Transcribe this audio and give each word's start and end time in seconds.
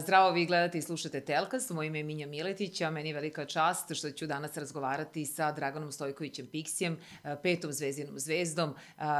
Zdravo, 0.00 0.30
vi 0.30 0.46
gledate 0.46 0.78
i 0.78 0.82
slušate 0.82 1.20
Telkas, 1.20 1.70
moje 1.70 1.86
ime 1.86 1.98
je 1.98 2.04
Minja 2.04 2.26
Miletić, 2.26 2.80
a 2.80 2.90
meni 2.90 3.08
je 3.08 3.14
velika 3.14 3.44
čast 3.44 3.94
što 3.94 4.10
ću 4.10 4.26
danas 4.26 4.56
razgovarati 4.56 5.26
sa 5.26 5.52
Draganom 5.52 5.92
Stojkovićem 5.92 6.46
Piksijem, 6.46 6.98
petom 7.42 7.72
zvezdinom 7.72 8.18
zvezdom, 8.18 8.74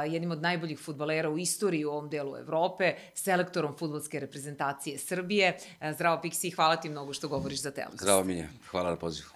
jednim 0.08 0.30
od 0.30 0.42
najboljih 0.42 0.78
futbalera 0.78 1.30
u 1.30 1.38
istoriji 1.38 1.84
u 1.84 1.90
ovom 1.90 2.10
delu 2.10 2.36
Evrope, 2.36 2.94
selektorom 3.14 3.76
futbolske 3.76 4.20
reprezentacije 4.20 4.98
Srbije. 4.98 5.58
Zdravo, 5.94 6.20
Piksi, 6.22 6.50
hvala 6.50 6.76
ti 6.76 6.88
mnogo 6.88 7.12
što 7.12 7.28
govoriš 7.28 7.62
za 7.62 7.70
Telkas. 7.70 8.00
Zdravo, 8.00 8.24
Minja, 8.24 8.48
hvala 8.70 8.90
na 8.90 8.96
pozivu 8.96 9.28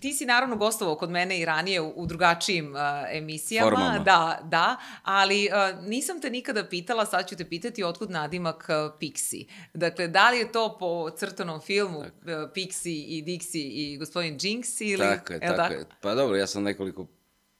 ti 0.00 0.12
si 0.12 0.26
naravno 0.26 0.56
gostovao 0.56 0.96
kod 0.96 1.10
mene 1.10 1.40
i 1.40 1.44
ranije 1.44 1.80
u, 1.80 1.92
u 1.96 2.06
drugačijim 2.06 2.72
uh, 2.72 2.80
emisijama. 3.10 3.70
Formalno. 3.70 4.04
Da, 4.04 4.40
da, 4.44 4.76
ali 5.02 5.48
uh, 5.48 5.84
nisam 5.88 6.20
te 6.20 6.30
nikada 6.30 6.68
pitala, 6.68 7.06
sad 7.06 7.28
ću 7.28 7.36
te 7.36 7.48
pitati 7.48 7.84
otkud 7.84 8.10
nadimak 8.10 8.68
uh, 8.68 8.98
Pixi. 9.00 9.46
Dakle, 9.74 10.08
da 10.08 10.30
li 10.30 10.38
je 10.38 10.52
to 10.52 10.76
po 10.78 11.10
crtanom 11.10 11.60
filmu 11.60 11.98
uh, 11.98 12.06
Pixi 12.26 13.04
i 13.06 13.24
Dixi 13.26 13.70
i 13.72 13.96
gospodin 13.98 14.38
Jinx 14.38 14.80
ili... 14.80 14.98
Tako 14.98 15.32
je, 15.32 15.40
tako, 15.40 15.56
tako 15.56 15.74
je. 15.74 15.86
Pa 16.00 16.14
dobro, 16.14 16.36
ja 16.36 16.46
sam 16.46 16.62
nekoliko, 16.62 17.06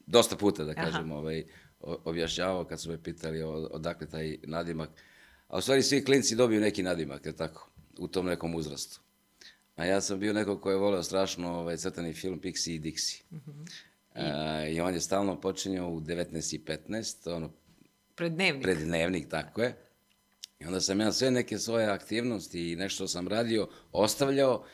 dosta 0.06 0.36
puta 0.36 0.64
da 0.64 0.74
kažem, 0.74 1.12
Aha. 1.12 1.20
ovaj, 1.20 1.44
objašnjavao 1.80 2.64
kad 2.64 2.80
su 2.80 2.90
me 2.90 3.02
pitali 3.02 3.42
odakle 3.70 4.06
taj 4.06 4.38
nadimak. 4.42 4.90
A 5.48 5.58
u 5.58 5.60
stvari 5.60 5.82
svi 5.82 6.04
klinci 6.04 6.36
dobiju 6.36 6.60
neki 6.60 6.82
nadimak, 6.82 7.26
je 7.26 7.36
tako, 7.36 7.70
u 7.98 8.08
tom 8.08 8.26
nekom 8.26 8.54
uzrastu. 8.54 9.00
A 9.76 9.84
ja 9.84 10.00
sam 10.00 10.20
bio 10.20 10.32
neko 10.32 10.58
ko 10.58 10.70
je 10.70 10.76
voleo 10.76 11.02
strašno 11.02 11.58
ovaj, 11.58 11.76
crtani 11.76 12.12
film 12.12 12.40
Pixi 12.40 12.74
i 12.74 12.80
Dixi. 12.80 13.22
Mm 13.30 13.36
-hmm. 13.36 13.70
I... 14.16 14.70
Uh, 14.70 14.76
I 14.76 14.80
on 14.80 14.94
je 14.94 15.00
stalno 15.00 15.40
počinjao 15.40 15.88
u 15.88 16.00
19.15, 16.00 17.36
ono... 17.36 17.50
Pred 18.14 18.32
dnevnik. 18.32 18.62
Pred 18.62 18.78
dnevnik, 18.78 19.28
tako 19.28 19.62
je. 19.62 19.76
I 20.60 20.64
onda 20.66 20.80
sam 20.80 21.00
ja 21.00 21.12
sve 21.12 21.30
neke 21.30 21.58
svoje 21.58 21.86
aktivnosti 21.86 22.72
i 22.72 22.76
nešto 22.76 23.08
sam 23.08 23.28
radio, 23.28 23.68
ostavljao, 23.92 24.64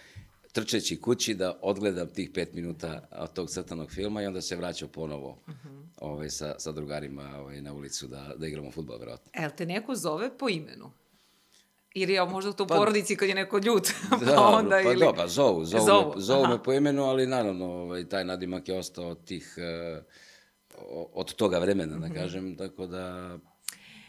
trčeći 0.53 1.01
kući 1.01 1.35
da 1.35 1.59
odgledam 1.63 2.09
tih 2.09 2.31
pet 2.35 2.53
minuta 2.55 3.09
od 3.13 3.33
tog 3.33 3.51
crtanog 3.51 3.91
filma 3.91 4.23
i 4.23 4.27
onda 4.27 4.41
se 4.41 4.57
vraćao 4.57 4.89
ponovo 4.89 5.31
uh 5.31 5.55
mhm. 5.55 5.69
-huh. 5.69 5.85
ovaj, 5.97 6.31
sa, 6.31 6.55
sa 6.59 6.73
drugarima 6.73 7.39
ovaj, 7.39 7.63
na 7.63 7.73
ulicu 7.73 8.07
da, 8.07 8.35
da 8.37 8.47
igramo 8.47 8.71
futbol, 8.71 8.99
verovatno. 8.99 9.31
El 9.35 9.51
te 9.57 9.67
neko 9.67 9.95
zove 9.95 10.39
po 10.39 10.49
imenu? 10.49 10.91
Ili 11.95 12.13
je 12.13 12.25
možda 12.25 12.51
u 12.51 12.53
to 12.53 12.67
pa, 12.67 12.75
porodici 12.75 13.17
kad 13.17 13.29
je 13.29 13.35
neko 13.35 13.59
ljut, 13.59 13.89
pa 14.11 14.17
da, 14.17 14.41
onda 14.41 14.81
pa 14.85 14.93
ili... 14.93 15.07
Da, 15.17 15.27
zovu, 15.27 15.65
zovu, 15.65 15.85
zovu, 15.87 16.13
me, 16.15 16.21
zovu 16.21 16.47
me 16.47 16.63
po 16.63 16.73
imenu, 16.73 17.05
ali 17.05 17.27
naravno 17.27 17.67
ovaj, 17.67 18.09
taj 18.09 18.25
nadimak 18.25 18.69
je 18.69 18.79
ostao 18.79 19.09
od 19.09 19.25
tih, 19.25 19.59
uh, 19.59 20.05
od 21.13 21.35
toga 21.35 21.59
vremena, 21.59 21.99
da 21.99 22.07
mm 22.07 22.11
-hmm. 22.11 22.15
kažem, 22.15 22.57
tako 22.57 22.87
da 22.87 23.37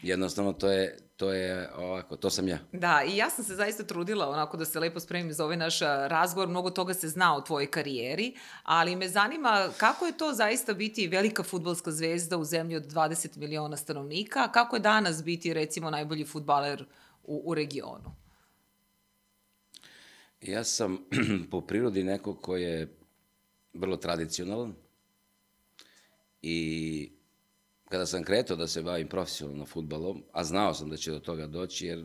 jednostavno 0.02 0.52
to 0.52 0.70
je, 0.70 0.98
to 1.16 1.32
je 1.32 1.70
ovako, 1.76 2.16
to 2.16 2.30
sam 2.30 2.48
ja. 2.48 2.58
Da, 2.72 3.02
i 3.06 3.16
ja 3.16 3.30
sam 3.30 3.44
se 3.44 3.54
zaista 3.54 3.84
trudila 3.84 4.28
onako 4.28 4.56
da 4.56 4.64
se 4.64 4.80
lepo 4.80 5.00
spremim 5.00 5.32
za 5.32 5.44
ovaj 5.44 5.56
naš 5.56 5.80
razgovor, 6.08 6.48
mnogo 6.48 6.70
toga 6.70 6.94
se 6.94 7.08
zna 7.08 7.36
o 7.36 7.40
tvojoj 7.40 7.66
karijeri, 7.66 8.34
ali 8.62 8.96
me 8.96 9.08
zanima 9.08 9.68
kako 9.76 10.06
je 10.06 10.16
to 10.16 10.32
zaista 10.32 10.74
biti 10.74 11.08
velika 11.08 11.42
futbolska 11.42 11.90
zvezda 11.90 12.36
u 12.36 12.44
zemlji 12.44 12.76
od 12.76 12.86
20 12.92 13.36
miliona 13.36 13.76
stanovnika, 13.76 14.48
kako 14.52 14.76
je 14.76 14.80
danas 14.80 15.24
biti 15.24 15.54
recimo 15.54 15.90
najbolji 15.90 16.24
futbaler 16.24 16.84
u, 17.24 17.42
u 17.44 17.54
regionu? 17.54 18.14
Ja 20.40 20.64
sam 20.64 20.98
po 21.50 21.60
prirodi 21.60 22.04
neko 22.04 22.34
ko 22.34 22.56
je 22.56 22.96
vrlo 23.72 23.96
tradicionalan 23.96 24.74
i 26.42 27.10
kada 27.88 28.06
sam 28.06 28.24
kretao 28.24 28.56
da 28.56 28.66
se 28.66 28.82
bavim 28.82 29.08
profesionalno 29.08 29.66
futbalom, 29.66 30.22
a 30.32 30.44
znao 30.44 30.74
sam 30.74 30.90
da 30.90 30.96
će 30.96 31.10
do 31.10 31.18
toga 31.18 31.46
doći 31.46 31.86
jer 31.86 32.04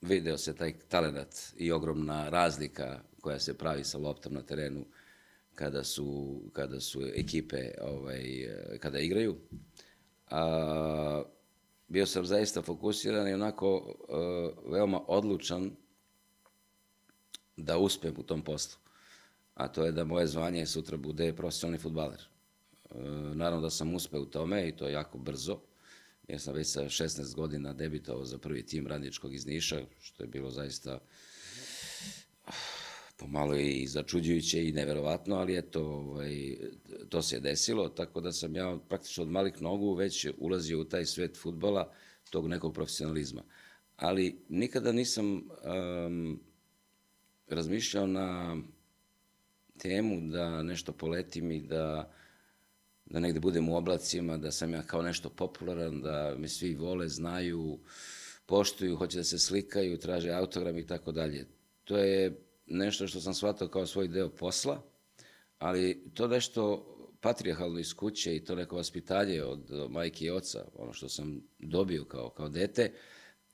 video 0.00 0.38
se 0.38 0.56
taj 0.56 0.78
talent 0.88 1.34
i 1.56 1.72
ogromna 1.72 2.28
razlika 2.28 3.00
koja 3.20 3.38
se 3.38 3.58
pravi 3.58 3.84
sa 3.84 3.98
loptom 3.98 4.34
na 4.34 4.42
terenu 4.42 4.84
kada 5.54 5.84
su, 5.84 6.40
kada 6.52 6.80
su 6.80 7.02
ekipe 7.14 7.70
ovaj, 7.80 8.24
kada 8.80 8.98
igraju. 8.98 9.36
A, 10.30 11.22
bio 11.92 12.06
sam 12.06 12.26
zaista 12.26 12.62
fokusiran 12.62 13.28
i 13.28 13.34
onako 13.34 13.76
uh, 13.76 14.72
veoma 14.72 15.00
odlučan 15.06 15.70
da 17.56 17.78
uspem 17.78 18.14
u 18.18 18.22
tom 18.22 18.42
poslu. 18.42 18.78
A 19.54 19.68
to 19.68 19.84
je 19.84 19.92
da 19.92 20.04
moje 20.04 20.26
zvanje 20.26 20.66
sutra 20.66 20.96
bude 20.96 21.32
profesionalni 21.36 21.78
futbaler. 21.78 22.20
Uh, 22.90 23.00
naravno 23.34 23.60
da 23.60 23.70
sam 23.70 23.94
uspeo 23.94 24.22
u 24.22 24.26
tome 24.26 24.68
i 24.68 24.76
to 24.76 24.88
jako 24.88 25.18
brzo, 25.18 25.58
jer 26.28 26.40
sam 26.40 26.54
već 26.54 26.66
sa 26.66 26.82
16 26.82 27.34
godina 27.34 27.72
debitovao 27.72 28.24
za 28.24 28.38
prvi 28.38 28.66
tim 28.66 28.86
radničkog 28.86 29.34
iz 29.34 29.46
Niša, 29.46 29.80
što 30.00 30.22
je 30.22 30.28
bilo 30.28 30.50
zaista 30.50 30.98
pomalo 33.22 33.56
i 33.56 33.86
začuđujuće 33.86 34.68
i 34.68 34.72
neverovatno, 34.72 35.36
ali 35.36 35.58
eto, 35.58 35.84
ovaj, 35.84 36.56
to 37.08 37.22
se 37.22 37.36
je 37.36 37.40
desilo, 37.40 37.88
tako 37.88 38.20
da 38.20 38.32
sam 38.32 38.56
ja 38.56 38.78
praktično 38.88 39.22
od 39.22 39.30
malih 39.30 39.62
nogu 39.62 39.94
već 39.94 40.26
ulazio 40.38 40.80
u 40.80 40.84
taj 40.84 41.04
svet 41.04 41.36
futbola, 41.36 41.92
tog 42.30 42.48
nekog 42.48 42.74
profesionalizma. 42.74 43.42
Ali 43.96 44.36
nikada 44.48 44.92
nisam 44.92 45.34
um, 45.34 46.40
razmišljao 47.48 48.06
na 48.06 48.56
temu 49.78 50.30
da 50.30 50.62
nešto 50.62 50.92
poletim 50.92 51.50
i 51.50 51.60
da, 51.60 52.12
da 53.06 53.20
negde 53.20 53.40
budem 53.40 53.68
u 53.68 53.76
oblacima, 53.76 54.36
da 54.36 54.50
sam 54.50 54.72
ja 54.72 54.82
kao 54.82 55.02
nešto 55.02 55.28
popularan, 55.28 56.00
da 56.02 56.34
me 56.38 56.48
svi 56.48 56.74
vole, 56.74 57.08
znaju, 57.08 57.78
poštuju, 58.46 58.96
hoće 58.96 59.18
da 59.18 59.24
se 59.24 59.38
slikaju, 59.38 59.98
traže 59.98 60.30
autogram 60.30 60.78
i 60.78 60.86
tako 60.86 61.12
dalje. 61.12 61.46
To 61.84 61.96
je 61.96 62.51
nešto 62.72 63.06
što 63.06 63.20
sam 63.20 63.34
shvatao 63.34 63.68
kao 63.68 63.86
svoj 63.86 64.08
deo 64.08 64.28
posla, 64.28 64.82
ali 65.58 66.10
to 66.14 66.28
nešto 66.28 66.88
patrijarhalno 67.20 67.78
iz 67.78 67.94
kuće 67.94 68.36
i 68.36 68.44
to 68.44 68.54
neko 68.54 68.76
vaspitanje 68.76 69.42
od 69.42 69.90
majke 69.90 70.24
i 70.24 70.30
oca, 70.30 70.64
ono 70.74 70.92
što 70.92 71.08
sam 71.08 71.42
dobio 71.58 72.04
kao, 72.04 72.30
kao 72.30 72.48
dete, 72.48 72.92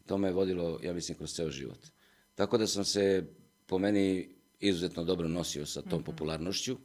to 0.07 0.19
me 0.19 0.29
je 0.29 0.33
vodilo, 0.33 0.81
ja 0.83 0.93
mislim, 0.93 1.19
kroz 1.19 1.33
ceo 1.33 1.51
život. 1.51 1.87
Tako 2.35 2.59
da 2.59 2.67
sam 2.67 2.85
se, 2.85 3.25
po 3.67 3.79
meni, 3.79 4.29
izuzetno 4.61 5.05
dobro 5.05 5.29
nosio 5.29 5.67
sa 5.67 5.83
tom 5.83 5.99
mm 5.99 6.03
-hmm. 6.03 6.07
popularnošću. 6.07 6.77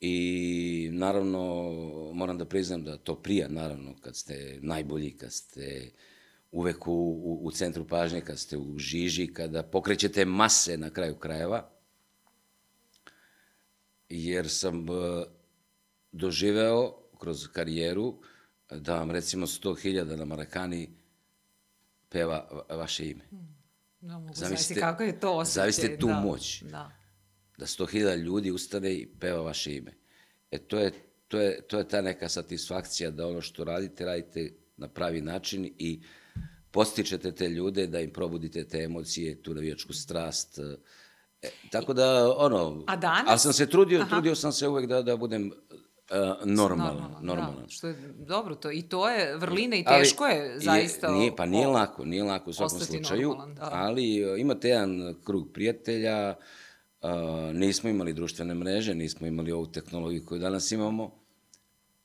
I 0.00 0.88
naravno, 0.92 1.70
moram 2.14 2.38
da 2.38 2.44
priznam 2.44 2.84
da 2.84 2.96
to 2.96 3.22
prija, 3.22 3.48
naravno, 3.48 3.94
kad 4.00 4.16
ste 4.16 4.58
najbolji, 4.62 5.10
kad 5.10 5.32
ste 5.32 5.90
uvek 6.52 6.86
u, 6.86 6.92
u, 6.92 7.40
u 7.42 7.50
centru 7.50 7.86
pažnje, 7.86 8.20
kad 8.20 8.38
ste 8.38 8.56
u 8.56 8.78
žiži, 8.78 9.32
kada 9.32 9.62
pokrećete 9.62 10.24
mase 10.24 10.76
na 10.76 10.90
kraju 10.90 11.14
krajeva, 11.14 11.70
jer 14.08 14.48
sam 14.48 14.88
e, 14.88 15.24
doživeo 16.12 16.96
kroz 17.18 17.48
karijeru 17.48 18.18
da 18.70 18.94
vam 18.94 19.10
recimo 19.10 19.46
100.000 19.46 20.16
na 20.16 20.24
Marakani 20.24 20.90
peva 22.08 22.64
vaše 22.70 23.10
ime. 23.10 23.24
Hmm. 23.30 23.56
Da, 24.00 24.18
mogu 24.18 24.34
zamisliti 24.34 24.80
kako 24.80 25.02
je 25.02 25.20
to 25.20 25.32
osjećaj. 25.32 25.62
Zavisite 25.62 25.98
tu 25.98 26.06
da, 26.06 26.20
moć. 26.20 26.62
Da. 26.62 26.90
Da 27.58 27.66
100.000 27.66 28.16
ljudi 28.16 28.50
ustane 28.50 28.94
i 28.94 29.08
peva 29.20 29.40
vaše 29.40 29.76
ime. 29.76 29.92
E 30.50 30.58
to 30.58 30.78
je, 30.78 30.92
to, 31.28 31.40
je, 31.40 31.60
to 31.62 31.78
je 31.78 31.88
ta 31.88 32.00
neka 32.00 32.28
satisfakcija 32.28 33.10
da 33.10 33.26
ono 33.26 33.40
što 33.40 33.64
radite, 33.64 34.04
radite 34.04 34.52
na 34.76 34.88
pravi 34.88 35.20
način 35.20 35.74
i 35.78 36.00
uh, 36.02 36.19
postičete 36.70 37.32
te 37.32 37.48
ljude, 37.48 37.86
da 37.86 38.00
im 38.00 38.10
probudite 38.10 38.68
te 38.68 38.78
emocije, 38.78 39.42
tu 39.42 39.54
navijačku 39.54 39.92
strast. 39.92 40.58
E, 41.42 41.48
tako 41.70 41.92
da, 41.92 42.34
ono, 42.36 42.84
A 42.86 42.96
danas? 42.96 43.24
ali 43.26 43.38
sam 43.38 43.52
se 43.52 43.66
trudio, 43.66 44.00
Aha. 44.00 44.10
trudio 44.10 44.34
sam 44.34 44.52
se 44.52 44.68
uvek 44.68 44.86
da, 44.86 45.02
da 45.02 45.16
budem 45.16 45.50
uh, 46.10 46.16
normalan. 46.44 46.94
Normalan, 46.94 47.24
normalan. 47.24 47.62
Da, 47.62 47.68
što 47.68 47.86
je 47.86 48.14
dobro 48.18 48.54
to. 48.54 48.70
I 48.70 48.82
to 48.82 49.08
je 49.08 49.36
vrlina 49.36 49.76
i 49.76 49.84
teško 49.84 50.24
ali, 50.24 50.34
je 50.34 50.60
zaista. 50.60 51.06
Je, 51.06 51.12
nije, 51.12 51.36
pa 51.36 51.46
nije 51.46 51.66
o, 51.66 51.70
lako, 51.70 52.04
nije 52.04 52.22
lako 52.22 52.50
u 52.50 52.52
svakom 52.52 52.80
slučaju. 52.80 53.28
Normalan, 53.28 53.54
da. 53.54 53.68
Ali 53.72 54.32
uh, 54.32 54.40
imate 54.40 54.68
jedan 54.68 55.14
krug 55.24 55.52
prijatelja, 55.52 56.34
uh, 57.02 57.10
nismo 57.54 57.90
imali 57.90 58.12
društvene 58.12 58.54
mreže, 58.54 58.94
nismo 58.94 59.26
imali 59.26 59.52
ovu 59.52 59.66
tehnologiju 59.66 60.26
koju 60.26 60.40
danas 60.40 60.72
imamo. 60.72 61.19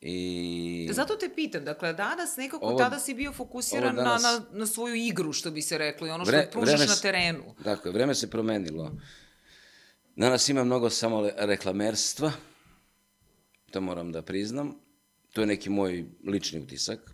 I... 0.07 0.89
Zato 0.91 1.15
te 1.15 1.29
pitam, 1.35 1.65
dakle, 1.65 1.93
danas 1.93 2.37
nekako 2.37 2.65
ovo, 2.65 2.77
tada 2.77 2.99
si 2.99 3.13
bio 3.13 3.33
fokusiran 3.33 3.95
danas, 3.95 4.23
na, 4.23 4.31
na, 4.31 4.45
na 4.51 4.67
svoju 4.67 4.95
igru, 4.95 5.33
što 5.33 5.51
bi 5.51 5.61
se 5.61 5.77
reklo, 5.77 6.07
i 6.07 6.09
ono 6.09 6.25
što 6.25 6.31
vre, 6.31 6.49
pružiš 6.51 6.73
vreme, 6.73 6.85
na 6.85 6.95
terenu. 6.95 7.55
Dakle, 7.63 7.91
vreme 7.91 8.15
se 8.15 8.29
promenilo. 8.29 8.91
Danas 10.15 10.49
ima 10.49 10.63
mnogo 10.63 10.89
samo 10.89 11.29
reklamerstva, 11.37 12.31
to 13.71 13.81
moram 13.81 14.11
da 14.11 14.21
priznam. 14.21 14.75
To 15.33 15.41
je 15.41 15.47
neki 15.47 15.69
moj 15.69 16.05
lični 16.27 16.59
utisak. 16.59 17.11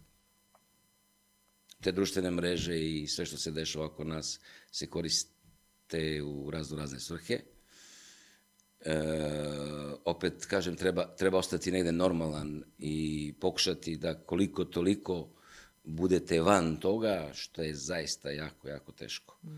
Te 1.81 1.91
društvene 1.91 2.31
mreže 2.31 2.79
i 2.79 3.07
sve 3.07 3.25
što 3.25 3.37
se 3.37 3.51
dešava 3.51 3.85
oko 3.85 4.03
nas 4.03 4.39
se 4.71 4.89
koriste 4.89 6.21
u 6.23 6.51
razno 6.51 6.77
razne 6.77 6.99
svrhe. 6.99 7.39
E, 8.85 9.01
opet, 10.05 10.45
kažem, 10.45 10.75
treba, 10.75 11.15
treba 11.15 11.37
ostati 11.37 11.71
negde 11.71 11.91
normalan 11.91 12.63
i 12.79 13.33
pokušati 13.39 13.95
da 13.95 14.13
koliko 14.13 14.65
toliko 14.65 15.27
budete 15.83 16.41
van 16.41 16.77
toga, 16.77 17.29
što 17.33 17.61
je 17.61 17.73
zaista 17.75 18.31
jako, 18.31 18.67
jako 18.67 18.91
teško. 18.91 19.37
Mm. 19.43 19.49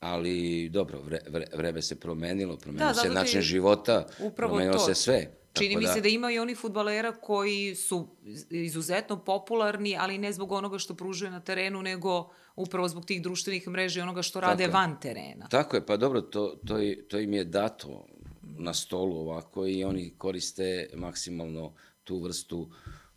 ali 0.00 0.68
dobro, 0.68 1.00
vre, 1.00 1.18
vre, 1.28 1.46
vreme 1.54 1.82
se 1.82 2.00
promenilo, 2.00 2.56
promenilo 2.56 2.88
Da, 2.88 2.94
se 2.94 3.08
način 3.08 3.40
života, 3.40 4.06
upravo 4.20 4.52
promenilo 4.52 4.78
to. 4.78 4.84
se 4.84 4.94
sve. 4.94 5.38
Čini 5.52 5.74
Tako 5.74 5.80
mi 5.80 5.94
se 5.94 6.00
da 6.00 6.08
ima 6.08 6.32
i 6.32 6.38
onih 6.38 6.58
futbalera 6.58 7.12
koji 7.12 7.74
su 7.74 8.08
izuzetno 8.50 9.24
popularni, 9.24 9.96
ali 9.98 10.18
ne 10.18 10.32
zbog 10.32 10.52
onoga 10.52 10.78
što 10.78 10.94
pružaju 10.94 11.32
na 11.32 11.40
terenu, 11.40 11.82
nego 11.82 12.30
upravo 12.56 12.88
zbog 12.88 13.04
tih 13.04 13.22
društvenih 13.22 13.68
mreža 13.68 14.00
i 14.00 14.02
onoga 14.02 14.22
što 14.22 14.40
rade 14.40 14.64
je. 14.64 14.70
van 14.70 15.00
terena. 15.00 15.48
Tako 15.48 15.76
je, 15.76 15.86
pa 15.86 15.96
dobro, 15.96 16.20
to, 16.20 16.58
to, 16.66 16.78
to 17.08 17.18
im 17.18 17.32
je 17.32 17.44
dato 17.44 18.06
na 18.48 18.74
stolu 18.74 19.16
ovako 19.16 19.66
i 19.66 19.84
oni 19.84 20.10
koriste 20.10 20.66
maksimalno 20.94 21.72
tu 22.04 22.18
vrstu 22.18 22.70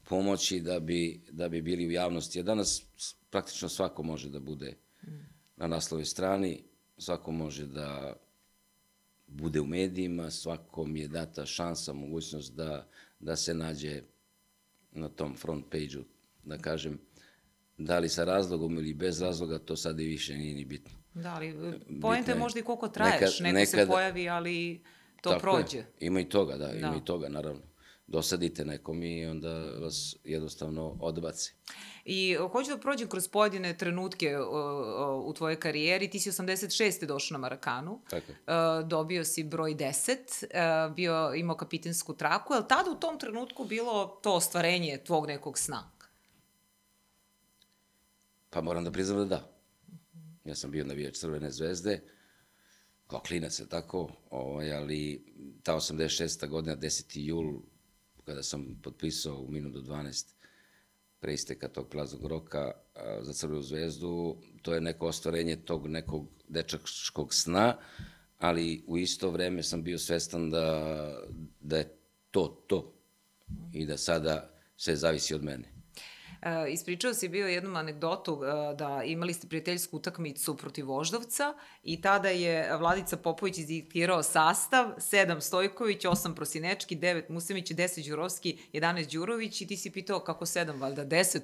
pomoći 0.04 0.60
da 0.60 0.80
bi, 0.80 1.22
da 1.32 1.50
bi 1.50 1.62
bili 1.62 1.88
u 1.88 1.92
javnosti. 1.92 2.40
Jer 2.40 2.46
danas 2.46 2.84
praktično 3.30 3.70
svako 3.70 4.04
može 4.04 4.30
da 4.30 4.40
bude 4.40 4.74
na 5.56 5.68
naslovoj 5.68 6.06
strani, 6.06 6.64
svako 6.98 7.32
može 7.32 7.68
da 7.68 8.14
bude 9.28 9.60
u 9.60 9.66
medijima, 9.66 10.32
svakom 10.32 10.96
je 10.96 11.08
data 11.08 11.46
šansa, 11.46 11.94
mogućnost 11.94 12.56
da, 12.56 12.88
da 13.20 13.36
se 13.36 13.54
nađe 13.54 14.02
na 14.92 15.10
tom 15.10 15.36
front 15.36 15.66
page-u, 15.66 16.04
da 16.44 16.58
kažem, 16.58 17.00
da 17.78 18.00
li 18.00 18.10
sa 18.10 18.24
razlogom 18.24 18.78
ili 18.78 18.94
bez 18.94 19.22
razloga, 19.22 19.60
to 19.60 19.76
sad 19.76 20.00
i 20.00 20.06
više 20.06 20.36
nije 20.36 20.56
ni 20.56 20.66
bitno. 20.66 20.92
Da, 21.14 21.30
ali 21.30 21.56
poenta 22.02 22.32
je 22.32 22.38
možda 22.38 22.60
i 22.60 22.64
koliko 22.64 22.88
traješ. 22.88 23.40
nekad- 23.40 23.54
Neko 23.54 23.66
se 23.66 23.78
nekad- 23.78 23.88
pojavi, 23.88 24.30
ali 24.30 24.82
to 25.22 25.30
Tako 25.30 25.42
prođe. 25.42 25.78
Je. 25.78 25.92
Ima 26.00 26.20
i 26.20 26.30
toga, 26.30 26.58
da, 26.58 26.72
ima 26.74 26.90
Da. 26.90 26.98
i 26.98 27.06
toga, 27.06 27.30
naravno. 27.30 27.62
Dosadite 28.08 28.66
nekom 28.66 29.04
i 29.04 29.26
onda 29.26 29.54
vas 29.82 30.16
jednostavno 30.24 30.98
odbaci. 31.00 31.54
I 32.06 32.38
o, 32.38 32.48
hoću 32.48 32.70
da 32.70 32.78
prođem 32.78 33.10
kroz 33.10 33.28
pojedine 33.28 33.78
trenutke 33.78 34.38
o, 34.38 34.44
o, 34.44 35.24
u 35.26 35.34
tvojoj 35.34 35.60
karijeri. 35.60 36.10
Ti 36.10 36.20
si 36.20 36.32
86. 36.32 37.06
došao 37.06 37.36
na 37.36 37.40
Marakanu. 37.40 38.02
Tako. 38.10 38.32
E, 38.32 38.84
dobio 38.84 39.26
si 39.26 39.44
broj 39.44 39.76
10, 39.76 40.46
e, 40.50 40.94
bio, 40.96 41.34
imao 41.36 41.58
kapitensku 41.58 42.14
traku. 42.14 42.54
Je 42.54 42.60
li 42.60 42.66
tada 42.70 42.92
u 42.92 43.00
tom 43.00 43.20
trenutku 43.20 43.66
bilo 43.66 44.20
to 44.24 44.34
ostvarenje 44.34 44.98
tvog 45.06 45.28
nekog 45.28 45.58
sna? 45.58 45.92
Pa 48.50 48.62
moram 48.62 48.84
da 48.84 48.92
priznam 48.92 49.18
da 49.18 49.26
da. 49.26 49.52
Ja 50.46 50.56
sam 50.56 50.72
bio 50.72 50.86
navijač 50.86 51.16
Crvene 51.16 51.52
zvezde, 51.52 52.02
kao 53.12 53.20
klinac 53.20 53.60
je 53.60 53.70
tako, 53.70 54.10
ovaj, 54.30 54.74
ali 54.74 55.26
ta 55.64 55.76
86. 55.76 56.48
godina, 56.48 56.76
10. 56.76 57.20
jul, 57.20 57.60
kada 58.26 58.44
sam 58.44 58.80
potpisao 58.84 59.36
u 59.36 59.52
minut 59.52 59.74
do 59.74 59.82
12 59.82 60.28
pre 61.20 61.34
isteka 61.34 61.68
tog 61.68 61.90
plaznog 61.90 62.26
roka 62.26 62.72
a, 62.96 63.20
za 63.22 63.34
Crvenu 63.34 63.62
zvezdu, 63.62 64.38
to 64.62 64.74
je 64.74 64.82
neko 64.82 65.08
ostvarenje 65.08 65.56
tog 65.56 65.88
nekog 65.88 66.28
dečačkog 66.48 67.34
sna, 67.34 67.78
ali 68.40 68.84
u 68.88 68.98
isto 68.98 69.30
vreme 69.30 69.64
sam 69.64 69.84
bio 69.84 69.98
svestan 69.98 70.50
da, 70.50 70.68
da 71.60 71.78
je 71.78 71.98
to 72.32 72.64
to 72.68 72.94
i 73.74 73.86
da 73.86 73.98
sada 73.98 74.54
sve 74.78 74.96
zavisi 74.96 75.36
od 75.36 75.44
mene. 75.44 75.81
E, 76.42 76.72
ispričao 76.72 77.14
si 77.14 77.30
bio 77.30 77.48
jednu 77.48 77.76
anegdotu 77.76 78.42
e, 78.44 78.76
da 78.76 79.04
imali 79.06 79.34
ste 79.34 79.48
prijateljsku 79.48 79.98
utakmicu 79.98 80.58
protiv 80.58 80.88
Voždovca 80.88 81.54
i 81.84 82.02
tada 82.02 82.30
je 82.30 82.78
Vladica 82.78 83.18
Popović 83.18 83.58
izdiktirao 83.58 84.24
sastav, 84.24 84.86
7 84.98 85.42
Stojković, 85.42 86.06
8 86.06 86.36
Prosinečki, 86.36 86.96
9 86.96 87.30
Musemić, 87.30 87.72
10 87.72 88.10
Đurovski, 88.10 88.58
11 88.74 89.12
Đurović 89.12 89.62
i 89.62 89.68
ti 89.68 89.78
si 89.78 89.92
pitao 89.92 90.20
kako 90.20 90.46
7, 90.46 90.80
valjda 90.80 91.06
10 91.06 91.40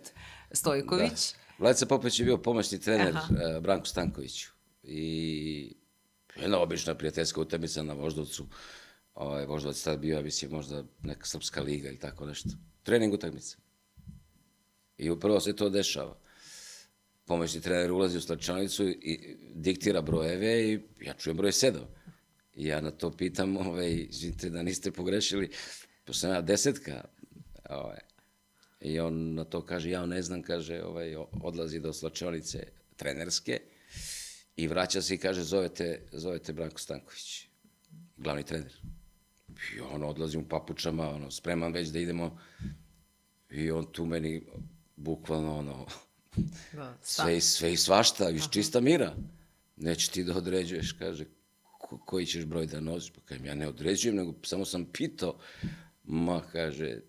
Stojković. 0.51 1.33
Da. 1.33 1.39
Vladica 1.59 1.85
Popović 1.85 2.19
je 2.19 2.25
bio 2.25 2.37
pomoćni 2.37 2.79
trener 2.79 3.17
Aha. 3.17 3.33
uh, 3.33 3.63
Branku 3.63 3.87
Stankoviću. 3.87 4.51
I 4.83 5.75
jedna 6.35 6.59
obična 6.59 6.95
prijateljska 6.95 7.41
utakmica 7.41 7.83
na 7.83 7.93
Voždovcu. 7.93 8.47
Ovaj, 9.13 9.45
Voždovac 9.45 9.81
tad 9.83 9.99
bio, 9.99 10.15
ja 10.15 10.21
mislim, 10.21 10.51
možda 10.51 10.83
neka 11.03 11.25
srpska 11.25 11.61
liga 11.61 11.87
ili 11.87 11.99
tako 11.99 12.25
nešto. 12.25 12.49
Trening 12.83 13.13
utakmica. 13.13 13.57
I 14.97 15.09
upravo 15.09 15.39
se 15.39 15.55
to 15.55 15.69
dešava. 15.69 16.17
Pomoćni 17.25 17.61
trener 17.61 17.91
ulazi 17.91 18.17
u 18.17 18.21
slačanicu 18.21 18.89
i 18.89 19.35
diktira 19.55 20.01
brojeve 20.01 20.73
i 20.73 20.79
ja 21.01 21.13
čujem 21.13 21.37
broj 21.37 21.51
7. 21.51 21.79
I 22.55 22.65
ja 22.65 22.81
na 22.81 22.91
to 22.91 23.11
pitam, 23.11 23.57
ovaj, 23.57 24.07
izvinite 24.09 24.49
da 24.49 24.63
niste 24.63 24.91
pogrešili, 24.91 25.49
to 26.03 26.13
sam 26.13 26.31
ja 26.31 26.41
desetka. 26.41 27.03
Ovaj. 27.69 27.99
I 28.81 28.99
on 28.99 29.33
na 29.33 29.43
to 29.43 29.65
kaže, 29.65 29.89
ja 29.89 30.05
ne 30.05 30.21
znam, 30.21 30.41
kaže, 30.41 30.83
ovaj, 30.83 31.15
odlazi 31.41 31.79
do 31.79 31.93
slačionice 31.93 32.67
trenerske 32.95 33.59
i 34.55 34.67
vraća 34.67 35.01
se 35.01 35.15
i 35.15 35.17
kaže, 35.17 35.43
zovete, 35.43 36.01
zovete 36.11 36.53
Branko 36.53 36.79
Stanković, 36.79 37.47
glavni 38.17 38.43
trener. 38.43 38.73
I 39.75 39.79
on 39.79 40.03
odlazi 40.03 40.37
u 40.37 40.47
papučama, 40.47 41.09
ono, 41.09 41.31
spreman 41.31 41.73
već 41.73 41.87
da 41.87 41.99
idemo 41.99 42.39
i 43.49 43.71
on 43.71 43.91
tu 43.91 44.05
meni 44.05 44.45
bukvalno 44.97 45.57
ono, 45.57 45.85
Da, 46.73 46.97
sve, 47.03 47.37
i- 47.37 47.41
sve 47.41 47.73
i 47.73 47.77
svašta, 47.77 48.29
iz 48.29 48.43
čista 48.49 48.79
mira. 48.79 49.15
Neće 49.77 50.11
ti 50.11 50.23
da 50.23 50.35
određuješ, 50.35 50.91
kaže, 50.91 51.25
ko, 51.79 51.97
koji 51.97 52.25
ćeš 52.25 52.45
broj 52.45 52.65
da 52.65 52.79
nosiš? 52.79 53.11
Pa 53.11 53.21
kažem, 53.21 53.45
ja 53.45 53.55
ne 53.55 53.67
određujem, 53.67 54.15
nego 54.15 54.33
samo 54.43 54.65
sam 54.65 54.85
pitao. 54.85 55.35
Ma, 56.03 56.41
kaže, 56.41 56.99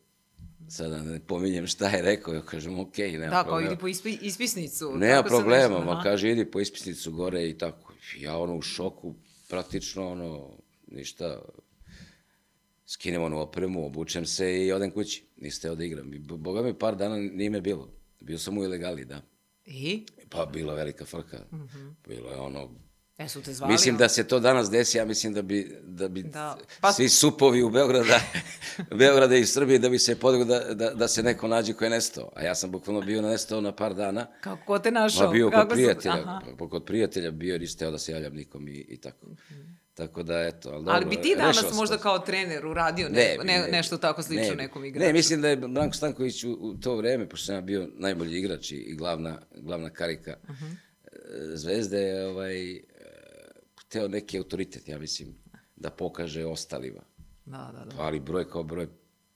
sada 0.68 1.02
ne 1.02 1.20
pominjem 1.20 1.66
šta 1.66 1.88
je 1.88 2.02
rekao, 2.02 2.34
ja 2.34 2.42
kažem, 2.42 2.78
okej, 2.78 3.12
nema 3.12 3.30
Da, 3.30 3.42
problema. 3.42 3.66
idi 3.66 3.80
po 3.80 3.88
ispi, 3.88 4.18
ispisnicu. 4.22 4.92
Nema 4.92 5.16
tako 5.16 5.28
problema, 5.28 5.78
ma 5.80 6.02
kaže, 6.02 6.30
idi 6.30 6.44
po 6.44 6.60
ispisnicu 6.60 7.12
gore 7.12 7.48
i 7.48 7.58
tako. 7.58 7.92
Ja 8.16 8.36
ono 8.36 8.56
u 8.56 8.62
šoku, 8.62 9.14
praktično 9.48 10.10
ono, 10.10 10.50
ništa, 10.88 11.40
skinem 12.88 13.22
onu 13.22 13.38
opremu, 13.38 13.86
obučem 13.86 14.26
se 14.26 14.56
i 14.56 14.72
odem 14.72 14.90
kući. 14.90 15.24
Niste 15.36 15.68
da 15.70 15.84
igram. 15.84 16.10
Boga 16.20 16.62
mi 16.62 16.74
par 16.74 16.96
dana 16.96 17.16
nije 17.16 17.50
me 17.50 17.60
bilo. 17.60 17.88
Bio 18.20 18.38
sam 18.38 18.58
u 18.58 18.64
ilegali, 18.64 19.04
da. 19.04 19.22
I? 19.66 20.06
Pa 20.30 20.46
bila 20.46 20.74
velika 20.74 21.04
frka. 21.04 21.38
Bilo 22.06 22.30
je 22.30 22.36
ono... 22.36 22.70
E, 23.18 23.28
su 23.28 23.42
te 23.42 23.52
zvali? 23.52 23.72
Mislim 23.72 23.96
da 23.96 24.08
se 24.08 24.24
to 24.24 24.40
danas 24.40 24.70
desi, 24.70 24.98
ja 24.98 25.04
mislim 25.04 25.34
da 25.34 25.42
bi, 25.42 25.76
da 25.82 26.08
bi 26.08 26.22
Da. 26.22 26.56
pa... 26.60 26.66
Pa- 26.80 26.92
svi 26.92 27.08
supovi 27.08 27.62
u 27.62 27.70
Beograda, 27.70 28.20
Beograda 28.98 29.36
i 29.36 29.44
Srbije 29.44 29.78
da 29.78 29.88
bi 29.88 29.98
se 29.98 30.16
podiglo 30.16 30.44
da, 30.46 30.74
da, 30.74 30.90
da 30.90 31.08
se 31.08 31.22
neko 31.22 31.48
nađe 31.48 31.72
ko 31.72 31.84
je 31.84 31.90
nestao. 31.90 32.30
A 32.34 32.42
ja 32.42 32.54
sam 32.54 32.70
bukvalno 32.70 33.00
bio 33.00 33.22
nestao 33.22 33.60
na 33.60 33.72
par 33.72 33.94
dana. 33.94 34.26
Kako 34.40 34.64
ko 34.66 34.78
te 34.78 34.90
našao? 34.90 35.26
Ma 35.26 35.32
bio 35.32 35.46
kod 35.46 35.52
Kako 35.52 35.66
su- 35.66 35.74
prijatelja, 35.74 36.14
Aha. 36.16 36.40
pa 36.58 36.68
kod 36.68 36.84
prijatelja 36.84 37.30
bio 37.30 37.52
jer 37.52 37.60
niste 37.60 37.90
da 37.90 37.98
se 37.98 38.12
javljam 38.12 38.34
nikom 38.34 38.68
i, 38.68 38.86
i 38.88 38.96
tako. 38.96 39.26
Tako 39.98 40.22
da, 40.22 40.40
eto, 40.40 40.68
ali 40.68 40.78
dobro. 40.78 40.92
Ali 40.94 41.04
bi 41.04 41.22
ti 41.22 41.34
danas 41.36 41.74
možda 41.74 41.98
kao 41.98 42.18
trener 42.18 42.66
uradio 42.66 43.08
ne, 43.08 43.36
ne, 43.44 43.64
bi. 43.64 43.72
nešto 43.72 43.98
tako 43.98 44.22
slično 44.22 44.50
Ne 44.50 44.56
nekom 44.56 44.84
igraču? 44.84 45.06
Ne, 45.06 45.12
mislim 45.12 45.40
da 45.40 45.48
je 45.48 45.56
Branko 45.56 45.96
Stanković 45.96 46.44
u, 46.44 46.52
u 46.52 46.74
to 46.74 46.96
vreme, 46.96 47.28
pošto 47.28 47.46
sam 47.46 47.54
ja 47.54 47.60
bio 47.60 47.88
najbolji 47.96 48.38
igrač 48.38 48.70
i, 48.70 48.76
i 48.76 48.94
glavna, 48.94 49.40
glavna 49.56 49.90
karika 49.90 50.36
uh 50.42 50.50
Mhm. 50.50 50.64
-huh. 50.64 50.76
Zvezde, 51.54 52.24
ovaj, 52.24 52.72
e, 52.72 52.82
hteo 53.80 54.08
neki 54.08 54.38
autoritet, 54.38 54.88
ja 54.88 54.98
mislim, 54.98 55.34
da 55.76 55.90
pokaže 55.90 56.44
ostalima. 56.44 57.00
Da, 57.44 57.72
da, 57.78 57.84
da. 57.84 58.02
Ali 58.02 58.20
broj 58.20 58.50
kao 58.50 58.62
broj 58.62 58.88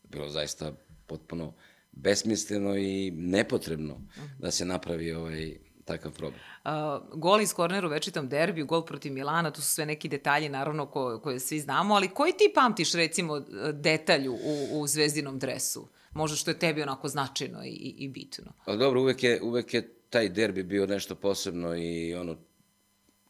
bilo 0.04 0.28
zaista 0.28 0.72
potpuno 1.06 1.54
besmisleno 1.92 2.76
i 2.76 3.10
nepotrebno 3.10 4.00
da 4.38 4.50
se 4.50 4.64
napravi 4.64 5.12
ovaj 5.12 5.56
takav 5.84 6.12
problem. 6.12 6.40
Uh, 6.64 6.70
gol 7.18 7.40
iz 7.40 7.54
kornera 7.54 7.86
u 7.86 7.90
večitom 7.90 8.28
derbiju, 8.28 8.66
gol 8.66 8.84
protiv 8.84 9.12
Milana, 9.12 9.50
to 9.50 9.60
su 9.60 9.74
sve 9.74 9.86
neki 9.86 10.08
detalji, 10.08 10.48
naravno, 10.48 10.86
ko, 10.86 11.20
koje 11.22 11.40
svi 11.40 11.60
znamo, 11.60 11.94
ali 11.94 12.08
koji 12.08 12.32
ti 12.32 12.52
pamtiš, 12.54 12.92
recimo, 12.92 13.40
detalj 13.72 14.28
u, 14.28 14.36
u 14.72 14.86
zvezdinom 14.86 15.38
dresu? 15.38 15.88
Možda 16.12 16.36
što 16.36 16.50
je 16.50 16.58
tebi 16.58 16.82
onako 16.82 17.08
značajno 17.08 17.64
i, 17.64 17.94
i, 17.98 18.08
bitno. 18.08 18.52
Ali 18.64 18.78
dobro, 18.78 19.00
uvek 19.00 19.22
je, 19.22 19.42
uvek 19.42 19.74
je 19.74 19.94
taj 20.10 20.28
derbi 20.28 20.62
bio 20.62 20.86
nešto 20.86 21.14
posebno 21.14 21.76
i 21.76 22.14
ono, 22.14 22.36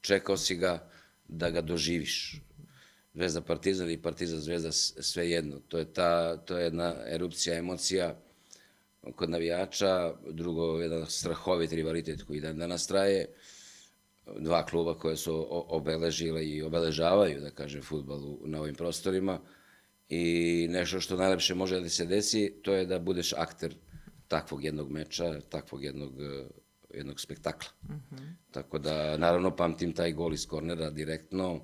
čekao 0.00 0.36
si 0.36 0.54
ga 0.56 0.88
da 1.28 1.50
ga 1.50 1.60
doživiš. 1.60 2.40
Zvezda 3.14 3.40
Partizan 3.40 3.90
i 3.90 4.02
Partizan 4.02 4.40
Zvezda 4.40 4.72
sve 4.72 5.30
jedno. 5.30 5.60
To 5.68 5.78
je, 5.78 5.92
ta, 5.92 6.36
to 6.36 6.58
je 6.58 6.64
jedna 6.64 6.94
erupcija 7.06 7.58
emocija 7.58 8.16
kod 9.16 9.30
navijača, 9.30 10.14
drugo 10.30 10.80
jedan 10.80 11.06
strahovit 11.06 11.72
rivalitet 11.72 12.22
koji 12.22 12.40
dan 12.40 12.58
danas 12.58 12.86
traje, 12.86 13.26
dva 14.38 14.66
kluba 14.66 14.98
koje 14.98 15.16
su 15.16 15.46
obeležile 15.50 16.46
i 16.46 16.62
obeležavaju, 16.62 17.40
da 17.40 17.50
kažem, 17.50 17.82
futbal 17.82 18.20
na 18.44 18.60
ovim 18.60 18.74
prostorima. 18.74 19.40
I 20.08 20.66
nešto 20.70 21.00
što 21.00 21.16
najlepše 21.16 21.54
može 21.54 21.80
da 21.80 21.88
se 21.88 22.06
desi, 22.06 22.54
to 22.62 22.74
je 22.74 22.86
da 22.86 22.98
budeš 22.98 23.32
akter 23.32 23.74
takvog 24.28 24.64
jednog 24.64 24.90
meča, 24.90 25.40
takvog 25.40 25.84
jednog, 25.84 26.22
eh, 26.22 26.46
jednog 26.94 27.20
spektakla. 27.20 27.70
Tako 28.50 28.78
da, 28.78 29.16
naravno, 29.16 29.56
pamtim 29.56 29.92
taj 29.92 30.12
gol 30.12 30.34
iz 30.34 30.46
kornera 30.46 30.90
direktno, 30.90 31.60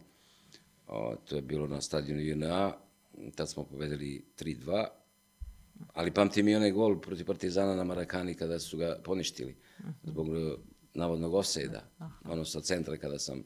o, 0.86 1.16
to 1.24 1.36
je 1.36 1.42
bilo 1.42 1.66
na 1.66 1.80
stadionu 1.80 2.20
JNA, 2.20 2.72
tad 3.34 3.50
smo 3.50 3.64
pobedili 3.64 4.24
3-2, 4.38 4.86
ali 5.94 6.10
pamtim 6.10 6.48
i 6.48 6.56
onaj 6.56 6.70
gol 6.70 7.00
protiv 7.00 7.26
Partizana 7.26 7.74
na 7.74 7.84
Marakani 7.84 8.34
kada 8.34 8.58
su 8.58 8.78
ga 8.78 8.96
poništili 9.04 9.56
zbog 10.02 10.28
eh, 10.28 10.54
navodnog 10.94 11.34
offside-a, 11.34 12.08
ono 12.24 12.44
sa 12.44 12.60
centra 12.60 12.96
kada 12.96 13.18
sam 13.18 13.42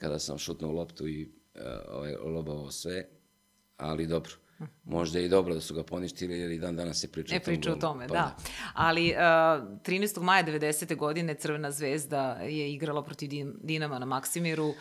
kada 0.00 0.18
sam 0.18 0.38
šutnuo 0.38 0.72
loptu 0.72 1.08
i 1.08 1.32
uh, 1.54 1.60
ovaj, 1.88 2.14
lobao 2.16 2.70
sve, 2.70 3.08
ali 3.76 4.06
dobro. 4.06 4.32
Možda 4.84 5.18
je 5.18 5.24
i 5.24 5.28
dobro 5.28 5.54
da 5.54 5.60
su 5.60 5.74
ga 5.74 5.82
poništili, 5.82 6.38
jer 6.38 6.50
i 6.50 6.58
dan 6.58 6.76
danas 6.76 7.00
se 7.00 7.12
priča 7.12 7.34
tom 7.34 7.44
priča 7.44 7.72
o 7.72 7.76
tome, 7.76 8.08
Pa 8.08 8.14
da. 8.14 8.36
Ali 8.74 9.10
uh, 9.10 9.16
13. 9.16 10.22
maja 10.22 10.44
90. 10.44 10.96
godine 10.96 11.34
Crvena 11.34 11.70
zvezda 11.70 12.32
je 12.32 12.72
igrala 12.72 13.04
protiv 13.04 13.28
Din- 13.28 13.54
Dinama 13.62 13.98
na 13.98 14.06
Maksimiru 14.06 14.74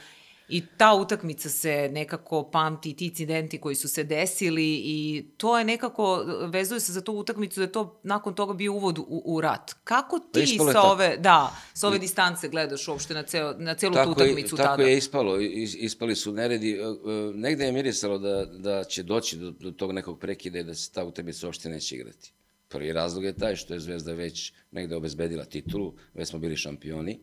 i 0.50 0.64
ta 0.78 0.94
utakmica 0.94 1.50
se 1.50 1.90
nekako 1.92 2.44
pamti, 2.52 2.96
ti 2.96 3.06
incidenti 3.06 3.62
koji 3.62 3.76
su 3.76 3.88
se 3.88 4.04
desili 4.04 4.82
i 4.86 5.26
to 5.38 5.58
je 5.58 5.66
nekako, 5.66 6.24
vezuje 6.48 6.80
se 6.80 6.92
za 6.92 7.02
tu 7.02 7.14
utakmicu 7.14 7.60
da 7.60 7.64
je 7.64 7.72
to 7.72 8.00
nakon 8.04 8.34
toga 8.34 8.54
bio 8.54 8.74
uvod 8.74 9.00
u, 9.00 9.22
u 9.26 9.42
rat. 9.42 9.72
Kako 9.84 10.20
ti 10.20 10.44
ispalo 10.44 10.70
je 10.70 10.74
sa 10.74 10.82
tako. 10.82 10.92
ove, 10.92 11.18
da, 11.18 11.56
sa 11.74 11.88
ove 11.88 12.00
distance 12.00 12.50
gledaš 12.50 12.88
uopšte 12.88 13.14
na, 13.14 13.24
ceo, 13.24 13.54
na 13.58 13.76
celu 13.76 13.94
tu 13.94 13.96
Tako 13.96 14.10
je, 14.10 14.26
utakmicu 14.26 14.56
tako 14.56 14.78
tada? 14.78 14.84
je 14.84 14.98
ispalo, 14.98 15.40
is, 15.40 15.76
ispali 15.76 16.16
su 16.16 16.34
neredi. 16.34 16.72
E, 16.72 16.76
e, 16.76 16.86
Negde 17.34 17.66
je 17.66 17.72
mirisalo 17.72 18.18
da, 18.18 18.46
da 18.46 18.84
će 18.84 19.04
doći 19.04 19.38
do, 19.38 19.52
do 19.52 19.72
tog 19.72 19.92
nekog 19.92 20.20
prekida 20.20 20.60
i 20.60 20.64
da 20.64 20.74
se 20.74 20.92
ta 20.92 21.06
utakmica 21.06 21.48
uopšte 21.48 21.70
neće 21.70 21.96
igrati. 21.96 22.34
Prvi 22.68 22.94
razlog 22.94 23.24
je 23.24 23.34
taj 23.34 23.56
što 23.56 23.74
je 23.74 23.80
Zvezda 23.80 24.14
već 24.14 24.54
negde 24.72 24.96
obezbedila 24.96 25.46
titulu, 25.46 25.94
već 26.14 26.30
smo 26.30 26.40
bili 26.40 26.58
šampioni. 26.58 27.20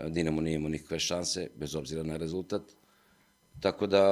Dinamo 0.00 0.40
nije 0.40 0.54
imao 0.54 0.68
nikakve 0.68 0.98
šanse, 0.98 1.50
bez 1.56 1.74
obzira 1.74 2.02
na 2.02 2.16
rezultat. 2.16 2.62
Tako 3.60 3.86
da 3.86 4.02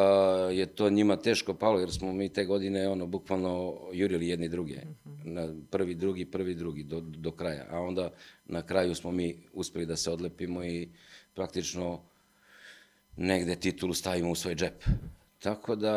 je 0.50 0.67
to 0.67 0.91
njima 0.91 1.17
teško 1.17 1.55
palo, 1.55 1.81
jer 1.81 1.93
smo 1.93 2.12
mi 2.12 2.29
te 2.29 2.45
godine 2.45 2.88
ono, 2.88 3.07
bukvalno 3.07 3.79
jurili 3.93 4.29
jedni 4.29 4.49
druge. 4.49 4.76
Na 5.25 5.49
prvi, 5.71 5.95
drugi, 5.95 6.25
prvi, 6.25 6.55
drugi, 6.55 6.83
do, 6.83 7.00
do 7.00 7.31
kraja. 7.31 7.67
A 7.71 7.81
onda 7.81 8.11
na 8.47 8.62
kraju 8.62 8.95
smo 8.95 9.11
mi 9.11 9.37
uspeli 9.53 9.87
da 9.87 9.97
se 9.97 10.11
odlepimo 10.11 10.64
i 10.64 10.88
praktično 11.35 12.00
negde 13.17 13.57
titulu 13.57 13.95
stavimo 13.95 14.31
u 14.31 14.35
svoj 14.35 14.55
džep. 14.55 14.85
Tako 15.38 15.76
da 15.76 15.93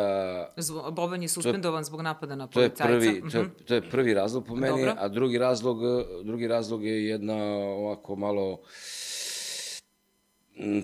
Zvo- 0.56 0.90
Boban 0.90 1.22
je 1.22 1.28
suspendovan 1.28 1.84
zbog 1.84 2.00
napada 2.00 2.36
na 2.36 2.46
to 2.46 2.60
je 2.60 2.68
policajca. 2.68 2.88
prvi 2.88 3.30
to 3.30 3.38
je, 3.38 3.64
to 3.66 3.74
je 3.74 3.90
prvi 3.90 4.14
razlog 4.14 4.46
po 4.46 4.56
meni, 4.56 4.76
Dobro. 4.76 4.94
a 4.98 5.08
drugi 5.08 5.38
razlog 5.38 5.78
drugi 6.24 6.46
razlog 6.46 6.84
je 6.84 7.04
jedna 7.06 7.36
ovako 7.54 8.16
malo 8.16 8.52
m, 8.52 8.58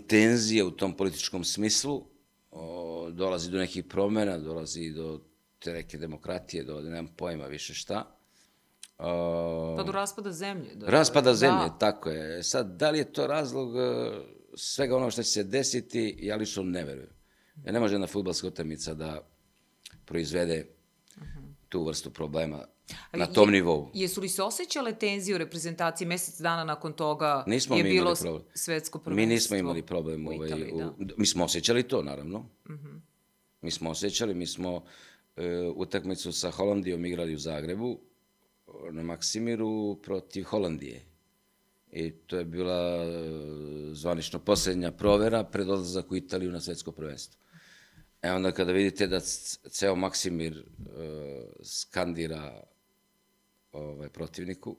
tenzija 0.09 0.67
u 0.67 0.71
tom 0.71 0.97
političkom 0.97 1.45
smislu. 1.45 2.05
O, 2.51 3.11
dolazi 3.11 3.51
do 3.51 3.59
nekih 3.59 3.85
promena, 3.85 4.39
dolazi 4.39 4.91
do 4.91 5.21
te 5.59 5.73
neke 5.73 5.99
demokratije, 5.99 6.65
do 6.65 6.81
nemam 6.81 7.07
pojma 7.17 7.47
više 7.47 7.75
šta. 7.75 8.17
O, 8.99 9.75
Pa 9.77 9.83
do 9.83 9.93
raspada 9.93 10.33
zemlje. 10.33 10.75
Da, 10.75 10.87
Raspada 10.87 11.35
zemlje, 11.35 11.69
Da. 11.69 11.79
tako 11.79 12.11
je. 12.11 12.43
Sad, 12.43 12.77
da 12.77 12.91
li 12.91 12.99
je 12.99 13.13
to 13.13 13.27
razlog 13.27 13.77
e, 13.77 14.11
svega 14.57 14.97
ono 14.97 15.11
što 15.11 15.23
će 15.23 15.31
se 15.31 15.45
desiti, 15.45 16.17
ja 16.19 16.37
lično 16.37 16.63
ne 16.63 16.85
verujem. 16.85 17.11
Ja 17.65 17.73
ne 17.73 17.81
može 17.81 17.95
jedna 17.95 18.07
futbalska 18.07 18.47
utakmica 18.47 18.95
da 18.95 19.29
proizvede 20.05 20.67
tu 21.69 21.85
vrstu 21.85 22.11
problema 22.11 22.65
na 23.13 23.27
tom 23.27 23.51
nivou. 23.51 23.91
Jesu 23.95 24.21
li 24.21 24.29
se 24.29 24.43
osjećale 24.43 24.95
tenzije 24.95 25.35
u 25.35 25.39
reprezentaciji 25.39 26.09
mesec 26.09 26.41
dana 26.41 26.65
nakon 26.65 26.93
toga 26.93 27.45
Nismo 27.47 27.77
je 27.77 27.85
mi 27.85 27.91
bilo 27.91 28.15
svetsko 28.55 28.99
Mi 28.99 29.05
prvenstvo? 29.05 29.27
nismo 29.29 29.57
imali 29.57 29.83
problem. 29.83 30.27
u 30.27 30.31
Ovaj, 30.31 30.47
Italiji, 30.47 30.73
u, 30.73 30.79
da. 30.99 31.15
Mi 31.17 31.27
smo 31.27 31.45
osjećali 31.45 31.83
to, 31.83 32.03
naravno. 32.03 32.47
Mi 33.61 33.71
smo 33.71 33.91
osjećali, 33.91 34.35
mi 34.35 34.47
smo 34.47 34.85
e, 35.37 35.73
utakmicu 35.77 36.33
sa 36.33 36.51
Holandijom 36.51 37.05
igrali 37.05 37.35
u 37.35 37.39
Zagrebu, 37.39 38.01
na 38.91 39.03
Maksimiru 39.03 40.01
protiv 40.03 40.45
Holandije. 40.45 41.05
I 41.93 42.11
to 42.11 42.37
je 42.39 42.45
bila 42.45 43.05
e, 43.05 43.09
zvanično 43.93 44.39
posljednja 44.39 44.93
provera 44.93 45.45
pred 45.45 45.69
odlazak 45.69 46.11
u 46.11 46.17
Italiju 46.17 46.53
na 46.53 46.61
svetsko 46.61 46.93
prvenstvo. 46.93 47.41
E 48.23 48.33
onda 48.33 48.53
kada 48.53 48.73
vidite 48.73 49.07
da 49.07 49.21
ceo 49.71 49.97
Maksimir 49.97 50.53
e, 50.59 50.65
skandira 51.63 52.63
ovaj, 53.75 54.09
protivniku, 54.09 54.77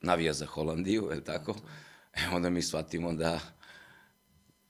navija 0.00 0.32
za 0.32 0.46
Holandiju, 0.46 1.06
je 1.10 1.16
li 1.16 1.24
tako? 1.24 1.54
E 2.14 2.34
onda 2.34 2.50
mi 2.50 2.62
shvatimo 2.62 3.12
da, 3.12 3.40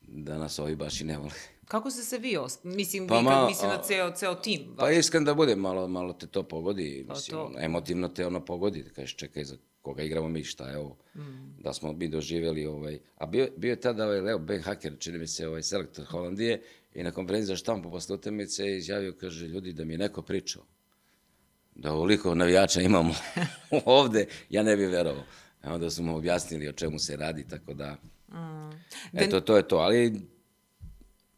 da 0.02 0.38
nas 0.38 0.59
ovi 0.59 0.76
baš 0.76 1.00
i 1.00 1.04
ne 1.04 1.18
vole. 1.18 1.30
Kako 1.64 1.90
ste 1.90 2.02
se 2.02 2.18
vi 2.18 2.37
os... 2.37 2.64
Mislim, 2.64 3.07
Pa 3.07 3.18
vi, 3.18 3.25
ma, 3.25 3.30
kad, 3.30 3.47
mislim 3.47 3.71
na 3.71 3.83
ceo, 3.83 4.11
ceo 4.11 4.35
tim. 4.35 4.75
Pa 4.76 4.90
iskren 4.90 5.25
da 5.25 5.35
bude, 5.35 5.57
malo, 5.57 5.88
malo 5.88 6.12
te 6.12 6.26
to 6.26 6.42
pogodi, 6.42 7.04
Pa 7.09 7.14
mislim, 7.14 7.37
to. 7.37 7.45
ono, 7.45 7.59
emotivno 7.61 8.09
te 8.09 8.26
ono 8.26 8.45
pogodi, 8.45 8.83
da 8.83 8.90
kažeš 8.90 9.16
čekaj 9.16 9.45
za 9.45 9.57
koga 9.83 10.02
igramo 10.02 10.28
mi, 10.28 10.45
šta 10.45 10.71
je 10.71 10.78
ovo, 10.78 10.97
Mm. 11.14 11.62
da 11.62 11.73
smo 11.73 11.92
mi 11.92 12.09
doživjeli 12.09 12.66
ovaj, 12.66 12.99
a 13.16 13.26
bio, 13.26 13.49
bio 13.57 13.71
je 13.71 13.80
tada 13.80 14.04
ovaj 14.04 14.21
Leo 14.21 14.38
Ben 14.38 14.62
Hacker, 14.62 14.97
čini 14.99 15.18
mi 15.18 15.26
se 15.26 15.49
ovaj 15.49 15.62
selektor 15.62 16.04
Holandije 16.04 16.62
i 16.95 17.02
na 17.02 17.11
konferenciji 17.11 17.47
za 17.47 17.57
štampu 17.57 17.90
posle 17.90 18.14
utakmice 18.14 18.64
je 18.64 18.78
izjavio, 18.78 19.14
kaže, 19.21 19.47
ljudi, 19.47 19.73
da 19.73 19.85
mi 19.85 19.95
je 19.95 19.99
neko 19.99 20.23
pričao, 20.23 20.62
da 21.78 21.92
ovoliko 21.92 22.35
navijača 22.35 22.80
imamo 22.80 23.14
ovde, 23.85 24.26
ja 24.50 24.62
ne 24.62 24.76
bih 24.76 24.88
verovao. 24.88 25.25
A 25.62 25.75
onda 25.75 25.90
su 25.90 26.02
mu 26.02 26.16
objasnili 26.16 26.68
o 26.68 26.73
čemu 26.73 26.99
se 26.99 27.16
radi, 27.16 27.44
tako 27.44 27.75
da, 27.75 27.97
Da- 29.12 29.20
eto, 29.20 29.40
to 29.40 29.56
je 29.56 29.68
to, 29.68 29.76
ali 29.76 30.20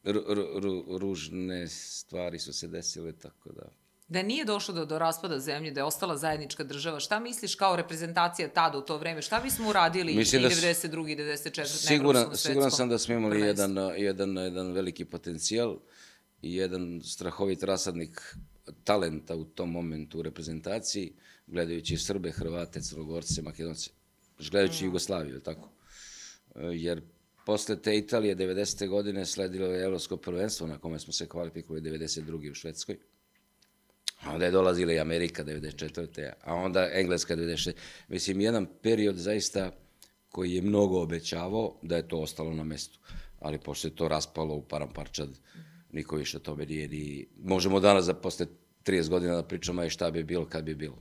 ru, 0.04 0.22
ru, 0.28 0.60
ru, 0.60 0.98
ružne 0.98 1.68
stvari 1.68 2.38
su 2.38 2.52
se 2.52 2.68
desile, 2.68 3.12
tako 3.12 3.52
da... 3.52 3.62
Da 4.08 4.22
nije 4.22 4.44
došlo 4.44 4.74
do, 4.74 4.84
do 4.84 4.98
raspada 4.98 5.38
zemlje, 5.38 5.70
da 5.70 5.80
je 5.80 5.84
ostala 5.84 6.16
zajednička 6.16 6.64
država, 6.64 7.00
šta 7.00 7.20
misliš 7.20 7.54
kao 7.54 7.76
reprezentacija 7.76 8.48
tada 8.48 8.78
u 8.78 8.82
to 8.82 8.98
vreme? 8.98 9.22
Šta 9.22 9.40
bismo 9.40 9.68
uradili 9.68 10.14
Mislim 10.14 10.40
i 10.40 10.44
da 10.44 10.50
s- 10.50 10.58
92. 10.84 11.08
i 11.10 11.16
94. 11.16 11.64
Siguran, 11.66 12.36
siguran 12.36 12.70
sam 12.70 12.88
da 12.88 12.98
smo 12.98 13.14
imali 13.14 13.40
jedan, 13.40 13.76
jedan, 13.96 14.36
jedan 14.36 14.72
veliki 14.72 15.04
potencijal 15.04 15.76
i 16.42 16.54
jedan 16.54 17.00
strahovit 17.04 17.62
rasadnik 17.62 18.36
talenta 18.84 19.36
u 19.36 19.44
tom 19.44 19.70
momentu 19.70 20.18
u 20.18 20.22
reprezentaciji, 20.22 21.12
gledajući 21.46 21.96
Srbe, 21.96 22.30
Hrvate, 22.30 22.80
Crnogorce, 22.80 23.42
Makedonce, 23.42 23.90
gledajući 24.50 24.84
Jugoslaviju, 24.84 25.30
je 25.30 25.36
li 25.36 25.42
tako? 25.42 25.70
E, 26.54 26.60
Jer 26.62 27.02
posle 27.46 27.82
te 27.82 27.96
Italije 27.98 28.36
90. 28.36 28.88
godine 28.88 29.26
sledilo 29.26 29.66
je 29.66 29.84
Evropsko 29.84 30.16
prvenstvo 30.16 30.66
na 30.66 30.78
kome 30.78 30.98
smo 30.98 31.12
se 31.12 31.28
kvalifikovali 31.28 31.82
92. 31.82 32.50
u 32.50 32.54
Švedskoj. 32.54 32.96
A 34.20 34.34
onda 34.34 34.44
je 34.44 34.50
dolazila 34.50 34.92
i 34.92 34.98
Amerika 34.98 35.44
94. 35.44 36.32
A 36.42 36.54
onda 36.54 36.88
Engleska 36.92 37.36
96. 37.36 37.72
Mislim, 38.08 38.40
jedan 38.40 38.66
period 38.82 39.16
zaista 39.16 39.70
koji 40.28 40.52
je 40.52 40.62
mnogo 40.62 41.02
obećavao 41.02 41.78
da 41.82 41.96
je 41.96 42.08
to 42.08 42.18
ostalo 42.18 42.54
na 42.54 42.64
mestu. 42.64 42.98
Ali 43.40 43.58
pošto 43.58 43.88
je 43.88 43.94
to 43.94 44.08
raspalo 44.08 44.54
u 44.54 44.62
param 44.62 44.92
parčad, 44.92 45.28
niko 45.92 46.16
više 46.16 46.36
o 46.36 46.40
tome 46.40 46.66
nije 46.66 46.88
ni... 46.88 47.26
Možemo 47.42 47.80
danas 47.80 48.04
za 48.04 48.14
posle 48.14 48.46
30 48.86 49.08
godina 49.08 49.34
da 49.34 49.42
pričamo 49.42 49.82
aj 49.82 49.90
šta 49.90 50.10
bi 50.10 50.22
bilo 50.22 50.46
kad 50.46 50.64
bi 50.64 50.74
bilo. 50.74 50.98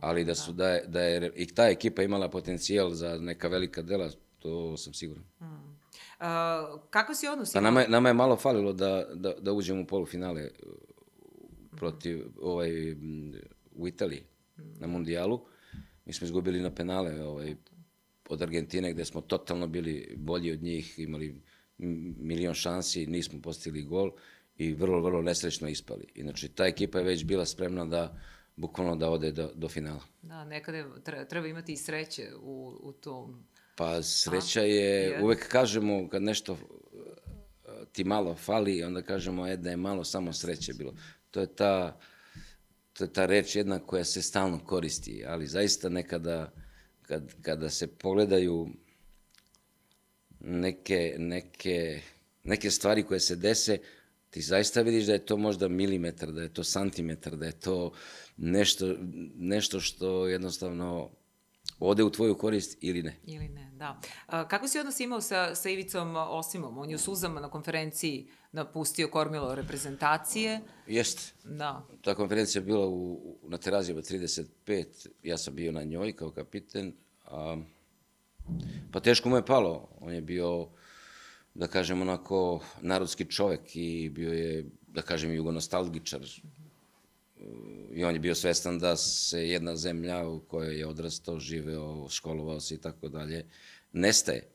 Ali 0.00 0.24
da 0.24 0.34
su 0.34 0.52
da 0.52 0.68
je, 0.68 0.84
da 0.86 1.00
je 1.00 1.32
i 1.36 1.46
ta 1.46 1.68
ekipa 1.68 2.02
imala 2.02 2.28
potencijal 2.28 2.90
za 2.90 3.18
neka 3.18 3.48
velika 3.48 3.82
dela, 3.82 4.10
to 4.38 4.76
sam 4.76 4.94
siguran. 4.94 5.24
Uh, 5.40 6.80
kako 6.90 7.14
si 7.14 7.28
odnos 7.28 7.52
Pa 7.52 7.60
nama 7.60 7.80
je, 7.80 7.88
nama 7.88 8.08
je 8.08 8.14
malo 8.14 8.36
falilo 8.36 8.72
da, 8.72 9.06
da, 9.14 9.34
da 9.40 9.52
uđemo 9.52 9.82
u 9.82 9.86
polufinale 9.86 10.42
uh, 10.42 10.72
protiv 11.76 12.24
ovaj, 12.40 12.90
m, 12.90 13.34
u 13.72 13.88
Italiji 13.88 14.22
na 14.56 14.86
mundijalu. 14.86 15.40
Mi 16.04 16.12
smo 16.12 16.24
izgubili 16.24 16.60
na 16.60 16.74
penale 16.74 17.22
ovaj, 17.22 17.54
od 18.28 18.42
Argentine 18.42 18.92
gde 18.92 19.04
smo 19.04 19.20
totalno 19.20 19.66
bili 19.66 20.14
bolji 20.16 20.52
od 20.52 20.62
njih, 20.62 20.98
imali 20.98 21.42
milion 21.78 22.54
šansi, 22.54 23.06
nismo 23.06 23.40
postigli 23.42 23.82
gol 23.82 24.12
i 24.56 24.74
vrlo, 24.74 25.00
vrlo 25.00 25.22
nesrećno 25.22 25.68
ispali. 25.68 26.06
Inače, 26.14 26.48
ta 26.48 26.66
ekipa 26.66 26.98
je 26.98 27.04
već 27.04 27.24
bila 27.24 27.46
spremna 27.46 27.84
da 27.84 28.18
bukvalno 28.56 28.96
da 28.96 29.10
ode 29.10 29.32
do, 29.32 29.50
do 29.54 29.68
finala. 29.68 30.00
Da, 30.22 30.44
nekada 30.44 30.78
je- 30.78 30.86
treba 31.28 31.46
imati 31.46 31.72
i 31.72 31.76
sreće 31.76 32.28
u, 32.42 32.78
u 32.82 32.92
tom. 32.92 33.46
Pa 33.76 34.02
sreća 34.02 34.60
je, 34.60 34.84
je. 34.84 35.22
uvek 35.22 35.48
kažemo 35.48 36.08
kad 36.08 36.22
nešto 36.22 36.52
uh, 36.52 36.58
ti 37.92 38.04
malo 38.04 38.34
fali, 38.34 38.82
onda 38.82 39.02
kažemo 39.02 39.46
e, 39.46 39.56
da 39.56 39.70
je 39.70 39.76
malo 39.76 40.04
samo 40.04 40.32
sreće 40.32 40.72
bilo. 40.74 40.94
To 41.30 41.40
je 41.40 41.46
ta, 41.46 41.98
to 42.92 43.04
je 43.04 43.12
ta 43.12 43.26
reč 43.26 43.56
jedna 43.56 43.78
koja 43.78 44.04
se 44.04 44.22
stalno 44.22 44.58
koristi, 44.58 45.24
ali 45.26 45.46
zaista 45.46 45.88
nekada 45.88 46.52
kad, 47.02 47.34
kada 47.42 47.70
se 47.70 47.86
pogledaju 47.86 48.68
neke, 50.46 51.14
neke, 51.18 52.00
neke 52.44 52.70
stvari 52.70 53.02
koje 53.02 53.20
se 53.20 53.36
dese, 53.36 53.78
ti 54.30 54.40
zaista 54.40 54.82
vidiš 54.82 55.06
da 55.06 55.12
je 55.12 55.26
to 55.26 55.36
možda 55.36 55.68
milimetar, 55.68 56.32
da 56.32 56.42
je 56.42 56.54
to 56.54 56.64
santimetar, 56.64 57.36
da 57.36 57.46
je 57.46 57.52
to 57.52 57.92
nešto, 58.36 58.94
nešto 59.36 59.80
što 59.80 60.26
jednostavno 60.26 61.10
ode 61.78 62.02
u 62.04 62.10
tvoju 62.10 62.38
korist 62.38 62.78
ili 62.80 63.02
ne. 63.02 63.16
Ili 63.26 63.48
ne, 63.48 63.70
da. 63.74 64.00
A, 64.26 64.48
kako 64.48 64.68
si 64.68 64.78
odnos 64.78 65.00
imao 65.00 65.20
sa, 65.20 65.54
sa 65.54 65.70
Ivicom 65.70 66.16
Osimom? 66.16 66.78
On 66.78 66.90
je 66.90 66.96
u 66.96 66.98
suzama 66.98 67.40
na 67.40 67.50
konferenciji 67.50 68.28
napustio 68.52 69.08
kormilo 69.08 69.54
reprezentacije. 69.54 70.60
Jeste. 70.86 71.22
Da. 71.44 71.86
Ta 72.00 72.14
konferencija 72.14 72.60
je 72.60 72.66
bila 72.66 72.86
u, 72.86 73.20
na 73.42 73.58
Terazijeva 73.58 74.02
35, 74.02 75.08
ja 75.22 75.38
sam 75.38 75.54
bio 75.54 75.72
na 75.72 75.82
njoj 75.82 76.12
kao 76.12 76.30
kapiten, 76.30 76.92
a, 77.24 77.56
pa 78.92 79.00
teško 79.00 79.28
mu 79.28 79.36
je 79.36 79.46
palo. 79.46 79.88
On 80.00 80.12
je 80.12 80.20
bio 80.20 80.68
da 81.54 81.66
kažem, 81.66 82.02
onako 82.02 82.60
narodski 82.80 83.24
čovek 83.24 83.76
i 83.76 84.10
bio 84.14 84.32
je, 84.32 84.64
da 84.86 85.02
kažem, 85.02 85.34
jugonostalgičar. 85.34 86.20
I 87.92 88.04
on 88.04 88.14
je 88.14 88.20
bio 88.20 88.34
svestan 88.34 88.78
da 88.78 88.96
se 88.96 89.48
jedna 89.48 89.76
zemlja 89.76 90.28
u 90.28 90.40
kojoj 90.40 90.78
je 90.78 90.86
odrastao, 90.86 91.40
živeo, 91.40 92.08
školovao 92.08 92.60
se 92.60 92.74
i 92.74 92.78
tako 92.78 93.08
dalje, 93.08 93.46
nestaje. 93.92 94.48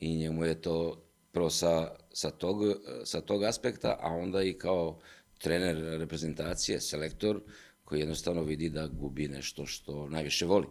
I 0.00 0.16
njemu 0.16 0.44
je 0.44 0.60
to 0.60 1.04
prvo 1.32 1.50
sa, 1.50 1.90
sa, 2.12 2.30
tog, 2.30 2.56
sa 3.04 3.20
tog 3.20 3.44
aspekta, 3.44 3.98
a 4.00 4.08
onda 4.08 4.42
i 4.42 4.52
kao 4.52 4.98
trener 5.38 5.98
reprezentacije, 6.00 6.80
selektor, 6.80 7.40
koji 7.84 8.00
jednostavno 8.00 8.42
vidi 8.42 8.68
da 8.70 8.86
gubi 8.86 9.28
nešto 9.28 9.66
što 9.66 10.08
najviše 10.08 10.46
voli. 10.46 10.66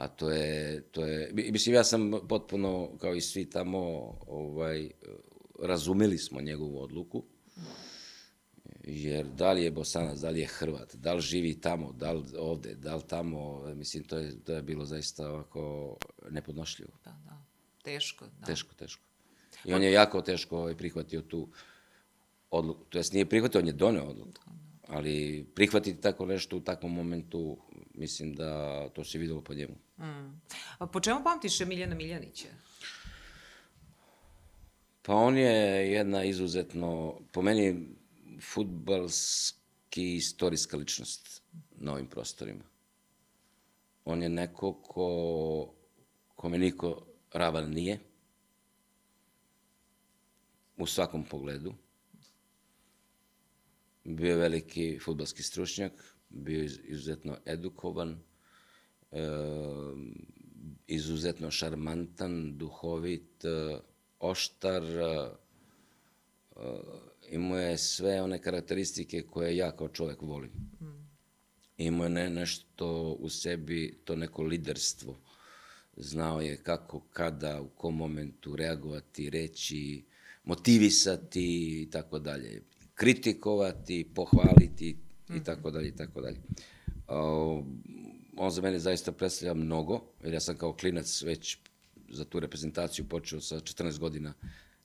A 0.00 0.08
to 0.08 0.30
je, 0.30 0.80
to 0.90 1.04
je, 1.04 1.30
mislim, 1.32 1.74
ja 1.74 1.84
sam 1.84 2.12
potpuno, 2.28 2.90
kao 2.98 3.14
i 3.14 3.20
svi 3.20 3.50
tamo, 3.50 3.78
ovaj, 4.26 4.90
razumeli 5.62 6.18
smo 6.18 6.40
njegovu 6.40 6.82
odluku, 6.82 7.24
jer 8.84 9.26
da 9.26 9.52
li 9.52 9.64
je 9.64 9.70
Bosanac, 9.70 10.18
da 10.18 10.30
li 10.30 10.40
je 10.40 10.46
Hrvat, 10.46 10.94
da 10.94 11.12
li 11.14 11.20
živi 11.20 11.60
tamo, 11.60 11.92
da 11.92 12.12
li 12.12 12.24
ovde, 12.38 12.74
da 12.74 12.96
li 12.96 13.02
tamo, 13.06 13.62
mislim, 13.74 14.04
to 14.04 14.18
je, 14.18 14.44
to 14.44 14.52
je 14.52 14.62
bilo 14.62 14.84
zaista 14.84 15.30
ovako 15.30 15.96
nepodnošljivo. 16.30 16.92
Da, 17.04 17.16
da. 17.24 17.44
Teško, 17.82 18.26
da. 18.40 18.46
Teško, 18.46 18.74
teško. 18.74 19.02
I 19.64 19.74
on 19.74 19.82
je 19.82 19.92
jako 19.92 20.22
teško 20.22 20.58
ovaj, 20.58 20.76
prihvatio 20.76 21.22
tu 21.22 21.48
odluku. 22.50 22.84
To 22.84 22.98
jest 22.98 23.12
nije 23.12 23.28
prihvatio, 23.28 23.60
on 23.60 23.66
je 23.66 23.72
doneo 23.72 24.04
odluku. 24.04 24.42
Ali 24.86 25.46
prihvatiti 25.54 26.00
tako 26.00 26.26
nešto 26.26 26.56
u 26.56 26.60
takvom 26.60 26.94
momentu, 26.94 27.58
mislim 27.94 28.34
da 28.34 28.88
to 28.88 29.04
se 29.04 29.18
videlo 29.18 29.40
po 29.40 29.54
njemu. 29.54 29.74
Mm. 30.00 30.40
A 30.78 30.86
po 30.86 31.00
čemu 31.00 31.20
pamtiš 31.24 31.60
Emiljana 31.60 31.94
Miljanića? 31.94 32.48
Pa 35.02 35.14
on 35.14 35.36
je 35.36 35.92
jedna 35.92 36.24
izuzetno, 36.24 37.20
po 37.32 37.42
meni, 37.42 37.88
futbalski 38.40 40.16
istorijska 40.16 40.76
ličnost 40.76 41.42
na 41.76 41.92
ovim 41.92 42.06
prostorima. 42.06 42.64
On 44.04 44.22
je 44.22 44.28
neko 44.28 44.72
ko, 44.72 45.74
kome 46.36 46.58
niko 46.58 47.06
ravan 47.32 47.70
nije, 47.70 47.98
u 50.76 50.86
svakom 50.86 51.24
pogledu. 51.24 51.74
Bio 54.04 54.30
je 54.30 54.36
veliki 54.36 54.98
futbalski 55.04 55.42
stručnjak, 55.42 55.92
bio 56.28 56.62
je 56.62 56.64
izuzetno 56.64 57.38
edukovan, 57.46 58.22
e, 59.12 59.18
izuzetno 60.86 61.50
šarmantan, 61.50 62.58
duhovit, 62.58 63.44
e, 63.44 63.78
oštar, 64.18 64.82
e, 64.82 65.30
imao 67.30 67.58
je 67.58 67.78
sve 67.78 68.22
one 68.22 68.42
karakteristike 68.42 69.22
koje 69.22 69.56
ja 69.56 69.76
kao 69.76 69.88
čovek 69.88 70.22
volim. 70.22 70.50
Imao 71.78 72.04
je 72.04 72.10
ne, 72.10 72.30
nešto 72.30 73.12
u 73.12 73.28
sebi, 73.28 73.98
to 74.04 74.16
neko 74.16 74.42
liderstvo. 74.42 75.16
Znao 75.96 76.40
je 76.40 76.56
kako, 76.56 77.00
kada, 77.00 77.60
u 77.60 77.68
kom 77.68 77.96
momentu 77.96 78.56
reagovati, 78.56 79.30
reći, 79.30 80.04
motivisati 80.44 81.82
i 81.82 81.90
tako 81.90 82.18
dalje. 82.18 82.62
Kritikovati, 82.94 84.10
pohvaliti 84.14 84.96
i 85.36 85.44
tako 85.44 85.70
dalje 85.70 85.88
i 85.88 85.96
tako 85.96 86.20
dalje. 86.20 86.40
On 88.36 88.50
za 88.50 88.62
mene 88.62 88.78
zaista 88.78 89.12
predstavlja 89.12 89.54
mnogo, 89.54 90.00
jer 90.24 90.34
ja 90.34 90.40
sam 90.40 90.56
kao 90.56 90.72
klinac 90.72 91.22
već 91.22 91.58
za 92.08 92.24
tu 92.24 92.40
reprezentaciju 92.40 93.08
počeo 93.08 93.40
sa 93.40 93.56
14 93.60 93.98
godina 93.98 94.34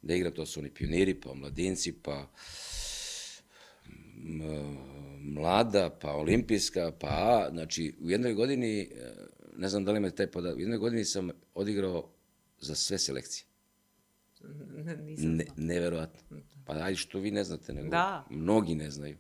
da 0.01 0.13
igram, 0.13 0.33
to 0.33 0.45
su 0.45 0.59
oni 0.59 0.69
pioniri, 0.69 1.13
pa 1.13 1.33
mladinci, 1.33 1.93
pa 1.93 2.27
mlada, 5.19 5.89
pa 6.01 6.11
olimpijska, 6.11 6.91
pa 6.99 7.07
A, 7.07 7.49
znači 7.51 7.95
u 8.01 8.09
jednoj 8.09 8.33
godini, 8.33 8.81
e, 8.81 9.13
ne 9.57 9.69
znam 9.69 9.85
da 9.85 9.91
li 9.91 9.97
imate 9.97 10.15
taj 10.15 10.27
podatak, 10.27 10.57
u 10.57 10.61
jednoj 10.61 10.77
godini 10.77 11.05
sam 11.05 11.29
odigrao 11.53 12.09
za 12.59 12.75
sve 12.75 12.97
selekcije. 12.97 13.45
Nisam 15.01 15.31
ne, 15.31 15.45
neverovatno. 15.57 16.37
Pa 16.65 16.73
ajde 16.73 16.95
što 16.95 17.19
vi 17.19 17.31
ne 17.31 17.43
znate, 17.43 17.73
nego 17.73 17.89
Da. 17.89 18.25
mnogi 18.29 18.75
ne 18.75 18.91
znaju. 18.91 19.17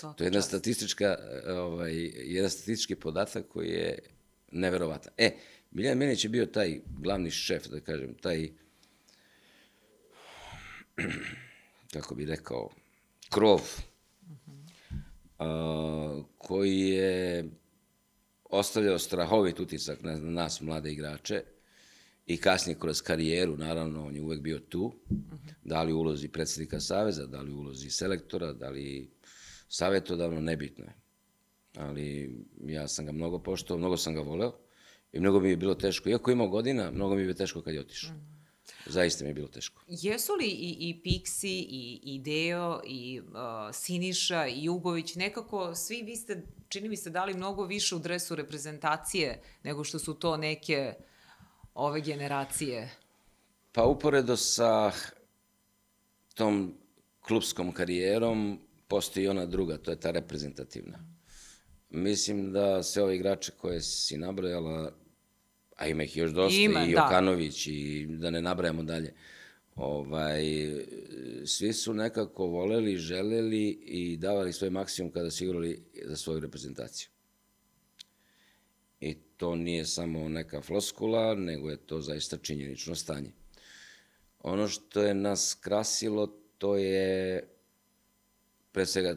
Svaka 0.00 0.16
To 0.16 0.24
je 0.24 0.26
jedna 0.26 0.38
čast. 0.38 0.48
statistička, 0.48 1.16
ovaj, 1.46 1.94
jedan 2.14 2.50
statistički 2.50 2.94
podatak 2.94 3.48
koji 3.48 3.68
je 3.68 3.98
neverovatan. 4.52 5.12
E, 5.16 5.36
Miljan 5.70 5.98
Menić 5.98 6.24
je 6.24 6.28
bio 6.28 6.46
taj 6.46 6.80
glavni 6.98 7.30
šef, 7.30 7.66
da 7.66 7.80
kažem, 7.80 8.14
taj, 8.14 8.50
kako 11.92 12.14
bi 12.14 12.24
rekao, 12.24 12.68
krov, 13.30 13.60
a, 15.38 16.22
koji 16.38 16.78
je 16.78 17.50
ostavljao 18.44 18.98
strahovit 18.98 19.60
utisak 19.60 20.02
na 20.02 20.16
nas, 20.16 20.60
mlade 20.60 20.92
igrače, 20.92 21.42
i 22.26 22.36
kasnije 22.36 22.78
kroz 22.78 23.02
karijeru, 23.02 23.56
naravno, 23.56 24.06
on 24.06 24.16
je 24.16 24.22
uvek 24.22 24.40
bio 24.40 24.58
tu, 24.58 24.92
da 25.64 25.82
li 25.82 25.92
ulozi 25.92 26.28
predsednika 26.28 26.80
Saveza, 26.80 27.26
da 27.26 27.40
li 27.40 27.52
ulozi 27.52 27.90
selektora, 27.90 28.52
da 28.52 28.68
li 28.68 29.10
savjetodavno, 29.70 30.40
nebitno 30.40 30.84
je. 30.84 30.94
Ali 31.76 32.36
ja 32.66 32.88
sam 32.88 33.06
ga 33.06 33.12
mnogo 33.12 33.38
poštovao, 33.38 33.78
mnogo 33.78 33.96
sam 33.96 34.14
ga 34.14 34.20
voleo 34.20 34.52
i 35.12 35.20
mnogo 35.20 35.40
mi 35.40 35.50
je 35.50 35.56
bilo 35.56 35.74
teško. 35.74 36.08
Iako 36.08 36.30
imao 36.30 36.48
godina, 36.48 36.90
mnogo 36.90 37.14
mi 37.14 37.20
je 37.20 37.24
bilo 37.24 37.36
teško 37.36 37.62
kad 37.62 37.74
je 37.74 37.80
otišao. 37.80 38.12
Zaista 38.86 39.24
mi 39.24 39.30
je 39.30 39.34
bilo 39.34 39.48
teško. 39.48 39.82
Jesu 39.88 40.32
li 40.34 40.46
i, 40.46 40.76
i 40.88 41.02
Piksi, 41.02 41.66
i, 41.68 42.00
i 42.02 42.18
Deo, 42.18 42.80
i 42.86 43.20
uh, 43.20 43.26
Siniša, 43.72 44.46
i 44.46 44.64
Jugović, 44.64 45.14
nekako 45.14 45.74
svi 45.74 46.02
vi 46.02 46.16
ste, 46.16 46.42
čini 46.68 46.88
mi 46.88 46.96
se, 46.96 47.10
dali 47.10 47.34
mnogo 47.34 47.64
više 47.64 47.94
u 47.94 47.98
dresu 47.98 48.34
reprezentacije 48.34 49.42
nego 49.62 49.84
što 49.84 49.98
su 49.98 50.14
to 50.14 50.36
neke 50.36 50.94
ove 51.74 52.00
generacije? 52.00 52.90
Pa 53.72 53.84
uporedo 53.84 54.36
sa 54.36 54.92
tom 56.34 56.74
klubskom 57.20 57.72
karijerom 57.72 58.60
postoji 58.90 59.28
ona 59.28 59.46
druga, 59.46 59.76
to 59.76 59.90
je 59.90 60.00
ta 60.00 60.10
reprezentativna. 60.10 60.98
Mislim 61.90 62.52
da 62.52 62.82
sve 62.82 63.02
ove 63.02 63.16
igrače 63.16 63.52
koje 63.58 63.80
si 63.80 64.16
nabrojala, 64.18 64.92
a 65.76 65.86
ima 65.86 66.02
ih 66.02 66.16
još 66.16 66.30
dosta, 66.30 66.60
Ima, 66.60 66.84
i 66.84 66.92
da. 66.92 67.06
Okanović, 67.06 67.66
i 67.66 68.06
da 68.10 68.30
ne 68.30 68.42
nabrajamo 68.42 68.82
dalje, 68.82 69.14
ovaj, 69.74 70.42
svi 71.46 71.72
su 71.72 71.94
nekako 71.94 72.46
voleli, 72.46 72.96
želeli 72.96 73.68
i 73.70 74.16
davali 74.16 74.52
svoj 74.52 74.70
maksimum 74.70 75.12
kada 75.12 75.30
su 75.30 75.44
igrali 75.44 75.84
za 76.04 76.16
svoju 76.16 76.40
reprezentaciju. 76.40 77.08
I 79.00 79.14
to 79.14 79.54
nije 79.54 79.86
samo 79.86 80.28
neka 80.28 80.60
floskula, 80.60 81.34
nego 81.34 81.70
je 81.70 81.76
to 81.76 82.00
zaista 82.00 82.36
činjenično 82.36 82.94
stanje. 82.94 83.32
Ono 84.38 84.68
što 84.68 85.02
je 85.02 85.14
nas 85.14 85.58
krasilo, 85.60 86.26
to 86.58 86.76
je 86.76 87.42
pre 88.72 88.86
svega 88.86 89.16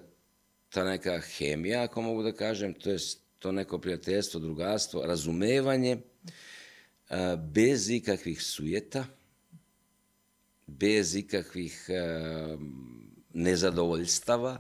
ta 0.69 0.83
neka 0.83 1.19
hemija, 1.19 1.83
ako 1.83 2.01
mogu 2.01 2.23
da 2.23 2.31
kažem, 2.31 2.73
to 2.73 2.89
je 2.89 2.97
to 3.39 3.51
neko 3.51 3.77
prijateljstvo, 3.77 4.39
drugarstvo, 4.39 5.05
razumevanje, 5.05 5.97
a, 7.09 7.35
bez 7.35 7.89
ikakvih 7.89 8.41
sujeta, 8.41 9.05
bez 10.67 11.15
ikakvih 11.15 11.89
a, 11.89 12.57
nezadovoljstava 13.33 14.57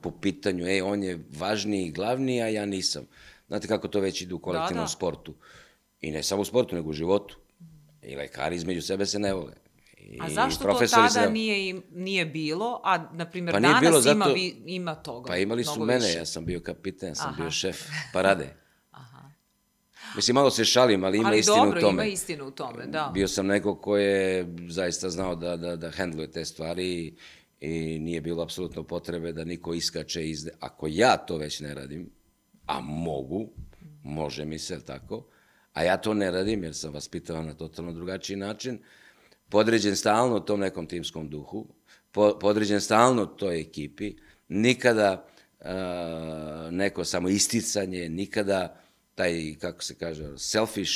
po 0.00 0.10
pitanju, 0.10 0.66
e, 0.66 0.82
on 0.82 1.02
je 1.02 1.18
važniji 1.30 1.86
i 1.86 1.90
glavniji, 1.90 2.42
a 2.42 2.48
ja 2.48 2.66
nisam. 2.66 3.06
Znate 3.48 3.68
kako 3.68 3.88
to 3.88 4.00
već 4.00 4.22
ide 4.22 4.34
u 4.34 4.38
kolektivnom 4.38 4.84
da. 4.84 4.88
sportu. 4.88 5.34
I 6.00 6.10
ne 6.10 6.22
samo 6.22 6.42
u 6.42 6.44
sportu, 6.44 6.76
nego 6.76 6.90
u 6.90 6.92
životu. 6.92 7.38
I 8.02 8.16
lekari 8.16 8.56
između 8.56 8.82
sebe 8.82 9.06
se 9.06 9.18
ne 9.18 9.34
vole. 9.34 9.65
A 10.20 10.30
zašto 10.30 10.64
to 10.64 10.86
tada 10.86 11.20
ne- 11.20 11.30
nije, 11.30 11.80
nije 11.92 12.26
bilo, 12.26 12.80
a, 12.84 13.08
na 13.12 13.30
primjer, 13.30 13.54
Pa 13.54 13.60
danas 13.60 13.80
bilo 13.80 13.96
ima, 13.96 14.02
zato- 14.24 14.32
vi, 14.34 14.62
ima 14.66 14.94
toga? 14.94 15.26
Pa 15.26 15.36
imali 15.36 15.64
su 15.64 15.84
mene, 15.84 16.06
više? 16.06 16.18
ja 16.18 16.24
sam 16.26 16.44
bio 16.44 16.60
kapitan, 16.60 17.08
ja 17.08 17.14
sam 17.14 17.28
Aha. 17.30 17.42
bio 17.42 17.50
šef 17.50 17.82
parade. 18.12 18.56
Aha. 18.90 19.30
Mislim, 20.16 20.34
malo 20.34 20.50
se 20.50 20.64
šalim, 20.64 21.04
ali 21.04 21.18
ima 21.18 21.28
Ali 21.28 21.38
istinu 21.38 21.56
dobro, 21.56 21.78
u 21.78 21.80
tome. 21.80 21.92
ima 21.92 22.04
istinu 22.04 22.46
u 22.46 22.50
tome, 22.50 22.86
da. 22.86 23.10
Bio 23.14 23.28
sam 23.28 23.46
neko 23.46 23.74
ko 23.76 23.96
je 23.96 24.46
zaista 24.68 25.10
znao 25.10 25.34
da, 25.34 25.56
da, 25.56 25.76
da 25.76 25.90
hendluje 25.90 26.30
te 26.30 26.44
stvari 26.44 26.84
i, 26.86 27.14
i 27.60 27.98
nije 27.98 28.20
bilo 28.20 28.42
apsolutno 28.42 28.82
potrebe 28.82 29.32
da 29.32 29.44
niko 29.44 29.74
iskače 29.74 30.28
iz... 30.28 30.48
Ako 30.60 30.86
ja 30.90 31.16
to 31.16 31.36
već 31.36 31.60
ne 31.60 31.74
radim, 31.74 32.10
a 32.66 32.80
mogu, 32.80 33.48
može 34.02 34.44
mi 34.44 34.58
se, 34.58 34.84
tako, 34.84 35.26
a 35.72 35.82
ja 35.82 35.96
to 35.96 36.14
ne 36.14 36.30
radim 36.30 36.64
jer 36.64 36.74
sam 36.74 36.92
vaspitavan 36.92 37.46
na 37.46 37.54
totalno 37.54 37.92
drugačiji 37.92 38.36
način, 38.36 38.78
podređen 39.48 39.96
stalno 39.96 40.40
tom 40.40 40.60
nekom 40.60 40.86
timskom 40.86 41.28
duhu, 41.28 41.66
po, 42.12 42.38
podređen 42.40 42.80
stalno 42.80 43.26
toj 43.26 43.60
ekipi, 43.60 44.14
nikada 44.48 45.26
uh, 45.60 45.66
neko 46.70 47.04
samo 47.04 47.28
isticanje, 47.28 48.08
nikada 48.08 48.80
taj, 49.14 49.54
kako 49.60 49.82
se 49.82 49.94
kaže, 49.94 50.38
selfish, 50.38 50.92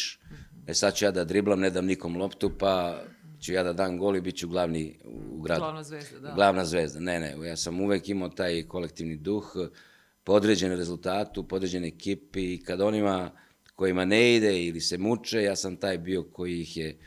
e 0.66 0.74
sad 0.74 0.94
ću 0.94 1.04
ja 1.04 1.10
da 1.10 1.24
driblam, 1.24 1.60
ne 1.60 1.70
dam 1.70 1.86
nikom 1.86 2.16
loptu, 2.16 2.50
pa 2.58 3.02
ću 3.40 3.52
ja 3.52 3.62
da 3.62 3.72
dam 3.72 3.98
gol 3.98 4.16
i 4.16 4.20
bit 4.20 4.36
ću 4.36 4.48
glavni 4.48 4.98
u 5.30 5.40
gradu. 5.40 5.60
Glavna 5.60 5.82
zvezda, 5.82 6.18
da. 6.18 6.32
Glavna 6.34 6.64
zvezda, 6.64 7.00
ne, 7.00 7.20
ne, 7.20 7.48
ja 7.48 7.56
sam 7.56 7.80
uvek 7.80 8.08
imao 8.08 8.28
taj 8.28 8.62
kolektivni 8.62 9.16
duh, 9.16 9.54
podređen 10.24 10.76
rezultatu, 10.76 11.48
podređen 11.48 11.84
ekipi 11.84 12.54
i 12.54 12.62
kad 12.64 12.80
onima 12.80 13.30
kojima 13.74 14.04
ne 14.04 14.36
ide 14.36 14.62
ili 14.62 14.80
se 14.80 14.98
muče, 14.98 15.42
ja 15.42 15.56
sam 15.56 15.76
taj 15.76 15.98
bio 15.98 16.22
koji 16.22 16.60
ih 16.60 16.76
je 16.76 16.98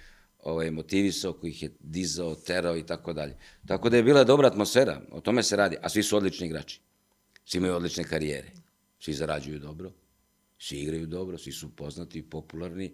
ovaj, 0.44 0.72
motivisao, 0.72 1.34
koji 1.34 1.50
ih 1.52 1.64
je 1.64 1.72
dizao, 1.80 2.36
terao 2.36 2.78
i 2.78 2.86
tako 2.86 3.14
dalje. 3.14 3.38
Tako 3.68 3.90
da 3.90 3.98
je 3.98 4.04
bila 4.04 4.24
dobra 4.24 4.48
atmosfera, 4.48 5.02
o 5.12 5.22
tome 5.22 5.44
se 5.44 5.56
radi, 5.56 5.78
a 5.82 5.90
svi 5.90 6.04
su 6.04 6.18
odlični 6.18 6.48
igrači. 6.48 6.82
Svi 7.46 7.58
imaju 7.58 7.76
odlične 7.76 8.04
karijere, 8.04 8.52
svi 9.00 9.14
zarađuju 9.14 9.60
dobro, 9.60 9.92
svi 10.58 10.80
igraju 10.80 11.08
dobro, 11.08 11.38
svi 11.38 11.52
su 11.52 11.76
poznati 11.76 12.20
i 12.20 12.30
popularni. 12.30 12.86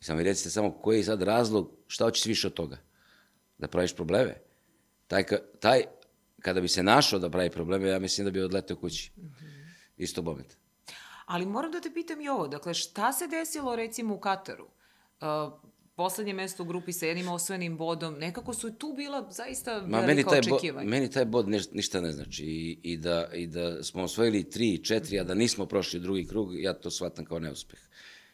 I 0.00 0.04
samo 0.04 0.18
mi 0.18 0.24
recite 0.24 0.50
samo 0.50 0.70
koji 0.70 0.98
je 0.98 1.04
sad 1.04 1.22
razlog, 1.22 1.70
šta 1.86 2.04
hoćeš 2.04 2.26
više 2.26 2.46
od 2.46 2.54
toga? 2.54 2.78
Da 3.58 3.68
praviš 3.68 3.94
probleme? 3.94 4.34
Taj, 5.06 5.24
taj 5.60 5.82
kada 6.40 6.60
bi 6.60 6.68
se 6.68 6.82
našao 6.82 7.18
da 7.18 7.30
pravi 7.30 7.50
probleme, 7.50 7.88
ja 7.88 7.98
mislim 7.98 8.24
da 8.24 8.30
bi 8.30 8.42
odleteo 8.42 8.76
kući. 8.76 9.12
Mm 9.16 9.20
-hmm. 9.20 9.66
Isto 9.96 10.22
moment. 10.22 10.56
Ali 11.26 11.46
moram 11.46 11.72
da 11.72 11.80
te 11.80 11.90
pitam 11.94 12.20
i 12.20 12.28
ovo, 12.28 12.48
dakle, 12.48 12.74
šta 12.74 13.12
se 13.12 13.26
desilo 13.26 13.76
recimo 13.76 14.14
u 14.14 14.20
Kataru? 14.20 14.64
Uh, 14.64 15.71
poslednje 15.94 16.32
mesto 16.32 16.62
u 16.62 16.66
grupi 16.66 16.92
sa 16.92 17.06
jednim 17.06 17.28
osvojenim 17.28 17.76
bodom, 17.76 18.14
nekako 18.14 18.54
su 18.54 18.70
tu 18.74 18.92
bila 18.96 19.30
zaista 19.30 19.82
Ma, 19.86 20.00
velika 20.00 20.06
meni 20.06 20.24
taj 20.24 20.38
očekivanja. 20.38 20.84
Bo, 20.84 20.90
meni 20.90 21.10
taj 21.10 21.24
bod 21.24 21.48
ne, 21.48 21.60
ništa 21.72 22.00
ne 22.00 22.12
znači 22.12 22.44
I, 22.44 22.78
i, 22.82 22.96
da, 22.96 23.28
i 23.34 23.46
da 23.46 23.82
smo 23.82 24.02
osvojili 24.02 24.50
tri, 24.50 24.84
četiri, 24.84 25.18
a 25.18 25.24
da 25.24 25.34
nismo 25.34 25.66
prošli 25.66 26.00
drugi 26.00 26.26
krug, 26.26 26.60
ja 26.60 26.72
to 26.72 26.90
shvatam 26.90 27.24
kao 27.24 27.38
neuspeh. 27.38 27.80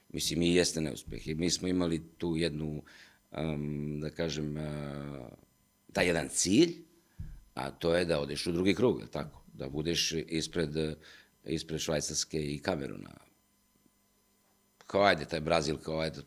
Mislim, 0.09 0.42
i 0.42 0.55
jeste 0.55 0.81
neuspeh. 0.81 1.29
I 1.29 1.35
mi 1.35 1.51
smo 1.51 1.68
imali 1.68 2.03
tu 2.18 2.37
jednu, 2.37 2.83
um, 3.31 4.01
da 4.01 4.11
kažem, 4.11 4.57
uh, 4.57 4.62
taj 5.92 6.07
jedan 6.07 6.29
cilj, 6.29 6.75
a 7.55 7.71
to 7.71 7.94
je 7.94 8.05
da 8.05 8.21
odeš 8.21 8.47
u 8.47 8.53
drugi 8.53 8.75
krug, 8.75 9.03
tako? 9.11 9.42
Da 9.53 9.68
budeš 9.68 10.12
ispred, 10.12 10.71
ispred 11.44 11.81
Švajcarske 11.81 12.40
i 12.40 12.59
Kameruna. 12.59 13.11
Kao 14.87 15.03
ajde, 15.03 15.25
taj 15.25 15.40
Brazil, 15.40 15.77
kao 15.77 16.01
ajde, 16.01 16.23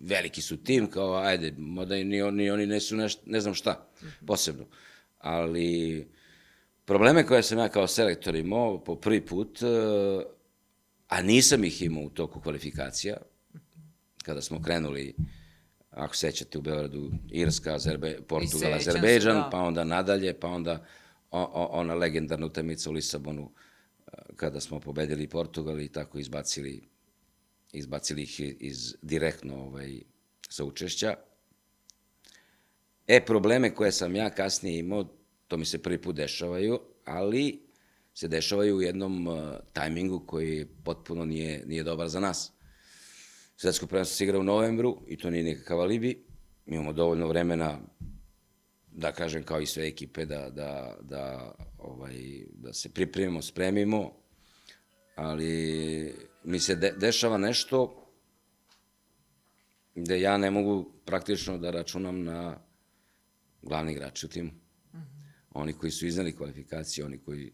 veliki 0.00 0.42
su 0.42 0.56
tim, 0.56 0.90
kao 0.90 1.14
ajde, 1.14 1.54
moda 1.58 1.96
ni 1.96 2.22
oni, 2.22 2.50
oni 2.50 2.66
ne 2.66 2.80
su 2.80 2.96
neš, 2.96 3.16
ne 3.26 3.40
znam 3.40 3.54
šta, 3.54 3.88
posebno. 4.26 4.66
Ali 5.18 6.08
probleme 6.84 7.26
koje 7.26 7.42
sam 7.42 7.58
ja 7.58 7.68
kao 7.68 7.86
selektor 7.86 8.34
imao 8.34 8.84
po 8.84 8.96
prvi 8.96 9.26
put, 9.26 9.62
e, 9.62 9.66
a 11.08 11.22
nisam 11.22 11.64
ih 11.64 11.82
imao 11.82 12.02
u 12.02 12.10
toku 12.10 12.40
kvalifikacija, 12.40 13.16
kada 14.22 14.42
smo 14.42 14.62
krenuli, 14.62 15.14
ako 15.90 16.16
sećate 16.16 16.58
u 16.58 16.62
Beogradu, 16.62 17.10
Irska, 17.30 17.74
Azerbe, 17.74 18.18
Portugal, 18.28 18.74
Azerbejdžan, 18.74 19.36
da. 19.36 19.48
pa 19.52 19.58
onda 19.58 19.84
nadalje, 19.84 20.40
pa 20.40 20.48
onda 20.48 20.86
o, 21.30 21.40
o, 21.40 21.68
ona 21.72 21.94
legendarna 21.94 22.46
utemica 22.46 22.90
u 22.90 22.92
Lisabonu, 22.92 23.50
e, 24.06 24.10
kada 24.36 24.60
smo 24.60 24.80
pobedili 24.80 25.28
Portugal 25.28 25.80
i 25.80 25.88
tako 25.88 26.18
izbacili 26.18 26.88
izbacili 27.78 28.22
ih 28.22 28.40
iz 28.40 28.94
direktno 29.02 29.56
ovaj, 29.56 30.00
sa 30.48 30.64
učešća. 30.64 31.14
E, 33.06 33.24
probleme 33.24 33.74
koje 33.74 33.92
sam 33.92 34.16
ja 34.16 34.30
kasnije 34.30 34.78
imao, 34.78 35.04
to 35.48 35.56
mi 35.56 35.64
se 35.64 35.82
prvi 35.82 36.02
put 36.02 36.16
dešavaju, 36.16 36.80
ali 37.04 37.66
se 38.14 38.28
dešavaju 38.28 38.76
u 38.76 38.82
jednom 38.82 39.26
uh, 39.26 39.38
tajmingu 39.72 40.26
koji 40.26 40.66
potpuno 40.84 41.24
nije, 41.24 41.66
nije 41.66 41.82
dobar 41.82 42.08
za 42.08 42.20
nas. 42.20 42.52
Svetsko 43.56 43.86
prvenstvo 43.86 44.16
se 44.16 44.24
igra 44.24 44.38
u 44.38 44.42
novembru 44.42 45.02
i 45.06 45.16
to 45.16 45.30
nije 45.30 45.44
nikakav 45.44 45.80
alibi. 45.80 46.24
Mi 46.66 46.74
imamo 46.74 46.92
dovoljno 46.92 47.28
vremena 47.28 47.78
da 48.90 49.12
kažem 49.12 49.42
kao 49.42 49.60
i 49.60 49.66
sve 49.66 49.86
ekipe 49.86 50.26
da, 50.26 50.50
da, 50.50 50.96
da, 51.00 51.54
ovaj, 51.78 52.14
da 52.54 52.72
se 52.72 52.88
pripremimo, 52.88 53.42
spremimo, 53.42 54.12
ali 55.16 56.14
mi 56.46 56.60
se 56.60 56.74
de, 56.74 56.92
dešava 56.98 57.38
nešto 57.38 58.02
gde 59.94 60.20
ja 60.20 60.36
ne 60.38 60.50
mogu 60.50 60.92
praktično 61.04 61.58
da 61.58 61.70
računam 61.70 62.24
na 62.24 62.58
glavni 63.62 63.92
igrači 63.92 64.26
u 64.26 64.28
timu. 64.28 64.50
Mm 64.50 64.98
-hmm. 64.98 65.32
Oni 65.50 65.72
koji 65.72 65.90
su 65.90 66.06
iznali 66.06 66.36
kvalifikacije, 66.36 67.04
oni 67.04 67.18
koji 67.18 67.52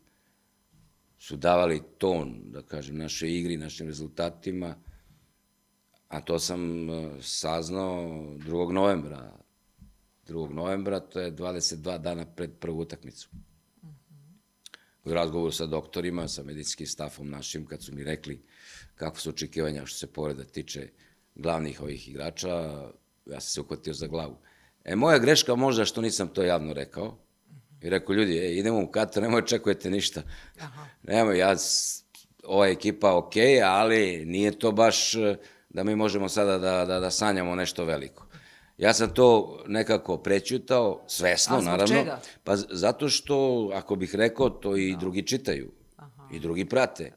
su 1.19 1.37
davali 1.37 1.83
ton, 1.99 2.43
da 2.45 2.63
kažem, 2.63 2.97
naše 2.97 3.31
igri, 3.31 3.57
našim 3.57 3.87
rezultatima, 3.87 4.75
a 6.09 6.21
to 6.21 6.39
sam 6.39 6.91
e, 6.91 7.11
saznao 7.21 8.03
2. 8.39 8.73
novembra. 8.73 9.39
2. 10.29 10.53
novembra, 10.53 11.01
to 11.01 11.21
je 11.21 11.33
22 11.33 11.99
dana 11.99 12.27
pred 12.27 12.51
prvu 12.61 12.81
utakmicu 12.81 13.29
u 15.05 15.13
razgovoru 15.13 15.53
sa 15.53 15.67
doktorima, 15.67 16.29
sa 16.29 16.43
medicinskim 16.43 16.87
stafom 16.87 17.31
našim, 17.31 17.67
kad 17.67 17.83
su 17.83 17.95
mi 17.95 18.05
rekli 18.05 18.43
kako 18.95 19.21
su 19.21 19.31
očekivanja 19.31 19.87
što 19.87 19.99
se 19.99 20.07
poreda 20.07 20.45
tiče 20.45 20.89
glavnih 21.35 21.81
ovih 21.81 22.09
igrača, 22.09 22.49
ja 23.27 23.41
sam 23.41 23.41
se 23.41 23.61
uhvatio 23.61 23.95
za 23.95 24.07
glavu. 24.07 24.37
E, 24.85 24.97
moja 24.97 25.19
greška 25.19 25.55
možda 25.55 25.85
što 25.85 26.01
nisam 26.01 26.29
to 26.29 26.43
javno 26.43 26.73
rekao, 26.73 27.19
i 27.83 27.91
rekao, 27.91 28.15
ljudi, 28.15 28.39
e, 28.39 28.55
idemo 28.55 28.83
u 28.83 28.87
Katar, 28.87 29.23
nemoj 29.23 29.39
očekujete 29.39 29.91
ništa. 29.91 30.23
Aha. 30.61 30.87
Nemoj, 31.03 31.39
ja, 31.39 31.57
ova 32.45 32.69
ekipa 32.69 33.17
ok, 33.17 33.33
ali 33.65 34.25
nije 34.27 34.59
to 34.59 34.73
baš 34.73 35.13
da 35.69 35.85
mi 35.85 35.97
možemo 35.97 36.29
sada 36.29 36.59
da, 36.59 36.85
da, 36.85 37.01
da 37.01 37.11
sanjamo 37.11 37.55
nešto 37.55 37.85
veliko. 37.85 38.27
Ja 38.79 38.95
sam 38.95 39.15
to 39.15 39.59
nekako 39.67 40.17
prećutao, 40.17 41.05
svesno, 41.07 41.57
A, 41.57 41.61
naravno. 41.61 41.97
Čega? 41.99 42.21
Pa 42.45 42.57
zato 42.57 43.09
što, 43.09 43.71
ako 43.75 43.97
bih 43.97 44.15
rekao, 44.15 44.51
to 44.51 44.77
i 44.77 44.93
da. 44.93 44.99
drugi 44.99 45.27
čitaju. 45.27 45.71
Aha. 45.97 46.29
I 46.33 46.41
drugi 46.41 46.65
prate. 46.65 47.13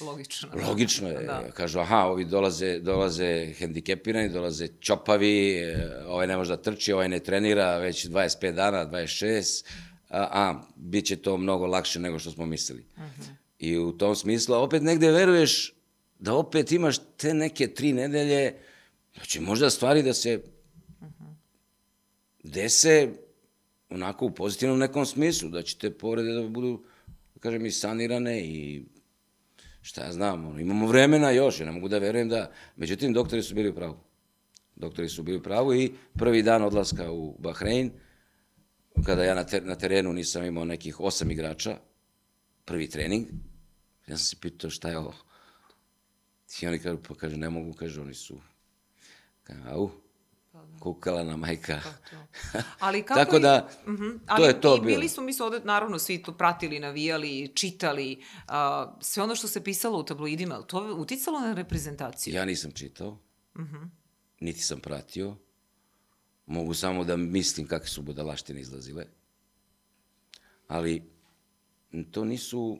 Logično. 0.00 0.48
Logično 0.66 1.08
je. 1.08 1.24
Da. 1.26 1.50
Kažu, 1.54 1.78
aha, 1.78 1.96
ovi 1.96 2.24
dolaze, 2.24 2.78
dolaze 2.78 3.52
hendikepirani, 3.58 4.28
dolaze 4.28 4.68
čopavi, 4.80 5.58
e, 5.58 5.90
ovaj 6.06 6.26
ne 6.26 6.36
može 6.36 6.56
da 6.56 6.62
trči, 6.62 6.92
ovaj 6.92 7.08
ne 7.08 7.18
trenira 7.18 7.78
već 7.78 8.06
25 8.06 8.52
dana, 8.52 8.86
26, 8.86 9.64
a, 10.08 10.28
a 10.30 10.62
bit 10.76 11.06
će 11.06 11.16
to 11.16 11.36
mnogo 11.36 11.66
lakše 11.66 12.00
nego 12.00 12.18
što 12.18 12.30
smo 12.30 12.46
mislili. 12.46 12.84
Uh 12.96 13.02
mhm. 13.02 13.22
-huh. 13.22 13.34
I 13.58 13.78
u 13.78 13.92
tom 13.92 14.16
smislu, 14.16 14.54
opet 14.54 14.82
negde 14.82 15.10
veruješ 15.10 15.74
da 16.18 16.34
opet 16.34 16.72
imaš 16.72 16.96
te 17.16 17.34
neke 17.34 17.74
tri 17.74 17.92
nedelje, 17.92 18.54
Znači, 19.16 19.40
možda 19.40 19.70
stvari 19.70 20.02
da 20.02 20.14
se 20.14 20.40
dese 22.42 23.08
onako 23.90 24.26
u 24.26 24.30
pozitivnom 24.30 24.78
nekom 24.78 25.06
smislu, 25.06 25.50
da 25.50 25.62
će 25.62 25.78
te 25.78 25.90
povrede 25.90 26.32
da 26.32 26.48
budu, 26.48 26.84
da 27.34 27.40
kažem, 27.40 27.66
i 27.66 27.70
sanirane 27.70 28.40
i 28.40 28.84
šta 29.86 30.04
ja 30.04 30.12
znam, 30.12 30.46
ono, 30.46 30.60
imamo 30.60 30.86
vremena 30.86 31.30
još, 31.30 31.60
ja 31.60 31.66
ne 31.66 31.72
mogu 31.72 31.88
da 31.88 31.98
verujem 31.98 32.28
da... 32.28 32.50
Međutim, 32.76 33.12
doktori 33.12 33.42
su 33.42 33.54
bili 33.54 33.68
u 33.68 33.74
pravu. 33.74 33.96
Doktori 34.76 35.08
su 35.08 35.22
bili 35.22 35.38
u 35.38 35.42
pravu 35.42 35.74
i 35.74 35.92
prvi 36.18 36.42
dan 36.42 36.62
odlaska 36.62 37.10
u 37.10 37.36
Bahrein, 37.38 37.90
kada 39.04 39.24
ja 39.24 39.34
na, 39.34 39.44
ter, 39.44 39.64
na 39.64 39.74
terenu 39.74 40.12
nisam 40.12 40.44
imao 40.44 40.64
nekih 40.64 41.00
osam 41.00 41.30
igrača, 41.30 41.78
prvi 42.64 42.90
trening, 42.90 43.26
ja 44.06 44.16
sam 44.16 44.26
se 44.26 44.36
pitao 44.40 44.70
šta 44.70 44.88
je 44.88 44.98
ovo. 44.98 45.14
I 46.62 46.66
oni 46.66 46.78
kažu, 46.78 46.98
pa 47.08 47.14
kaže, 47.14 47.36
ne 47.36 47.50
mogu, 47.50 47.72
kaže, 47.72 48.00
oni 48.00 48.14
su 48.14 48.40
Au, 49.66 49.88
pa 49.88 49.94
da. 49.94 50.05
Kukala 50.80 51.24
na 51.24 51.36
majka. 51.36 51.80
Pa. 52.52 52.62
Ali 52.78 53.02
kako 53.06 53.20
Tako 53.20 53.38
da, 53.38 53.68
uh 53.86 53.92
mhm, 53.92 54.02
-huh. 54.02 54.18
Ali 54.26 54.42
to 54.42 54.48
je 54.48 54.60
to 54.60 54.76
bilo. 54.76 54.96
Bili 54.96 55.08
smo, 55.08 55.22
mi 55.22 55.32
smo 55.32 55.46
ovde, 55.46 55.60
naravno, 55.64 55.98
svi 55.98 56.22
to 56.22 56.32
pratili, 56.32 56.78
navijali, 56.78 57.52
čitali, 57.54 58.22
uh, 58.48 58.52
sve 59.00 59.22
ono 59.22 59.36
što 59.36 59.48
se 59.48 59.64
pisalo 59.64 59.98
u 59.98 60.04
tabloidima, 60.04 60.62
to 60.62 60.86
je 60.86 60.92
uticalo 60.92 61.40
na 61.40 61.52
reprezentaciju? 61.52 62.34
Ja 62.34 62.44
nisam 62.44 62.72
čitao, 62.72 63.08
uh 63.54 63.60
mhm. 63.60 63.76
-huh. 63.76 63.88
niti 64.40 64.60
sam 64.60 64.80
pratio, 64.80 65.36
mogu 66.46 66.74
samo 66.74 67.04
da 67.04 67.16
mislim 67.16 67.66
kakve 67.66 67.88
su 67.88 68.02
budalaštine 68.02 68.60
izlazile, 68.60 69.06
ali 70.68 71.02
to 72.10 72.24
nisu 72.24 72.78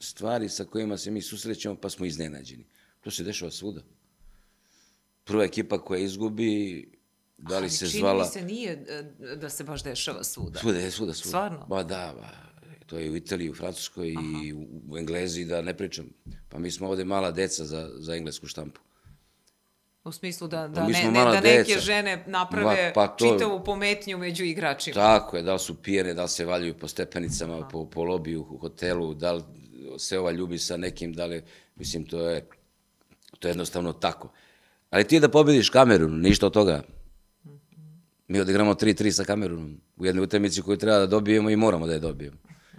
stvari 0.00 0.48
sa 0.48 0.64
kojima 0.64 0.96
se 0.96 1.10
mi 1.10 1.22
susrećemo 1.22 1.76
pa 1.76 1.90
smo 1.90 2.06
iznenađeni. 2.06 2.66
To 3.00 3.10
se 3.10 3.24
dešava 3.24 3.50
svuda 3.50 3.82
prva 5.30 5.44
ekipa 5.44 5.78
koja 5.78 6.00
izgubi, 6.00 6.84
da 7.38 7.58
li 7.58 7.62
Ali 7.62 7.70
se 7.70 7.86
zvala... 7.86 8.24
Ali 8.24 8.32
čini 8.32 8.44
mi 8.44 8.50
se 8.50 8.54
nije 8.54 8.84
e, 9.32 9.36
da 9.36 9.48
se 9.48 9.64
baš 9.64 9.82
dešava 9.82 10.24
svuda. 10.24 10.60
Svuda, 10.60 10.78
svuda, 10.78 10.90
svuda. 10.90 11.28
Stvarno? 11.28 11.66
Ba 11.68 11.82
da, 11.82 12.14
ba. 12.20 12.50
To 12.86 12.98
je 12.98 13.10
u 13.10 13.16
Italiji, 13.16 13.50
u 13.50 13.54
Francuskoj 13.54 14.14
Aha. 14.18 14.26
i 14.44 14.52
u 14.90 14.98
Engleziji, 14.98 15.44
da 15.44 15.62
ne 15.62 15.76
pričam. 15.76 16.06
Pa 16.48 16.58
mi 16.58 16.70
smo 16.70 16.88
ovde 16.88 17.04
mala 17.04 17.30
deca 17.30 17.64
za, 17.64 17.90
za 17.94 18.14
englesku 18.14 18.46
štampu. 18.46 18.80
U 20.04 20.12
smislu 20.12 20.48
da, 20.48 20.68
da, 20.68 20.80
pa 20.80 20.86
ne, 20.86 21.10
ne, 21.10 21.24
da 21.24 21.40
neke 21.40 21.64
deca. 21.64 21.80
žene 21.80 22.24
naprave 22.26 22.92
pa 22.94 23.06
to, 23.06 23.32
čitavu 23.32 23.64
pometnju 23.64 24.18
među 24.18 24.44
igračima. 24.44 24.94
Tako 24.94 25.36
je, 25.36 25.42
da 25.42 25.52
li 25.52 25.58
su 25.58 25.82
pijene, 25.82 26.14
da 26.14 26.22
li 26.22 26.28
se 26.28 26.44
valjuju 26.44 26.74
po 26.78 26.88
stepenicama, 26.88 27.58
Aha. 27.58 27.68
po, 27.68 27.86
po 27.90 28.04
lobiju 28.04 28.46
u 28.50 28.58
hotelu, 28.58 29.14
da 29.14 29.32
li 29.32 29.42
se 29.98 30.18
ova 30.18 30.30
ljubi 30.30 30.58
sa 30.58 30.76
nekim, 30.76 31.12
da 31.12 31.26
li, 31.26 31.42
mislim, 31.76 32.04
to 32.04 32.28
je, 32.28 32.46
to 33.38 33.48
je 33.48 33.50
jednostavno 33.50 33.92
tako. 33.92 34.32
Ali 34.90 35.04
ti 35.04 35.20
da 35.20 35.28
pobediš 35.28 35.70
kameru, 35.70 36.08
ništa 36.08 36.46
od 36.46 36.52
toga. 36.52 36.82
Mi 38.28 38.40
odigramo 38.40 38.74
3-3 38.74 39.10
sa 39.10 39.24
Kamerunom 39.24 39.80
u 39.96 40.06
jednoj 40.06 40.24
utakmici 40.24 40.62
koju 40.62 40.76
treba 40.76 40.98
da 40.98 41.06
dobijemo 41.06 41.50
i 41.50 41.56
moramo 41.56 41.86
da 41.86 41.92
je 41.92 41.98
dobijemo. 41.98 42.36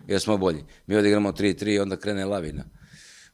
Jer 0.08 0.22
smo 0.22 0.38
bolji. 0.38 0.64
Mi 0.88 0.96
odigramo 0.96 1.32
3-3 1.32 1.74
i 1.74 1.80
onda 1.80 1.98
krene 1.98 2.26
lavina. 2.26 2.64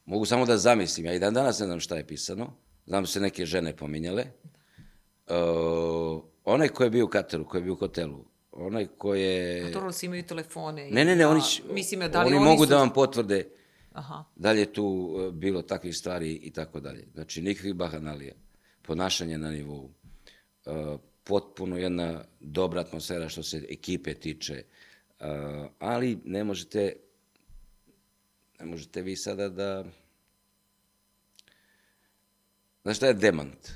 Mogu 0.04 0.24
samo 0.24 0.46
da 0.46 0.56
zamislim, 0.56 1.06
ja 1.06 1.14
i 1.14 1.18
dan 1.18 1.34
danas 1.34 1.58
ne 1.58 1.66
znam 1.66 1.80
šta 1.80 1.96
je 1.96 2.06
pisano. 2.06 2.52
Znam 2.86 3.02
da 3.02 3.06
se 3.06 3.20
neke 3.20 3.46
žene 3.46 3.76
pominjale. 3.76 4.24
Uh, 5.26 6.22
onaj 6.44 6.68
ko 6.68 6.84
je 6.84 6.90
bio 6.90 7.04
u 7.04 7.08
Kataru, 7.08 7.44
ko 7.44 7.56
je 7.56 7.62
bio 7.62 7.72
u 7.72 7.76
hotelu, 7.76 8.24
onaj 8.52 8.86
ko 8.86 9.14
je... 9.14 9.72
Si 9.92 10.06
imaju 10.06 10.22
telefone. 10.22 10.90
Ne, 10.90 11.04
ne, 11.04 11.16
ne, 11.16 11.24
da, 11.24 11.28
oni, 11.30 11.42
će- 11.42 11.62
mislim, 11.72 12.00
da 12.00 12.22
li 12.22 12.26
oni, 12.26 12.36
oni 12.36 12.44
mogu 12.44 12.64
su... 12.64 12.70
da 12.70 12.76
vam 12.76 12.90
potvrde 12.92 13.48
Aha. 13.92 14.24
da 14.36 14.52
li 14.52 14.60
je 14.60 14.72
tu 14.72 14.84
uh, 14.84 15.34
bilo 15.34 15.62
takvih 15.62 15.96
stvari 15.96 16.32
i 16.32 16.50
tako 16.50 16.80
dalje. 16.80 17.06
Znači, 17.14 17.42
nikakvih 17.42 17.74
bahanalija. 17.74 18.34
Ponašanje 18.88 19.38
na 19.38 19.50
nivou. 19.50 19.84
Uh, 19.84 21.00
potpuno 21.24 21.76
jedna 21.76 22.24
dobra 22.40 22.80
atmosfera 22.80 23.28
što 23.28 23.42
se 23.42 23.66
ekipe 23.68 24.14
tiče. 24.14 24.62
Uh, 25.20 25.26
ali 25.78 26.18
ne 26.24 26.44
možete 26.44 26.96
ne 28.60 28.66
možete 28.66 29.02
vi 29.02 29.16
sada 29.16 29.48
da 29.48 29.84
Znaš 32.82 32.96
šta 32.96 33.06
je 33.06 33.14
demant? 33.14 33.68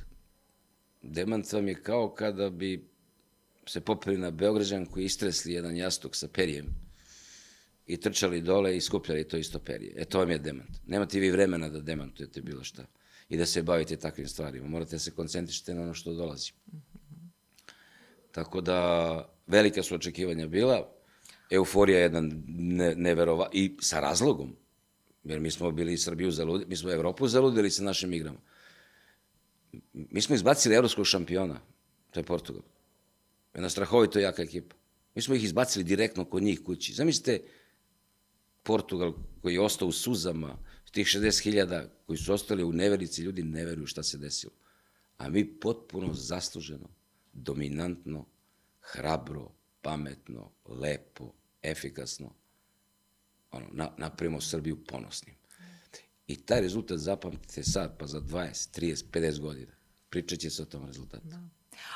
Demant 1.02 1.52
vam 1.52 1.68
je 1.68 1.82
kao 1.82 2.14
kada 2.14 2.50
bi 2.50 2.88
se 3.66 3.80
popeli 3.80 4.18
na 4.18 4.30
Beograđanku 4.30 5.00
i 5.00 5.04
istresli 5.04 5.52
jedan 5.52 5.76
jastuk 5.76 6.16
sa 6.16 6.28
perijem 6.28 6.66
i 7.86 8.00
trčali 8.00 8.40
dole 8.40 8.76
i 8.76 8.80
skupljali 8.80 9.28
to 9.28 9.36
isto 9.36 9.58
perje. 9.58 9.92
E, 9.96 10.04
to 10.04 10.18
vam 10.18 10.30
je 10.30 10.38
demant. 10.38 10.78
Nemate 10.86 11.20
vi 11.20 11.30
vremena 11.30 11.68
da 11.68 11.80
demantujete 11.80 12.42
bilo 12.42 12.64
šta 12.64 12.86
i 13.32 13.36
da 13.36 13.46
se 13.46 13.62
bavite 13.62 13.96
takvim 13.96 14.28
stvarima. 14.28 14.68
Morate 14.68 14.90
da 14.90 14.98
se 14.98 15.10
koncentrišite 15.10 15.74
na 15.74 15.82
ono 15.82 15.94
što 15.94 16.12
dolazi. 16.12 16.52
Tako 18.32 18.60
da, 18.60 19.32
velika 19.46 19.82
su 19.82 19.94
očekivanja 19.94 20.46
bila, 20.46 20.88
euforija 21.50 21.98
je 21.98 22.02
jedna 22.02 22.20
ne, 22.46 22.94
neverova, 22.94 23.48
i 23.52 23.76
sa 23.80 24.00
razlogom, 24.00 24.56
jer 25.24 25.40
mi 25.40 25.50
smo 25.50 25.70
bili 25.70 25.98
Srbiju 25.98 26.30
zaludili, 26.30 26.68
mi 26.68 26.76
smo 26.76 26.90
Evropu 26.92 27.28
zaludili 27.28 27.70
sa 27.70 27.82
našim 27.82 28.12
igrama. 28.12 28.38
Mi 29.92 30.20
smo 30.20 30.34
izbacili 30.34 30.74
evropskog 30.74 31.06
šampiona, 31.06 31.60
to 32.10 32.20
je 32.20 32.24
Portugal. 32.24 32.62
Jedna 33.54 33.68
strahovito 33.68 34.18
jaka 34.18 34.42
ekipa. 34.42 34.76
Mi 35.14 35.22
smo 35.22 35.34
ih 35.34 35.44
izbacili 35.44 35.84
direktno 35.84 36.24
kod 36.24 36.42
njih 36.42 36.60
kući. 36.60 36.92
Zamislite 36.92 37.40
Portugal 38.62 39.12
koji 39.42 39.54
je 39.54 39.60
ostao 39.60 39.88
u 39.88 39.92
suzama, 39.92 40.58
tih 40.92 41.06
60.000 41.06 41.86
koji 42.06 42.16
su 42.16 42.32
ostali 42.32 42.64
u 42.64 42.72
neverici, 42.72 43.22
ljudi 43.22 43.42
ne 43.42 43.64
veruju 43.64 43.86
šta 43.86 44.02
se 44.02 44.18
desilo. 44.18 44.52
A 45.18 45.28
mi 45.28 45.60
potpuno 45.60 46.14
zasluženo, 46.14 46.88
dominantno, 47.32 48.26
hrabro, 48.80 49.50
pametno, 49.82 50.50
lepo, 50.68 51.32
efikasno, 51.62 52.34
ono, 53.50 53.66
na, 53.72 53.90
napravimo 53.96 54.40
Srbiju 54.40 54.84
ponosnim. 54.84 55.34
I 56.26 56.36
taj 56.36 56.60
rezultat 56.60 56.98
zapamtite 56.98 57.62
sad, 57.62 57.98
pa 57.98 58.06
za 58.06 58.20
20, 58.20 58.80
30, 58.80 59.04
50 59.10 59.40
godina. 59.40 59.72
Pričat 60.10 60.38
će 60.38 60.50
se 60.50 60.62
o 60.62 60.64
tom 60.64 60.86
rezultatu. 60.86 61.26
Da. 61.28 61.40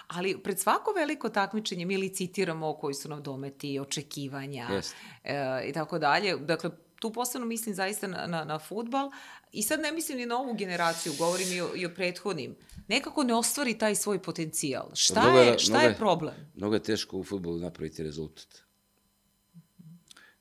Ali 0.07 0.43
pred 0.43 0.59
svako 0.61 0.93
veliko 0.93 1.29
takmičenje 1.29 1.87
mi 1.87 1.97
licitiramo 1.97 2.75
koji 2.75 2.95
su 2.95 3.09
nam 3.09 3.23
dometi, 3.23 3.79
očekivanja 3.79 4.69
Jeste. 4.71 4.97
e, 5.25 5.69
i 5.69 5.73
tako 5.73 5.99
dalje. 5.99 6.37
Dakle, 6.37 6.71
tu 7.01 7.13
posebno 7.13 7.47
mislim 7.47 7.75
zaista 7.75 8.07
na, 8.07 8.27
na, 8.27 8.45
na 8.45 8.59
futbal 8.59 9.11
i 9.53 9.63
sad 9.63 9.81
ne 9.81 9.93
mislim 9.93 10.19
ni 10.19 10.27
na 10.27 10.39
ovu 10.39 10.55
generaciju, 10.55 11.13
govorim 11.19 11.53
i 11.53 11.61
o, 11.61 11.71
i 11.77 11.87
o 11.87 11.95
prethodnim. 11.95 12.57
Nekako 12.89 13.23
ne 13.23 13.35
ostvari 13.35 13.79
taj 13.79 13.95
svoj 13.95 14.23
potencijal. 14.23 14.91
Šta, 14.95 15.21
Mnogo 15.21 15.39
je, 15.39 15.59
šta 15.59 15.73
mnogo 15.73 15.89
je 15.89 15.97
problem? 15.97 16.35
Mnogo 16.55 16.75
je 16.75 16.83
teško 16.83 17.19
u 17.19 17.25
futbolu 17.25 17.59
napraviti 17.59 18.03
rezultat. 18.03 18.67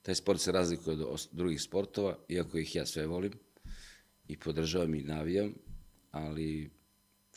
Taj 0.01 0.15
sport 0.15 0.41
se 0.41 0.51
razlikuje 0.51 1.05
od 1.05 1.27
drugih 1.31 1.61
sportova, 1.61 2.17
iako 2.27 2.57
ih 2.57 2.75
ja 2.75 2.85
sve 2.85 3.07
volim 3.07 3.33
i 4.27 4.39
podržavam 4.39 4.95
i 4.95 5.03
navijam, 5.03 5.53
ali 6.11 6.71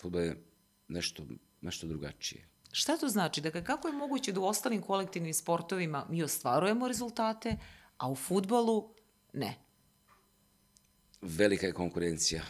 futbol 0.01 0.23
je 0.23 0.43
nešto, 0.89 1.23
nešto 1.61 1.87
drugačije. 1.87 2.49
Šta 2.73 2.97
to 2.97 3.09
znači? 3.09 3.41
Dakle, 3.41 3.65
kako 3.65 3.89
je 3.89 3.95
moguće 3.95 4.33
da 4.33 4.41
u 4.41 4.45
ostalim 4.45 4.83
kolektivnim 4.83 5.35
sportovima 5.35 6.07
mi 6.11 6.23
ostvarujemo 6.23 6.89
rezultate, 6.89 7.57
a 7.97 8.11
u 8.11 8.17
futbolu 8.17 8.95
ne? 9.39 9.57
Velika 11.23 11.67
je 11.67 11.73
konkurencija. 11.73 12.43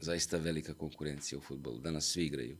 Zaista 0.00 0.38
velika 0.38 0.74
konkurencija 0.74 1.38
u 1.38 1.42
futbolu. 1.42 1.78
Danas 1.78 2.04
svi 2.04 2.26
igraju. 2.26 2.58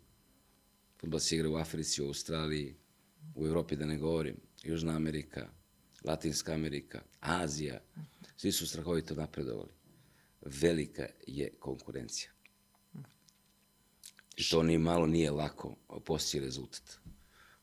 Futbol 1.00 1.20
se 1.20 1.36
igra 1.36 1.48
u 1.48 1.56
Africi, 1.56 2.02
u 2.02 2.06
Australiji, 2.06 2.74
u 3.34 3.46
Evropi 3.46 3.76
da 3.76 3.86
ne 3.86 3.98
govorim. 3.98 4.36
Južna 4.62 4.96
Amerika, 4.96 5.48
Latinska 6.04 6.52
Amerika, 6.52 7.02
Azija. 7.20 7.80
Svi 8.36 8.52
su 8.52 8.66
strahovito 8.66 9.14
napredovali. 9.14 9.70
Velika 10.40 11.06
je 11.26 11.50
konkurencija. 11.58 12.30
I 14.36 14.48
to 14.50 14.62
ni 14.62 14.78
malo 14.78 15.06
nije 15.06 15.30
lako 15.30 15.76
postići 16.04 16.40
rezultat. 16.40 17.05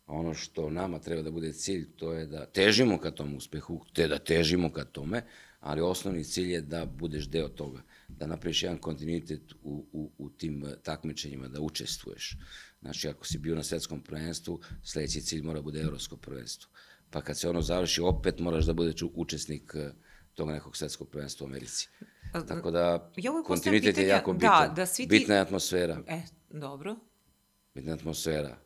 Ono 0.07 0.33
što 0.33 0.69
nama 0.69 0.99
treba 0.99 1.21
da 1.21 1.31
bude 1.31 1.53
cilj, 1.53 1.95
to 1.95 2.13
je 2.13 2.25
da 2.25 2.45
težimo 2.45 2.97
ka 2.97 3.11
tom 3.11 3.35
uspehu, 3.35 3.85
te 3.93 4.07
da 4.07 4.19
težimo 4.19 4.71
ka 4.71 4.83
tome, 4.85 5.21
ali 5.59 5.81
osnovni 5.81 6.23
cilj 6.23 6.51
je 6.51 6.61
da 6.61 6.85
budeš 6.87 7.25
deo 7.25 7.47
toga, 7.49 7.81
da 8.09 8.27
napraviš 8.27 8.63
jedan 8.63 8.77
kontinuitet 8.77 9.41
u, 9.53 9.85
u, 9.91 10.11
u 10.17 10.29
tim 10.29 10.65
eh, 10.65 10.75
takmičenjima, 10.77 11.47
da 11.47 11.61
učestvuješ. 11.61 12.37
Znači, 12.81 13.09
ako 13.09 13.25
si 13.25 13.37
bio 13.37 13.55
na 13.55 13.63
svetskom 13.63 14.01
prvenstvu, 14.01 14.59
sledeći 14.83 15.21
cilj 15.21 15.41
mora 15.41 15.61
bude 15.61 15.81
evropsko 15.81 16.17
prvenstvo. 16.17 16.71
Pa 17.09 17.21
kad 17.21 17.39
se 17.39 17.49
ono 17.49 17.61
završi, 17.61 18.01
opet 18.01 18.39
moraš 18.39 18.65
da 18.65 18.73
budeš 18.73 19.01
učesnik 19.05 19.71
eh, 19.75 19.91
tog 20.33 20.49
nekog 20.49 20.77
svetskog 20.77 21.09
prvenstva 21.09 21.45
u 21.45 21.49
Americi. 21.49 21.89
Tako 22.47 22.71
da, 22.71 23.11
Ja 23.17 23.31
kontinuitet 23.43 23.85
je 23.87 23.91
pitanje, 23.93 24.07
jako 24.07 24.31
da, 24.31 24.37
bitan. 24.37 24.75
da 24.75 24.85
svi 24.85 25.03
ti- 25.03 25.09
Bitna 25.09 25.35
je 25.35 25.41
atmosfera. 25.41 26.03
E, 26.07 26.21
dobro. 26.49 26.95
Bitna 27.75 27.91
je 27.91 27.95
atmosfera. 27.95 28.57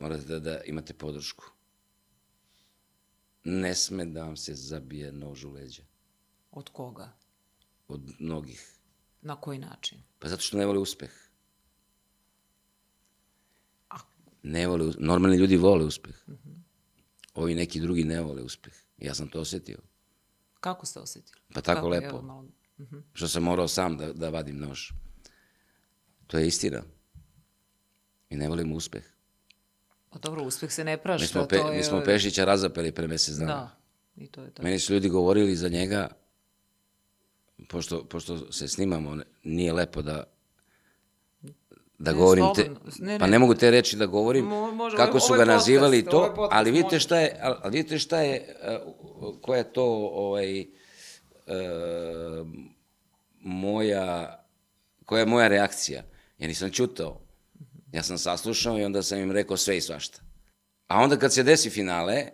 Morate 0.00 0.24
da, 0.24 0.38
da 0.38 0.60
imate 0.64 0.94
podršku. 0.94 1.44
Ne 3.44 3.74
sme 3.74 4.04
da 4.04 4.24
vam 4.24 4.36
se 4.36 4.54
zabije 4.54 5.12
nož 5.12 5.44
u 5.44 5.50
leđa. 5.50 5.82
Od 6.50 6.68
koga? 6.68 7.12
Od 7.88 8.12
mnogih. 8.18 8.76
Na 9.22 9.36
koji 9.40 9.58
način? 9.58 10.02
Pa 10.18 10.28
zato 10.28 10.42
što 10.42 10.58
ne 10.58 10.66
vole 10.66 10.78
uspeh. 10.78 11.10
Ne 14.42 14.66
vole, 14.66 14.92
normalni 14.98 15.36
ljudi 15.36 15.56
vole 15.56 15.84
uspeh. 15.84 16.16
Ovi 17.34 17.54
neki 17.54 17.80
drugi 17.80 18.04
ne 18.04 18.20
vole 18.20 18.42
uspeh. 18.42 18.74
Ja 18.98 19.14
sam 19.14 19.28
to 19.28 19.40
osetio. 19.40 19.78
Kako 20.60 20.86
ste 20.86 21.00
osetili? 21.00 21.40
Pa 21.54 21.60
tako 21.60 21.76
Kako, 21.76 21.88
lepo. 21.88 22.06
evo, 22.06 22.22
malo... 22.22 22.46
Što 23.12 23.28
sam 23.28 23.42
morao 23.42 23.68
sam 23.68 23.96
da, 23.96 24.12
da 24.12 24.30
vadim 24.30 24.58
nož. 24.58 24.90
To 26.26 26.38
je 26.38 26.46
istina. 26.46 26.82
I 28.30 28.36
ne 28.36 28.48
volim 28.48 28.72
uspeh. 28.72 29.04
Pa 30.10 30.18
dobro, 30.18 30.42
uspeh 30.42 30.72
se 30.72 30.84
ne 30.84 30.96
prašta. 30.96 31.22
Mi 31.22 31.26
smo, 31.28 31.46
pe, 31.46 31.58
to 31.58 31.70
je... 31.70 31.76
mi 31.76 31.82
smo 31.82 32.02
Pešića 32.04 32.44
razapeli 32.44 32.92
pre 32.92 33.06
mesec 33.08 33.34
dana. 33.34 33.52
Da, 33.54 33.70
i 34.24 34.26
to 34.26 34.42
je 34.42 34.50
to. 34.50 34.62
Meni 34.62 34.78
su 34.78 34.92
ljudi 34.94 35.08
govorili 35.08 35.56
za 35.56 35.68
njega, 35.68 36.08
pošto, 37.68 38.04
pošto 38.04 38.52
se 38.52 38.68
snimamo, 38.68 39.14
ne- 39.14 39.24
nije 39.42 39.72
lepo 39.72 40.02
da 40.02 40.24
da 41.98 42.10
Ne, 42.12 42.16
govorim 42.18 42.44
te, 42.54 42.64
slobodno. 42.64 42.90
Ne, 42.98 43.18
pa 43.18 43.26
ne. 43.26 43.30
ne 43.30 43.38
mogu 43.38 43.54
te 43.54 43.70
reći 43.70 43.96
da 43.96 44.06
govorim, 44.06 44.44
Mo- 44.44 44.72
može, 44.74 44.96
kako 44.96 45.20
su 45.20 45.32
ga 45.32 45.38
podcast, 45.38 45.48
nazivali 45.48 46.04
to, 46.04 46.32
podcast, 46.36 46.52
ali 46.52 46.70
vidite 46.70 47.00
šta 47.00 47.20
je, 47.20 47.38
ali 47.42 47.76
vidite 47.76 47.98
šta 47.98 48.20
je, 48.20 48.56
uh, 49.20 49.40
koja 49.40 49.58
je 49.58 49.72
to 49.72 49.84
ovaj, 50.12 50.60
uh, 50.60 50.66
moja, 53.40 54.38
koja 55.04 55.20
je 55.20 55.26
moja 55.26 55.48
reakcija. 55.48 56.02
Ja 56.38 56.48
nisam 56.48 56.70
čutao. 56.70 57.20
Ja 57.92 58.02
sam 58.02 58.18
saslušao 58.18 58.78
i 58.78 58.84
onda 58.84 59.02
sam 59.02 59.18
im 59.18 59.32
rekao 59.32 59.56
sve 59.56 59.76
i 59.76 59.80
svašta. 59.80 60.20
A 60.86 60.98
onda 60.98 61.16
kad 61.16 61.34
se 61.34 61.42
desi 61.42 61.70
finale, 61.70 62.26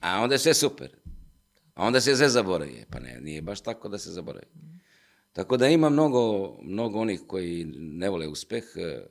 a 0.00 0.22
onda 0.22 0.34
je 0.34 0.38
sve 0.38 0.54
super. 0.54 0.90
A 1.74 1.86
onda 1.86 2.00
se 2.00 2.16
sve 2.16 2.28
zaboravi. 2.28 2.84
Pa 2.90 2.98
ne, 2.98 3.20
nije 3.20 3.42
baš 3.42 3.60
tako 3.60 3.88
da 3.88 3.98
se 3.98 4.10
zaboravi. 4.10 4.46
Tako 5.32 5.56
da 5.56 5.68
ima 5.68 5.88
mnogo, 5.88 6.54
mnogo 6.62 6.98
onih 6.98 7.20
koji 7.26 7.64
ne 7.76 8.10
vole 8.10 8.28
uspeh 8.28 8.64
eh, 8.76 9.06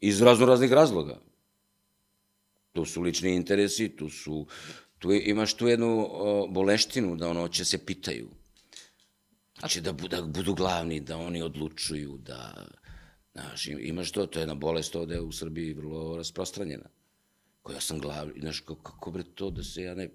iz 0.00 0.22
razno 0.22 0.46
raznih 0.46 0.72
razloga. 0.72 1.20
Tu 2.72 2.84
su 2.84 3.02
lični 3.02 3.34
interesi, 3.34 3.96
tu 3.96 4.08
su, 4.08 4.46
tu 4.98 5.12
imaš 5.12 5.54
tu 5.54 5.68
jednu 5.68 6.08
boleštinu 6.48 7.16
da 7.16 7.28
ono 7.28 7.48
će 7.48 7.64
se 7.64 7.86
pitaju. 7.86 8.28
Će 9.68 9.80
da, 9.80 9.92
da 9.92 10.22
budu 10.22 10.54
glavni, 10.54 11.00
da 11.00 11.16
oni 11.16 11.42
odlučuju, 11.42 12.18
da... 12.18 12.66
Znaš, 13.32 13.66
im- 13.66 13.78
imaš 13.80 14.12
to, 14.12 14.26
to 14.26 14.38
je 14.38 14.42
jedna 14.42 14.54
bolest 14.54 14.96
ovde 14.96 15.20
u 15.20 15.32
Srbiji 15.32 15.72
vrlo 15.72 16.16
rasprostranjena. 16.16 16.88
Koja 17.62 17.80
sam 17.80 17.98
glavni, 17.98 18.40
znaš, 18.40 18.60
kako, 18.60 18.74
kako 18.74 19.10
bre 19.10 19.22
to 19.24 19.50
da 19.50 19.62
se 19.62 19.82
ja 19.82 19.94
ne... 19.94 20.08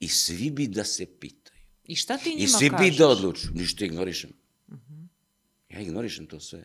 I 0.00 0.08
svi 0.08 0.50
bi 0.50 0.66
da 0.66 0.84
se 0.84 1.06
pitaju. 1.20 1.58
I 1.84 1.96
šta 1.96 2.18
ti 2.18 2.28
njima 2.30 2.42
I 2.42 2.48
svi 2.48 2.70
kažeš? 2.70 2.90
bi 2.90 2.98
da 2.98 3.08
odlučuju. 3.08 3.52
Ništa 3.54 3.84
ignorišem. 3.84 4.30
Ja 5.68 5.80
ignorišem 5.80 6.26
to 6.26 6.40
sve. 6.40 6.64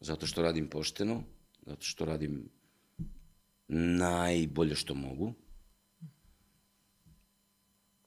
Zato 0.00 0.26
što 0.26 0.42
radim 0.42 0.68
pošteno, 0.68 1.22
zato 1.66 1.82
što 1.82 2.04
radim 2.04 2.48
najbolje 3.68 4.74
što 4.74 4.94
mogu. 4.94 5.34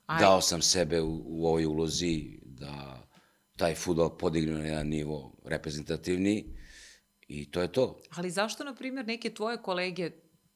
Aj. 0.06 0.20
Dao 0.20 0.42
sam 0.42 0.62
sebe 0.62 1.02
u, 1.02 1.24
u 1.26 1.48
ovoj 1.48 1.66
ulozi 1.66 2.40
da 2.46 3.04
taj 3.56 3.76
futbol 3.76 4.18
podignu 4.18 4.58
na 4.58 4.66
jedan 4.66 4.88
nivo 4.88 5.34
reprezentativni 5.46 6.57
i 7.28 7.52
to 7.52 7.62
je 7.62 7.72
to. 7.72 8.00
Ali 8.10 8.32
zašto, 8.32 8.64
na 8.64 8.76
primjer, 8.76 9.08
neke 9.08 9.34
tvoje 9.34 9.58
kolege 9.58 10.12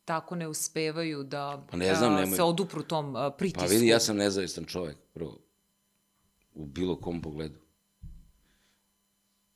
tako 0.06 0.36
ne 0.36 0.48
uspevaju 0.48 1.24
da 1.24 1.66
Pa 1.72 1.78
ne 1.78 1.96
znam, 1.96 2.14
nemoj- 2.14 2.36
se 2.36 2.44
odupru 2.44 2.84
tom 2.84 3.16
pritisku? 3.38 3.66
Pa 3.66 3.72
vidi, 3.74 3.88
ja 3.88 4.00
sam 4.00 4.18
nezavistan 4.18 4.66
čovek, 4.66 4.98
prvo. 5.14 5.42
U 6.54 6.66
bilo 6.66 7.02
kom 7.02 7.22
pogledu. 7.22 7.60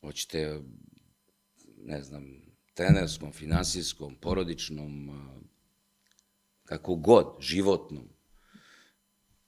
Hoćete, 0.01 0.61
ne 1.77 2.03
znam, 2.03 2.41
trenerskom, 2.73 3.31
finansijskom, 3.31 4.15
porodičnom, 4.15 5.09
kako 6.63 6.95
god, 6.95 7.35
životnom. 7.39 8.09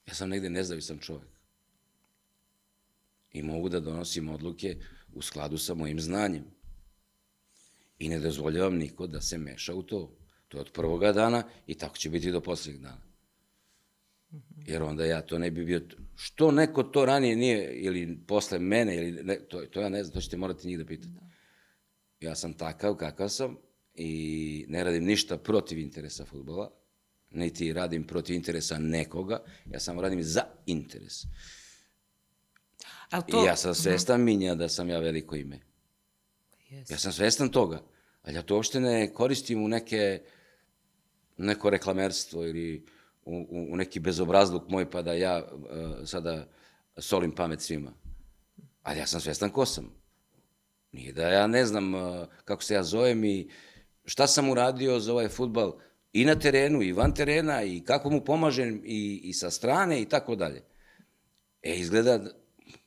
Ja 0.06 0.14
sam 0.14 0.28
negde 0.28 0.50
nezavisan 0.50 0.98
čovek. 0.98 1.28
I 3.32 3.42
mogu 3.42 3.68
da 3.68 3.80
donosim 3.80 4.28
odluke 4.28 4.76
u 5.14 5.22
skladu 5.22 5.58
sa 5.58 5.74
mojim 5.74 6.00
znanjem. 6.00 6.44
I 7.98 8.08
ne 8.08 8.18
dozvoljavam 8.18 8.76
niko 8.76 9.06
da 9.06 9.20
se 9.20 9.38
meša 9.38 9.74
u 9.74 9.82
to. 9.82 10.16
To 10.48 10.56
je 10.56 10.60
od 10.60 10.72
prvoga 10.72 11.12
dana 11.12 11.42
i 11.66 11.74
tako 11.74 11.96
će 11.96 12.10
biti 12.10 12.32
do 12.32 12.40
poslednjeg 12.40 12.82
dana. 12.82 13.08
Jer 14.66 14.82
onda 14.82 15.04
ja 15.04 15.22
to 15.22 15.38
ne 15.38 15.50
bi 15.50 15.64
bio... 15.64 15.80
Što 16.14 16.50
neko 16.50 16.82
to 16.82 17.04
ranije 17.04 17.36
nije, 17.36 17.72
ili 17.74 18.18
posle 18.26 18.58
mene, 18.58 18.96
ili 18.96 19.22
ne, 19.22 19.38
to, 19.48 19.60
to 19.60 19.80
ja 19.80 19.88
ne 19.88 20.04
znam, 20.04 20.14
to 20.14 20.20
ćete 20.20 20.36
morati 20.36 20.68
njih 20.68 20.78
da 20.78 20.84
pitate. 20.84 21.20
Ja 22.20 22.34
sam 22.34 22.52
takav 22.52 22.94
kakav 22.94 23.28
sam 23.28 23.56
i 23.94 24.64
ne 24.68 24.84
radim 24.84 25.04
ništa 25.04 25.38
protiv 25.38 25.78
interesa 25.78 26.24
futbola, 26.24 26.70
niti 27.30 27.72
radim 27.72 28.06
protiv 28.06 28.36
interesa 28.36 28.78
nekoga, 28.78 29.44
ja 29.70 29.80
samo 29.80 30.02
radim 30.02 30.22
za 30.22 30.42
interes. 30.66 31.22
To... 33.10 33.42
I 33.42 33.46
ja 33.46 33.56
sam 33.56 33.74
svestan 33.74 34.22
minja 34.22 34.54
da 34.54 34.68
sam 34.68 34.88
ja 34.88 34.98
veliko 34.98 35.36
ime. 35.36 35.60
Yes. 36.70 36.90
Ja 36.92 36.98
sam 36.98 37.12
svestan 37.12 37.48
toga, 37.48 37.82
ali 38.22 38.36
ja 38.36 38.42
to 38.42 38.54
uopšte 38.54 38.80
ne 38.80 39.14
koristim 39.14 39.64
u 39.64 39.68
neke, 39.68 40.22
neko 41.36 41.70
reklamerstvo 41.70 42.46
ili 42.46 42.86
u, 43.24 43.36
u, 43.50 43.72
u 43.72 43.76
neki 43.76 44.00
bezobrazluk 44.00 44.68
moj 44.68 44.90
pa 44.90 45.02
da 45.02 45.12
ja 45.12 45.44
uh, 45.52 45.62
sada 46.04 46.48
solim 46.96 47.34
pamet 47.34 47.60
svima. 47.60 47.92
Ali 48.82 48.98
ja 48.98 49.06
sam 49.06 49.20
svestan 49.20 49.50
ko 49.50 49.66
sam. 49.66 49.94
Nije 50.92 51.12
da 51.12 51.28
ja 51.28 51.46
ne 51.46 51.64
znam 51.66 51.94
uh, 51.94 52.26
kako 52.44 52.62
se 52.62 52.74
ja 52.74 52.82
zovem 52.82 53.24
i 53.24 53.50
šta 54.04 54.26
sam 54.26 54.50
uradio 54.50 55.00
za 55.00 55.12
ovaj 55.12 55.28
futbal 55.28 55.78
i 56.12 56.24
na 56.24 56.34
terenu 56.34 56.82
i 56.82 56.92
van 56.92 57.14
terena 57.14 57.62
i 57.62 57.80
kako 57.80 58.10
mu 58.10 58.24
pomažem 58.24 58.82
i, 58.84 59.20
i 59.24 59.32
sa 59.32 59.50
strane 59.50 60.02
i 60.02 60.04
tako 60.04 60.36
dalje. 60.36 60.62
E, 61.62 61.76
izgleda 61.76 62.18
da- 62.18 62.30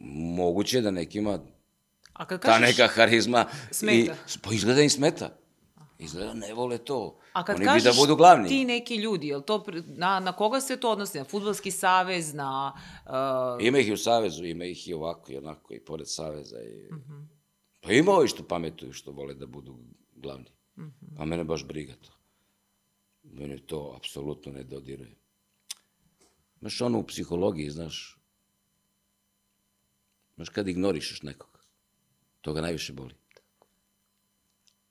moguće 0.10 0.82
da 0.82 0.92
nekima 0.92 1.40
A 2.22 2.26
kad 2.26 2.42
ta 2.42 2.48
kažeš, 2.48 2.78
neka 2.78 2.94
harizma 2.94 3.46
Smeta. 3.72 4.14
I, 4.14 4.40
pa 4.42 4.54
izgleda 4.54 4.82
im 4.82 4.90
smeta. 4.90 5.30
Izgleda 6.00 6.34
ne 6.34 6.54
vole 6.54 6.78
to. 6.78 7.20
a 7.34 7.44
kad 7.46 7.56
Oni 7.56 7.66
kažeš 7.66 7.84
bi 7.84 7.90
da 7.90 7.96
budu 7.96 8.16
glavni. 8.16 8.50
ti 8.50 8.66
neki 8.66 8.96
ljudi, 8.96 9.28
jel 9.28 9.42
to, 9.42 9.66
na, 9.86 10.20
na 10.20 10.32
koga 10.32 10.62
se 10.62 10.78
to 10.78 10.92
odnosi? 10.92 11.18
Na 11.18 11.24
futbolski 11.26 11.72
savez, 11.72 12.34
na... 12.34 12.74
Uh, 13.06 13.66
Ima 13.66 13.78
ih 13.80 13.88
i 13.88 13.94
u 13.94 13.98
Savezu, 13.98 14.46
ima 14.46 14.66
ih 14.66 14.88
i 14.88 14.94
ovako 14.94 15.32
i 15.32 15.38
onako 15.38 15.74
i 15.74 15.80
pored 15.80 16.08
Saveza. 16.10 16.62
I... 16.62 16.94
Mhm. 16.94 17.22
Pa 17.82 17.92
ima 17.92 18.12
ovi 18.12 18.28
što 18.28 18.48
pametuju, 18.48 18.94
što 18.94 19.12
vole 19.12 19.34
da 19.34 19.46
budu 19.46 19.80
glavni. 20.16 20.52
Mhm. 20.78 21.22
A 21.22 21.26
mene 21.26 21.44
baš 21.44 21.66
briga 21.66 21.94
to. 22.02 22.12
Mene 23.24 23.58
to 23.66 23.94
apsolutno 23.98 24.52
ne 24.52 24.64
dodiruje. 24.64 25.16
Znaš, 26.60 26.82
ono 26.82 27.00
u 27.00 27.08
psihologiji, 27.08 27.70
znaš, 27.70 28.20
znaš 30.36 30.50
kad 30.50 30.68
ignorišeš 30.68 31.22
nekog, 31.22 31.51
to 32.42 32.54
ga 32.54 32.62
najviše 32.62 32.94
boli. 32.94 33.14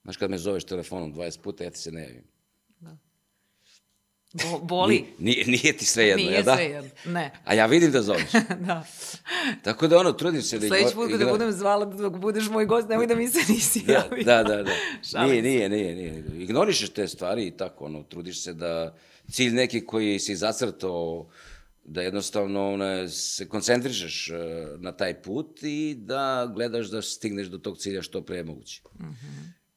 Znaš, 0.03 0.17
kad 0.17 0.31
me 0.31 0.39
zoveš 0.39 0.65
telefonom 0.65 1.15
20 1.15 1.41
puta, 1.41 1.65
ja 1.65 1.71
ti 1.71 1.79
se 1.79 1.93
ne 1.93 2.03
javim. 2.03 2.25
bo, 4.35 4.59
boli. 4.61 5.05
Nije, 5.19 5.47
nije 5.47 5.77
ti 5.77 5.85
sve 5.85 6.05
jedno, 6.05 6.25
Nije 6.25 6.35
ja 6.35 6.43
da? 6.43 6.55
sve 6.55 6.65
jedno. 6.65 6.91
Ne. 7.07 7.31
A 7.45 7.55
ja 7.55 7.67
vidim 7.67 7.93
da 7.93 8.03
zoveš. 8.03 8.31
da. 8.67 8.85
Tako 9.63 9.87
da 9.89 9.99
ono, 9.99 10.13
trudim 10.13 10.43
se 10.43 10.59
da... 10.59 10.67
Sledeći 10.69 10.85
igno- 10.85 10.95
put 10.95 11.11
kada 11.11 11.27
budem 11.27 11.53
zvala 11.53 11.85
dok 11.85 12.17
budeš 12.17 12.49
moj 12.49 12.67
gost, 12.67 12.89
nemoj 12.89 13.07
da 13.07 13.15
mi 13.15 13.29
se 13.29 13.53
nisi 13.53 13.81
Da, 13.81 13.93
javio. 13.93 14.25
da, 14.25 14.43
da. 14.43 14.63
da. 15.13 15.25
Nije, 15.25 15.43
nije, 15.43 15.69
nije, 15.69 15.95
nije. 15.95 16.25
Ignorišeš 16.39 16.91
te 16.91 17.09
stvari 17.09 17.47
i 17.47 17.51
tako, 17.51 17.85
ono, 17.85 18.03
trudiš 18.03 18.43
se 18.43 18.55
da 18.55 18.97
cilj 19.31 19.53
neki 19.53 19.87
koji 19.87 20.19
si 20.19 20.37
zacrtao, 20.37 21.29
da 21.91 22.03
jednostavno 22.03 22.73
ono, 22.73 23.09
se 23.09 23.49
koncentrišeš 23.49 24.31
e, 24.31 24.35
na 24.79 24.93
taj 24.93 25.23
put 25.23 25.63
i 25.63 25.95
da 25.99 26.51
gledaš 26.55 26.87
da 26.87 27.03
stigneš 27.03 27.47
do 27.49 27.59
tog 27.59 27.79
cilja 27.79 28.03
što 28.03 28.23
pre 28.23 28.37
je 28.37 28.45
moguće. 28.45 28.83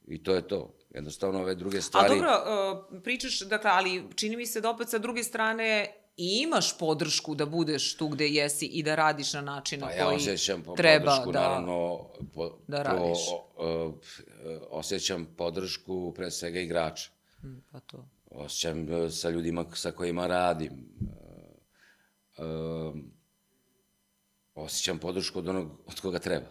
I 0.07 0.23
to 0.23 0.35
je 0.35 0.47
to. 0.47 0.75
Jednostavno 0.93 1.39
ove 1.39 1.55
druge 1.55 1.77
A 1.77 1.81
stvari... 1.81 2.15
dobro, 2.15 2.29
uh, 2.29 3.01
pričaš, 3.03 3.39
dakle, 3.39 3.71
ali 3.73 4.03
čini 4.15 4.37
mi 4.37 4.45
se 4.45 4.61
da 4.61 4.69
opet 4.69 4.89
sa 4.89 4.97
druge 4.97 5.23
strane 5.23 5.87
i 6.17 6.39
imaš 6.43 6.77
podršku 6.77 7.35
da 7.35 7.45
budeš 7.45 7.97
tu 7.97 8.07
gde 8.07 8.27
jesi 8.27 8.65
i 8.65 8.83
da 8.83 8.95
radiš 8.95 9.33
na 9.33 9.41
način 9.41 9.79
na 9.79 9.87
Pa 9.87 9.93
ja 9.93 10.05
koji 10.05 10.15
osjećam 10.15 10.61
po, 10.61 10.75
treba 10.75 11.11
podršku, 11.11 11.31
da... 11.31 11.39
naravno, 11.39 12.09
po, 12.33 12.57
da 12.67 12.83
radiš. 12.83 13.19
o, 13.31 13.47
o, 13.57 13.99
osjećam 14.69 15.25
podršku 15.37 16.13
pre 16.15 16.31
svega 16.31 16.59
igrača. 16.59 17.11
Mm, 17.43 17.57
Pa 17.71 17.79
to. 17.79 18.09
osjećam 18.31 18.93
e, 18.93 19.09
sa 19.09 19.29
ljudima 19.29 19.65
sa 19.73 19.91
kojima 19.91 20.27
radim. 20.27 20.71
E, 22.37 22.41
e, 22.41 22.45
osjećam 24.55 24.99
podršku 24.99 25.39
od 25.39 25.47
onog 25.47 25.71
od 25.85 25.99
koga 25.99 26.19
treba. 26.19 26.47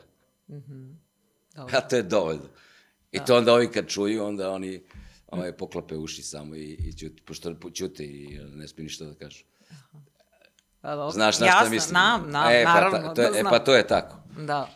Dobro. 1.54 1.78
A 1.78 1.80
to 1.80 1.96
je 1.96 2.02
dovoljno. 2.02 2.48
I 3.12 3.18
to 3.26 3.36
onda 3.36 3.54
ovi 3.54 3.70
kad 3.70 3.86
čuju, 3.88 4.24
onda 4.24 4.50
oni 4.50 4.82
ovaj, 5.26 5.56
poklope 5.56 5.96
uši 5.96 6.22
samo 6.22 6.54
i, 6.54 6.76
i 6.78 6.92
ćute, 6.92 7.22
pošto 7.24 7.54
ćute 7.74 8.04
i 8.04 8.40
ne 8.54 8.68
smije 8.68 8.84
ništa 8.84 9.04
da 9.04 9.14
kažu. 9.14 9.44
Pa, 10.80 10.94
dobro. 10.96 11.10
Znaš 11.10 11.38
na 11.40 11.46
šta 11.46 11.62
mislim? 11.62 11.80
Znam, 11.80 12.30
znam, 12.30 12.52
e, 12.52 12.64
pa, 12.64 12.74
naravno 12.74 12.98
ta, 12.98 13.14
to 13.14 13.22
je, 13.22 13.30
da 13.30 13.38
E 13.38 13.40
znam. 13.40 13.50
pa 13.50 13.58
to 13.58 13.74
je 13.74 13.86
tako. 13.86 14.16
Da. 14.38 14.68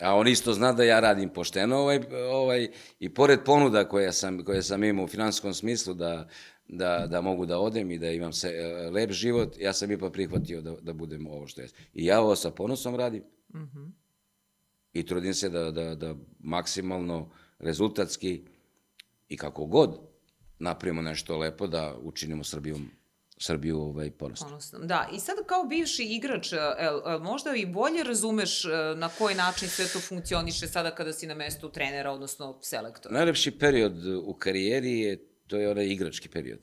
A 0.00 0.14
on 0.14 0.28
isto 0.28 0.52
zna 0.52 0.72
da 0.72 0.84
ja 0.84 1.00
radim 1.00 1.28
pošteno 1.28 1.76
ovaj, 1.76 2.00
ovaj, 2.30 2.70
i 2.98 3.14
pored 3.14 3.40
ponuda 3.44 3.88
koje 3.88 4.12
sam, 4.12 4.44
koje 4.44 4.62
sam 4.62 4.84
imao 4.84 5.04
u 5.04 5.08
finanskom 5.08 5.54
smislu 5.54 5.94
da, 5.94 6.28
da, 6.72 7.06
da 7.06 7.20
mogu 7.20 7.46
da 7.46 7.58
odem 7.58 7.90
i 7.90 7.98
da 7.98 8.10
imam 8.10 8.32
se, 8.32 8.48
e, 8.48 8.90
lep 8.90 9.10
život, 9.10 9.56
ja 9.58 9.72
sam 9.72 9.90
ipak 9.90 10.12
prihvatio 10.12 10.60
da, 10.60 10.76
da 10.82 10.92
budem 10.92 11.26
ovo 11.26 11.46
što 11.46 11.60
jesam. 11.60 11.78
I 11.94 12.04
ja 12.04 12.20
ovo 12.20 12.36
sa 12.36 12.50
ponosom 12.50 12.96
radim 12.96 13.22
i 14.92 15.06
trudim 15.06 15.34
se 15.34 15.48
da, 15.48 15.70
da, 15.70 15.94
da 15.94 16.14
maksimalno 16.38 17.30
rezultatski 17.58 18.44
i 19.28 19.36
kako 19.36 19.66
god 19.66 20.00
napravimo 20.58 21.02
nešto 21.02 21.38
lepo 21.38 21.66
da 21.66 21.96
učinimo 22.02 22.44
Srbijom, 22.44 22.90
Srbiju 23.38 23.80
ovaj, 23.80 24.10
ponosno. 24.10 24.46
Ponosno. 24.46 24.78
Da, 24.78 25.08
i 25.14 25.20
sad 25.20 25.36
kao 25.46 25.64
bivši 25.64 26.04
igrač, 26.04 26.52
e, 26.52 26.56
e, 26.56 27.18
možda 27.20 27.54
i 27.54 27.66
bolje 27.66 28.02
razumeš 28.04 28.64
e, 28.64 28.68
na 28.96 29.08
koji 29.18 29.34
način 29.34 29.68
sve 29.68 29.86
to 29.92 30.00
funkcioniše 30.00 30.66
sada 30.66 30.94
kada 30.94 31.12
si 31.12 31.26
na 31.26 31.34
mestu 31.34 31.68
trenera, 31.68 32.12
odnosno 32.12 32.58
selektora. 32.62 33.14
Najlepši 33.14 33.50
period 33.50 34.06
u 34.24 34.34
karijeri 34.34 34.98
je, 34.98 35.29
to 35.50 35.58
je 35.58 35.70
onaj 35.70 35.86
igrački 35.86 36.28
period. 36.28 36.62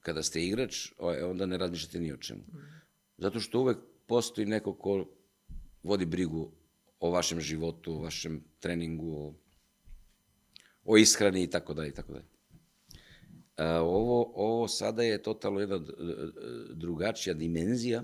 Kada 0.00 0.22
ste 0.22 0.42
igrač, 0.42 0.90
o- 0.98 1.30
onda 1.30 1.46
ne 1.46 1.58
razmišljate 1.58 2.00
ni 2.00 2.12
o 2.12 2.16
čemu. 2.16 2.42
Zato 3.18 3.40
što 3.40 3.60
uvek 3.60 3.78
postoji 4.06 4.46
neko 4.46 4.74
ko 4.74 5.06
vodi 5.82 6.06
brigu 6.06 6.50
o 7.00 7.10
vašem 7.10 7.40
životu, 7.40 7.92
o 7.92 8.02
vašem 8.02 8.40
treningu, 8.60 9.12
o, 9.12 9.34
o 10.84 10.96
ishrani 10.96 11.42
i 11.42 11.50
tako 11.50 11.74
dalje 11.74 11.88
i 11.88 11.94
tako 11.94 12.12
dalje. 12.12 12.26
Ovo, 13.80 14.32
ovo 14.34 14.68
sada 14.68 15.02
je 15.02 15.22
totalno 15.22 15.60
jedna 15.60 15.78
d- 15.78 15.92
d- 15.92 16.32
drugačija 16.74 17.34
dimenzija, 17.34 18.02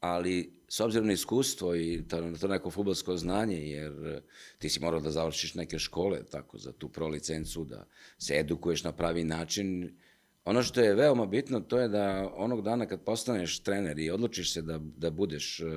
ali 0.00 0.61
s 0.72 0.80
obzirom 0.80 1.06
na 1.06 1.12
iskustvo 1.12 1.76
i 1.76 2.04
to, 2.08 2.20
na 2.20 2.38
to 2.38 2.48
neko 2.48 2.70
futbolsko 2.70 3.16
znanje, 3.16 3.56
jer 3.56 3.92
eh, 4.06 4.20
ti 4.58 4.68
si 4.68 4.80
morao 4.80 5.00
da 5.00 5.10
završiš 5.10 5.54
neke 5.54 5.78
škole 5.78 6.24
tako 6.24 6.58
za 6.58 6.72
tu 6.72 6.88
pro 6.88 7.08
licencu, 7.08 7.64
da 7.64 7.86
se 8.18 8.38
edukuješ 8.38 8.84
na 8.84 8.92
pravi 8.92 9.24
način. 9.24 9.96
Ono 10.44 10.62
što 10.62 10.80
je 10.80 10.94
veoma 10.94 11.26
bitno, 11.26 11.60
to 11.60 11.78
je 11.78 11.88
da 11.88 12.32
onog 12.36 12.62
dana 12.62 12.86
kad 12.86 13.04
postaneš 13.04 13.58
trener 13.62 13.98
i 13.98 14.10
odlučiš 14.10 14.52
se 14.52 14.62
da, 14.62 14.78
da 14.78 15.10
budeš 15.10 15.60
uh, 15.60 15.68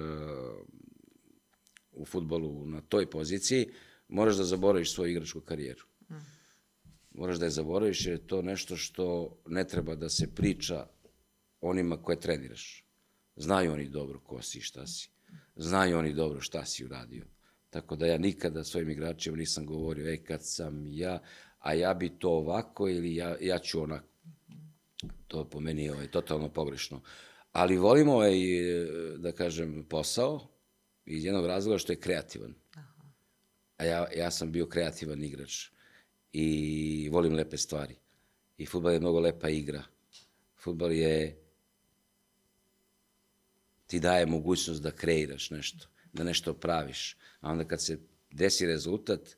u 1.91 2.05
futbolu 2.05 2.65
na 2.65 2.81
toj 2.81 3.09
poziciji, 3.09 3.67
moraš 4.07 4.35
da 4.35 4.43
zaboraviš 4.43 4.93
svoju 4.93 5.11
igračku 5.11 5.41
karijeru. 5.41 5.83
Moraš 7.11 7.37
da 7.37 7.45
je 7.45 7.51
zaboraviš 7.51 8.05
jer 8.05 8.13
je 8.13 8.27
to 8.27 8.41
nešto 8.41 8.77
što 8.77 9.37
ne 9.47 9.67
treba 9.67 9.95
da 9.95 10.09
se 10.09 10.35
priča 10.35 10.87
onima 11.61 12.03
koje 12.03 12.19
treniraš. 12.19 12.84
Znaju 13.35 13.73
oni 13.73 13.89
dobro 13.89 14.19
ko 14.19 14.41
si 14.41 14.57
i 14.57 14.61
šta 14.61 14.87
si. 14.87 15.09
Znaju 15.55 15.97
oni 15.97 16.13
dobro 16.13 16.41
šta 16.41 16.65
si 16.65 16.85
uradio. 16.85 17.25
Tako 17.69 17.95
da 17.95 18.05
ja 18.05 18.17
nikada 18.17 18.63
svojim 18.63 18.89
igračima 18.89 19.37
nisam 19.37 19.65
govorio, 19.65 20.13
e, 20.13 20.23
kad 20.23 20.39
sam 20.43 20.87
ja, 20.87 21.21
a 21.59 21.73
ja 21.73 21.93
bi 21.93 22.09
to 22.19 22.29
ovako 22.29 22.89
ili 22.89 23.15
ja, 23.15 23.37
ja 23.41 23.59
ću 23.59 23.81
onako. 23.81 24.07
To 25.27 25.49
po 25.49 25.59
meni 25.59 25.83
je 25.83 25.93
ovaj, 25.93 26.07
totalno 26.07 26.49
pogrešno. 26.49 27.01
Ali 27.51 27.77
volimo 27.77 28.13
ovaj, 28.13 28.35
da 29.17 29.31
kažem, 29.31 29.85
posao 29.89 30.47
iz 31.05 31.25
jednog 31.25 31.45
razloga 31.45 31.77
što 31.77 31.93
je 31.93 31.99
kreativan. 31.99 32.53
A 33.77 33.85
ja, 33.85 34.07
ja 34.17 34.31
sam 34.31 34.51
bio 34.51 34.65
kreativan 34.65 35.23
igrač 35.23 35.69
i 36.33 37.09
volim 37.11 37.33
lepe 37.33 37.57
stvari. 37.57 37.95
I 38.57 38.65
futbal 38.65 38.93
je 38.93 38.99
mnogo 38.99 39.19
lepa 39.19 39.49
igra. 39.49 39.83
Futbal 40.57 40.91
je 40.91 41.44
ti 43.87 43.99
daje 43.99 44.25
mogućnost 44.25 44.81
da 44.81 44.91
kreiraš 44.91 45.49
nešto, 45.49 45.87
da 46.13 46.23
nešto 46.23 46.53
praviš. 46.53 47.17
A 47.41 47.51
onda 47.51 47.65
kad 47.65 47.81
se 47.83 47.99
desi 48.31 48.65
rezultat 48.65 49.37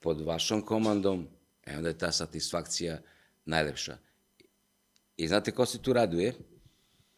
pod 0.00 0.20
vašom 0.20 0.62
komandom, 0.62 1.28
e 1.66 1.76
onda 1.76 1.88
je 1.88 1.98
ta 1.98 2.12
satisfakcija 2.12 3.00
najlepša. 3.44 3.98
I 5.16 5.28
znate 5.28 5.50
ko 5.50 5.66
se 5.66 5.82
tu 5.82 5.92
raduje? 5.92 6.34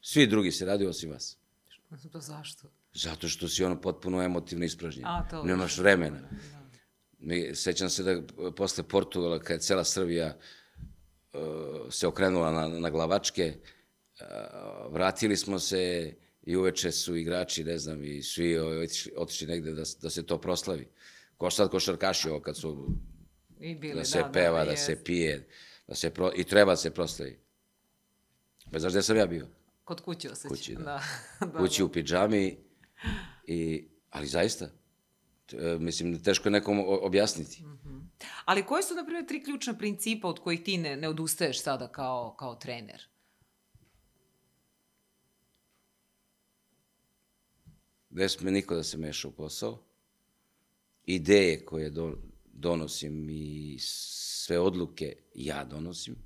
Svi 0.00 0.26
drugi 0.26 0.52
se 0.52 0.64
raduju 0.64 0.90
osim 0.90 1.10
vas. 1.10 1.36
Pa 2.12 2.20
zašto? 2.20 2.68
Zato 2.94 3.28
što 3.28 3.48
si 3.48 3.64
ono 3.64 3.80
potpuno 3.80 4.22
emotivno 4.22 4.64
ispražnjen. 4.64 5.06
A, 5.06 5.28
to- 5.30 5.44
Nemaš 5.44 5.78
vremena. 5.78 6.20
Mi, 7.18 7.54
sećam 7.54 7.90
se 7.90 8.02
da 8.02 8.22
posle 8.56 8.84
Portugala, 8.84 9.38
kad 9.38 9.56
je 9.56 9.60
cela 9.60 9.84
Srbija 9.84 10.36
uh, 11.32 11.40
se 11.90 12.06
okrenula 12.06 12.50
na, 12.50 12.68
na 12.68 12.90
glavačke, 12.90 13.54
uh, 13.56 13.81
vratili 14.90 15.36
smo 15.36 15.58
se 15.58 16.14
i 16.42 16.56
uveče 16.56 16.92
su 16.92 17.16
igrači, 17.16 17.64
ne 17.64 17.78
znam, 17.78 18.04
i 18.04 18.22
svi 18.22 18.58
otišli, 18.58 19.12
otišli 19.16 19.46
negde 19.46 19.72
da, 19.72 19.82
da 20.02 20.10
se 20.10 20.26
to 20.26 20.40
proslavi. 20.40 20.88
Ko 21.36 21.50
sad 21.50 21.70
košarkaši 21.70 22.28
ovo 22.28 22.40
kad 22.40 22.56
su 22.56 22.88
I 23.60 23.74
bili, 23.74 23.94
da 23.94 24.04
se 24.04 24.24
peva, 24.32 24.64
da, 24.64 24.76
se 24.76 24.92
jest. 24.92 25.04
pije, 25.04 25.48
da 25.86 25.94
se 25.94 26.10
pro, 26.10 26.32
i 26.36 26.44
treba 26.44 26.72
da 26.72 26.76
se 26.76 26.90
proslavi. 26.90 27.38
Pa 28.72 28.78
znaš 28.78 28.92
gde 28.92 29.02
sam 29.02 29.16
ja 29.16 29.26
bio? 29.26 29.46
Kod 29.84 30.00
kuće 30.00 30.30
osjećam. 30.30 30.48
Kući, 30.48 30.74
da. 30.74 30.82
da. 31.40 31.46
da. 31.46 31.58
kući 31.58 31.82
u 31.82 31.88
pidžami, 31.88 32.56
i, 33.46 33.88
ali 34.10 34.26
zaista, 34.26 34.68
e, 35.52 35.78
mislim, 35.78 36.22
teško 36.22 36.48
je 36.48 36.52
nekom 36.52 36.84
objasniti. 36.86 37.62
Ali 38.44 38.66
koji 38.66 38.82
su, 38.82 38.94
na 38.94 39.04
primjer, 39.04 39.26
tri 39.26 39.44
ključna 39.44 39.78
principa 39.78 40.28
od 40.28 40.38
kojih 40.38 40.62
ti 40.62 40.78
ne, 40.78 40.96
ne 40.96 41.08
odustaješ 41.08 41.62
sada 41.62 41.88
kao, 41.88 42.34
kao 42.38 42.54
trener? 42.54 43.11
Ne 48.12 48.28
sme 48.28 48.50
niko 48.50 48.74
da 48.74 48.82
se 48.82 48.98
meša 48.98 49.28
u 49.28 49.32
posao. 49.32 49.78
Ideje 51.04 51.64
koje 51.64 51.90
do, 51.90 52.18
donosim 52.52 53.30
i 53.30 53.76
sve 53.80 54.58
odluke 54.58 55.16
ja 55.34 55.64
donosim. 55.64 56.16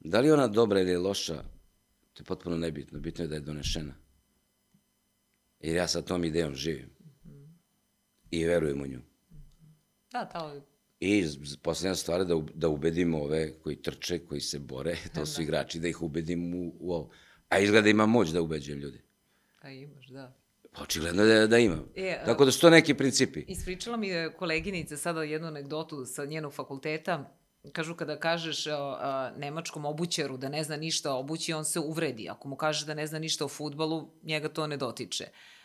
Da 0.00 0.20
li 0.20 0.26
je 0.26 0.34
ona 0.34 0.48
dobra 0.48 0.80
ili 0.80 0.90
je 0.90 0.98
loša, 0.98 1.42
to 2.12 2.20
je 2.20 2.24
potpuno 2.24 2.56
nebitno. 2.56 2.98
Bitno 3.00 3.24
je 3.24 3.28
da 3.28 3.34
je 3.34 3.40
donešena. 3.40 3.94
Jer 5.60 5.76
ja 5.76 5.88
sa 5.88 6.02
tom 6.02 6.24
idejom 6.24 6.54
živim. 6.54 6.90
I 8.30 8.44
verujem 8.44 8.82
u 8.82 8.86
nju. 8.86 9.00
Da, 10.12 10.24
to 10.24 10.60
I 11.00 11.26
z- 11.26 11.56
posljednja 11.62 11.94
stvar 11.94 12.20
je 12.20 12.24
da, 12.24 12.42
da 12.54 12.68
ubedimo 12.68 13.22
ove 13.22 13.58
koji 13.58 13.82
trče, 13.82 14.18
koji 14.18 14.40
se 14.40 14.58
bore, 14.58 14.96
to 15.14 15.26
su 15.26 15.42
igrači, 15.42 15.80
da 15.80 15.88
ih 15.88 16.02
ubedim 16.02 16.54
u, 16.54 16.72
u 16.80 16.92
ovo. 16.92 17.10
A 17.48 17.58
izgleda 17.58 17.88
imam 17.88 18.10
moć 18.10 18.28
da 18.28 18.42
ubeđujem 18.42 18.80
ljudi. 18.80 19.02
Pa 19.62 19.68
imaš, 19.68 20.06
da. 20.06 20.34
Očigledno 20.76 21.24
da, 21.24 21.46
da 21.46 21.58
imam. 21.58 21.84
E, 21.96 22.18
a- 22.22 22.24
Tako 22.24 22.44
da 22.44 22.52
su 22.52 22.60
to 22.60 22.70
neki 22.70 22.94
principi. 22.94 23.44
Ispričala 23.48 23.96
mi 23.96 24.08
je 24.08 24.32
koleginica 24.32 24.96
sada 24.96 25.22
jednu 25.22 25.48
anegdotu 25.48 26.04
sa 26.06 26.24
njenog 26.24 26.54
fakulteta. 26.54 27.36
Kažu 27.72 27.94
kada 27.94 28.18
kažeš 28.18 28.66
a, 28.66 28.72
a, 28.72 29.32
nemačkom 29.36 29.84
obućaru 29.84 30.36
da 30.36 30.48
ne 30.48 30.64
zna 30.64 30.76
ništa 30.76 31.14
o 31.14 31.20
obući, 31.20 31.52
on 31.52 31.64
se 31.64 31.80
uvredi. 31.80 32.28
Ako 32.28 32.48
mu 32.48 32.56
kažeš 32.56 32.86
da 32.86 32.94
ne 32.94 33.06
zna 33.06 33.18
ništa 33.18 33.44
o 33.44 33.48
futbalu, 33.48 34.10
njega 34.22 34.48
to 34.48 34.66
ne 34.66 34.76
dotiče. 34.76 35.24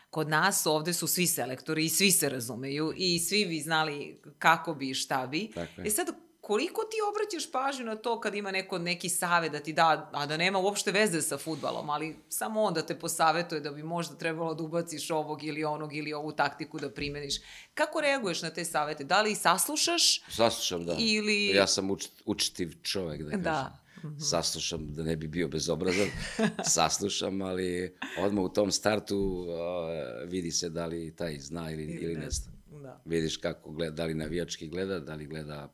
Kod 0.09 0.29
nas 0.29 0.65
ovde 0.65 0.93
su 0.93 1.07
svi 1.07 1.27
selektori 1.27 1.85
i 1.85 1.89
svi 1.89 2.11
se 2.11 2.29
razumeju 2.29 2.93
i 2.95 3.19
svi 3.19 3.45
bi 3.45 3.59
znali 3.59 4.21
kako 4.39 4.73
bi 4.73 4.89
i 4.89 4.93
šta 4.93 5.27
bi. 5.27 5.47
Tako 5.47 5.81
je. 5.81 5.87
E 5.87 5.89
sad, 5.89 6.07
koliko 6.47 6.81
ti 6.81 6.97
obraćaš 7.03 7.51
pažnju 7.51 7.85
na 7.85 7.95
to 7.95 8.19
kad 8.19 8.35
ima 8.35 8.51
neko 8.51 8.77
neki 8.79 9.09
save 9.09 9.49
da 9.49 9.59
ti 9.59 9.73
da, 9.73 10.09
a 10.13 10.25
da 10.25 10.37
nema 10.37 10.59
uopšte 10.59 10.91
veze 10.91 11.21
sa 11.21 11.37
futbalom, 11.37 11.89
ali 11.89 12.15
samo 12.29 12.61
on 12.61 12.73
da 12.73 12.81
te 12.81 12.95
posavetuje 12.95 13.61
da 13.61 13.71
bi 13.71 13.83
možda 13.83 14.15
trebalo 14.15 14.53
da 14.53 14.63
ubaciš 14.63 15.11
ovog 15.11 15.43
ili 15.43 15.63
onog 15.63 15.95
ili 15.95 16.13
ovu 16.13 16.31
taktiku 16.31 16.79
da 16.79 16.89
primeniš. 16.91 17.35
Kako 17.73 18.01
reaguješ 18.01 18.41
na 18.41 18.49
te 18.49 18.65
savete? 18.65 19.03
Da 19.03 19.21
li 19.21 19.31
ih 19.31 19.37
saslušaš? 19.37 20.21
Saslušam, 20.29 20.85
da. 20.85 20.95
Ili- 20.99 21.47
Ja 21.47 21.67
sam 21.67 21.91
uč, 21.91 22.07
učtiv 22.25 22.73
čovek, 22.83 23.21
da 23.21 23.29
kažem. 23.29 23.43
Da. 23.43 23.83
Saslušam, 24.21 24.93
da 24.93 25.03
ne 25.03 25.15
bi 25.15 25.27
bio 25.27 25.47
bezobrazan. 25.47 26.07
Saslušam, 26.75 27.41
ali 27.41 27.95
odmah 28.19 28.43
u 28.43 28.49
tom 28.49 28.71
startu 28.71 29.45
a, 29.49 29.87
vidi 30.25 30.51
se 30.51 30.69
da 30.69 30.85
li 30.85 31.15
taj 31.15 31.39
zna 31.39 31.71
ili, 31.71 31.83
ili 31.83 32.15
ne 32.15 32.29
zna. 32.29 32.51
Da. 32.81 33.01
Vidiš 33.05 33.37
kako 33.37 33.71
gleda, 33.71 33.91
da 33.93 34.05
li 34.05 34.13
navijački 34.13 34.67
gleda, 34.67 34.99
da 34.99 35.13
li 35.13 35.25
gleda 35.25 35.73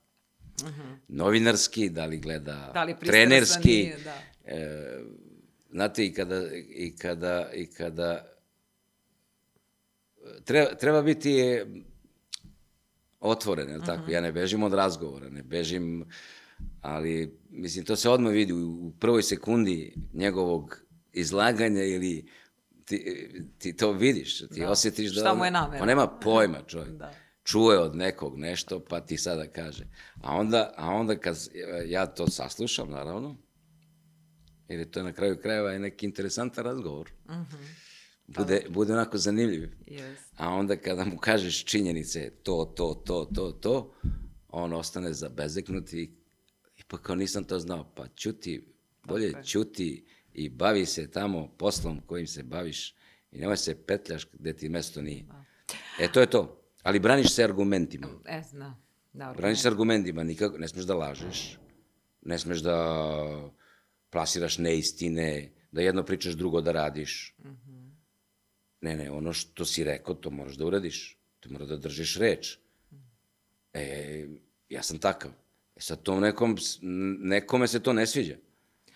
novinarski, 1.08 1.90
da 1.90 2.06
li 2.06 2.18
gleda 2.18 2.56
Mhm. 2.56 2.74
Da 2.74 2.84
li 2.84 2.96
trenerski. 3.02 3.70
nije, 3.70 3.98
da. 3.98 4.22
E, 4.46 5.00
znate, 5.72 6.06
i 6.06 6.14
kada, 6.14 6.42
i 6.68 6.96
kada, 6.96 7.50
i 7.54 7.66
kada 7.68 8.30
treba, 10.46 10.76
treba 10.76 11.02
biti 11.02 11.62
otvoren, 13.20 13.70
je 13.70 13.78
li 13.78 13.86
tako? 13.86 14.12
Ja 14.12 14.22
ne 14.22 14.32
bežim 14.32 14.64
od 14.64 14.74
razgovora, 14.74 15.30
ne 15.30 15.44
bežim, 15.44 16.06
ali, 16.82 17.38
mislim, 17.50 17.86
to 17.86 17.96
se 17.96 18.10
odmah 18.10 18.34
vidi 18.34 18.54
u, 18.54 18.92
prvoj 19.00 19.24
sekundi 19.24 19.94
njegovog 20.14 20.80
izlaganja 21.14 21.84
ili 21.84 22.30
ti, 22.86 23.18
ti 23.58 23.76
to 23.76 23.92
vidiš, 23.92 24.38
ti 24.40 24.60
Da. 24.60 24.70
osjetiš 24.70 25.12
da... 25.12 25.22
Šta 25.22 25.34
mu 25.34 25.46
je 25.46 25.52
namera? 25.52 25.82
On 25.82 25.88
nema 25.88 26.08
pojma, 26.08 26.58
čovjek. 26.68 26.90
Da. 26.98 27.14
Čuje 27.44 27.80
od 27.80 27.96
nekog 27.96 28.38
nešto, 28.38 28.80
pa 28.80 29.00
ti 29.00 29.18
sada 29.18 29.48
kaže. 29.48 29.86
A 30.22 30.36
onda, 30.36 30.74
a 30.78 30.88
onda 30.88 31.16
kad 31.16 31.38
s- 31.38 31.50
ja 31.86 32.06
to 32.06 32.28
saslušam, 32.28 32.90
naravno, 32.90 33.38
jer 34.68 34.80
je 34.80 34.92
to 34.92 35.04
na 35.04 35.14
kraju 35.14 35.38
krajeva 35.38 35.74
i 35.74 35.80
neki 35.80 36.06
interesantan 36.06 36.64
razgovor. 36.64 37.12
Bude, 38.28 38.66
bude 38.70 38.94
onako 38.94 39.18
zanimljiv. 39.18 39.70
Yes. 39.88 40.16
A 40.36 40.50
onda 40.50 40.76
kada 40.76 41.06
mu 41.06 41.18
kažeš 41.18 41.66
činjenice, 41.66 42.32
to, 42.34 42.74
to, 42.76 42.94
to, 42.96 43.26
to, 43.26 43.52
to, 43.52 43.94
on 44.50 44.74
ostane 44.74 45.14
zabezeknut 45.14 45.94
i, 45.94 46.12
pa 46.88 46.98
kao 46.98 47.16
nisam 47.16 47.44
to 47.44 47.60
znao. 47.60 47.94
Pa 47.96 48.08
ćuti, 48.08 48.74
bolje 49.04 49.26
je. 49.28 49.44
ćuti 49.44 50.06
i 50.34 50.50
bavi 50.50 50.86
se 50.86 51.12
tamo 51.12 51.48
poslom 51.50 52.02
kojim 52.02 52.28
se 52.28 52.44
baviš 52.44 52.96
i 53.32 53.40
nemoj 53.40 53.58
se 53.58 53.76
petljaš 53.78 54.28
gde 54.34 54.54
ti 54.54 54.70
mesto 54.70 55.02
nije. 55.02 55.26
E, 56.00 56.12
to 56.12 56.20
je 56.20 56.30
to. 56.30 56.60
Ali 56.84 57.00
braniš 57.00 57.34
se 57.34 57.44
argumentima. 57.44 58.08
E, 58.26 58.42
zna. 58.50 58.76
Da, 59.14 59.34
Braniš 59.38 59.62
se 59.62 59.68
argumentima, 59.68 60.24
nikako, 60.24 60.58
ne 60.58 60.68
smeš 60.68 60.86
da 60.86 60.96
lažeš, 60.96 61.58
ne 62.22 62.40
smeš 62.40 62.60
da 62.60 62.78
plasiraš 64.10 64.58
neistine, 64.58 65.52
da 65.72 65.82
jedno 65.82 66.04
pričaš, 66.04 66.34
drugo 66.34 66.62
da 66.62 66.72
radiš. 66.72 67.36
Ne, 68.82 68.96
ne, 68.96 69.12
ono 69.12 69.34
što 69.34 69.66
si 69.66 69.84
rekao, 69.84 70.16
to 70.16 70.30
moraš 70.30 70.56
da 70.56 70.66
uradiš. 70.66 71.18
Ti 71.40 71.50
moraš 71.50 71.68
da 71.68 71.78
držiš 71.78 72.18
reč. 72.18 72.58
E, 73.74 74.28
ja 74.70 74.84
sam 74.84 75.00
takav. 75.00 75.32
E 75.76 75.82
sad 75.82 76.02
to 76.02 76.20
nekom, 76.20 76.58
nekome 77.20 77.68
se 77.68 77.80
to 77.80 77.94
ne 77.94 78.08
sviđa. 78.08 78.36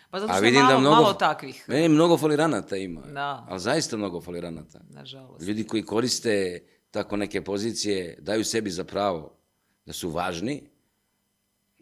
Pa 0.10 0.20
zato 0.20 0.34
što 0.34 0.46
je 0.46 0.52
malo, 0.52 0.68
da 0.68 0.80
mnogo, 0.80 0.96
malo 0.96 1.14
takvih, 1.14 1.66
Meni 1.68 1.90
mnogo 1.90 2.18
foliranata 2.18 2.76
ima. 2.76 3.02
Da. 3.02 3.46
Ali 3.50 3.60
zaista 3.60 3.98
mnogo 3.98 4.22
foliranata. 4.22 4.80
nažalost. 4.90 5.48
Ljudi 5.48 5.64
koji 5.64 5.84
koriste 5.84 6.64
tako 6.92 7.18
neke 7.18 7.44
pozicije, 7.44 8.18
daju 8.22 8.44
sebi 8.44 8.72
za 8.72 8.84
pravo 8.84 9.38
da 9.86 9.94
su 9.94 10.10
važni, 10.10 10.64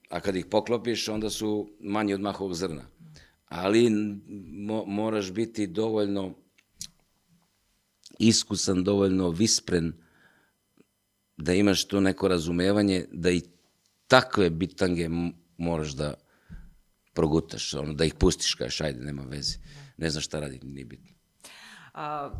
a 0.09 0.19
kad 0.19 0.35
ih 0.35 0.45
poklopiš, 0.45 1.07
onda 1.07 1.29
su 1.29 1.69
manji 1.79 2.13
od 2.13 2.21
mahovog 2.21 2.53
zrna. 2.53 2.85
Ali 3.45 3.89
mo, 4.51 4.85
moraš 4.85 5.31
biti 5.31 5.67
dovoljno 5.67 6.33
iskusan, 8.19 8.83
dovoljno 8.83 9.29
vispren 9.29 9.93
da 11.37 11.53
imaš 11.53 11.85
to 11.85 11.99
neko 11.99 12.27
razumevanje 12.27 13.05
da 13.11 13.31
i 13.31 13.41
takve 14.07 14.49
bitange 14.49 15.09
moraš 15.57 15.91
da 15.91 16.13
progutaš, 17.13 17.73
ono, 17.73 17.93
da 17.93 18.05
ih 18.05 18.13
pustiš, 18.13 18.55
kažeš, 18.55 18.81
ajde, 18.81 18.99
nema 18.99 19.23
veze. 19.23 19.57
Ne 19.97 20.09
znaš 20.09 20.25
šta 20.25 20.39
radi, 20.39 20.59
nije 20.63 20.85
bitno. 20.85 21.11
A, 21.93 22.31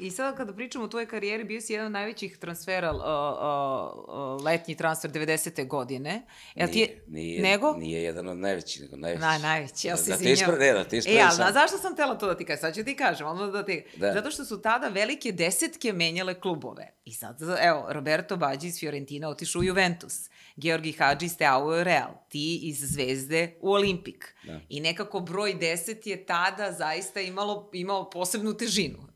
I 0.00 0.10
sad 0.10 0.36
kada 0.36 0.52
pričamo 0.52 0.84
o 0.84 0.88
tvojoj 0.88 1.06
karijeri, 1.06 1.44
bio 1.44 1.60
si 1.60 1.72
jedan 1.72 1.86
od 1.86 1.92
najvećih 1.92 2.38
transfera, 2.38 2.92
uh, 2.92 3.00
uh, 3.00 4.44
letnji 4.44 4.76
transfer 4.76 5.10
90. 5.10 5.66
godine. 5.66 6.22
Jel 6.54 6.68
nije, 6.68 6.86
ti 6.86 6.92
je, 6.92 7.04
nije, 7.08 7.42
nego? 7.42 7.76
Nije 7.76 8.02
jedan 8.02 8.28
od 8.28 8.36
najvećih, 8.36 8.82
nego 8.82 8.96
najveći. 8.96 9.20
Na, 9.20 9.38
najveći, 9.38 9.88
ja 9.88 9.96
se 9.96 10.10
da, 10.10 10.16
da 10.16 10.28
ispra, 10.30 10.56
ne, 10.56 10.72
da 10.72 10.84
ti 10.84 10.96
ispravi 10.96 11.18
E, 11.18 11.22
ali 11.22 11.36
sam. 11.36 11.52
zašto 11.52 11.78
sam 11.78 11.96
tela 11.96 12.18
to 12.18 12.26
da 12.26 12.36
ti 12.36 12.44
kažem? 12.44 12.60
Sad 12.60 12.74
ću 12.74 12.84
ti 12.84 12.96
kažem, 12.96 13.26
ono 13.26 13.46
da 13.46 13.64
ti... 13.64 13.84
Da. 13.96 14.12
Zato 14.12 14.30
što 14.30 14.44
su 14.44 14.62
tada 14.62 14.88
velike 14.88 15.32
desetke 15.32 15.92
menjale 15.92 16.40
klubove. 16.40 16.94
I 17.04 17.12
sad, 17.12 17.38
evo, 17.60 17.86
Roberto 17.88 18.36
Bađi 18.36 18.66
iz 18.66 18.78
Fiorentina 18.78 19.28
otišao 19.28 19.60
u 19.60 19.64
Juventus. 19.64 20.14
Georgi 20.56 20.92
Hadži 20.92 21.28
Steaua 21.28 21.80
u 21.80 21.84
Real. 21.84 22.10
Ti 22.28 22.60
iz 22.62 22.92
Zvezde 22.92 23.56
u 23.60 23.72
Olimpik. 23.72 24.34
Da. 24.46 24.60
I 24.68 24.80
nekako 24.80 25.20
broj 25.20 25.54
10 25.54 26.08
je 26.08 26.26
tada 26.26 26.72
zaista 26.72 27.20
imalo, 27.20 27.70
imao 27.72 28.10
posebnu 28.10 28.56
težinu. 28.56 29.09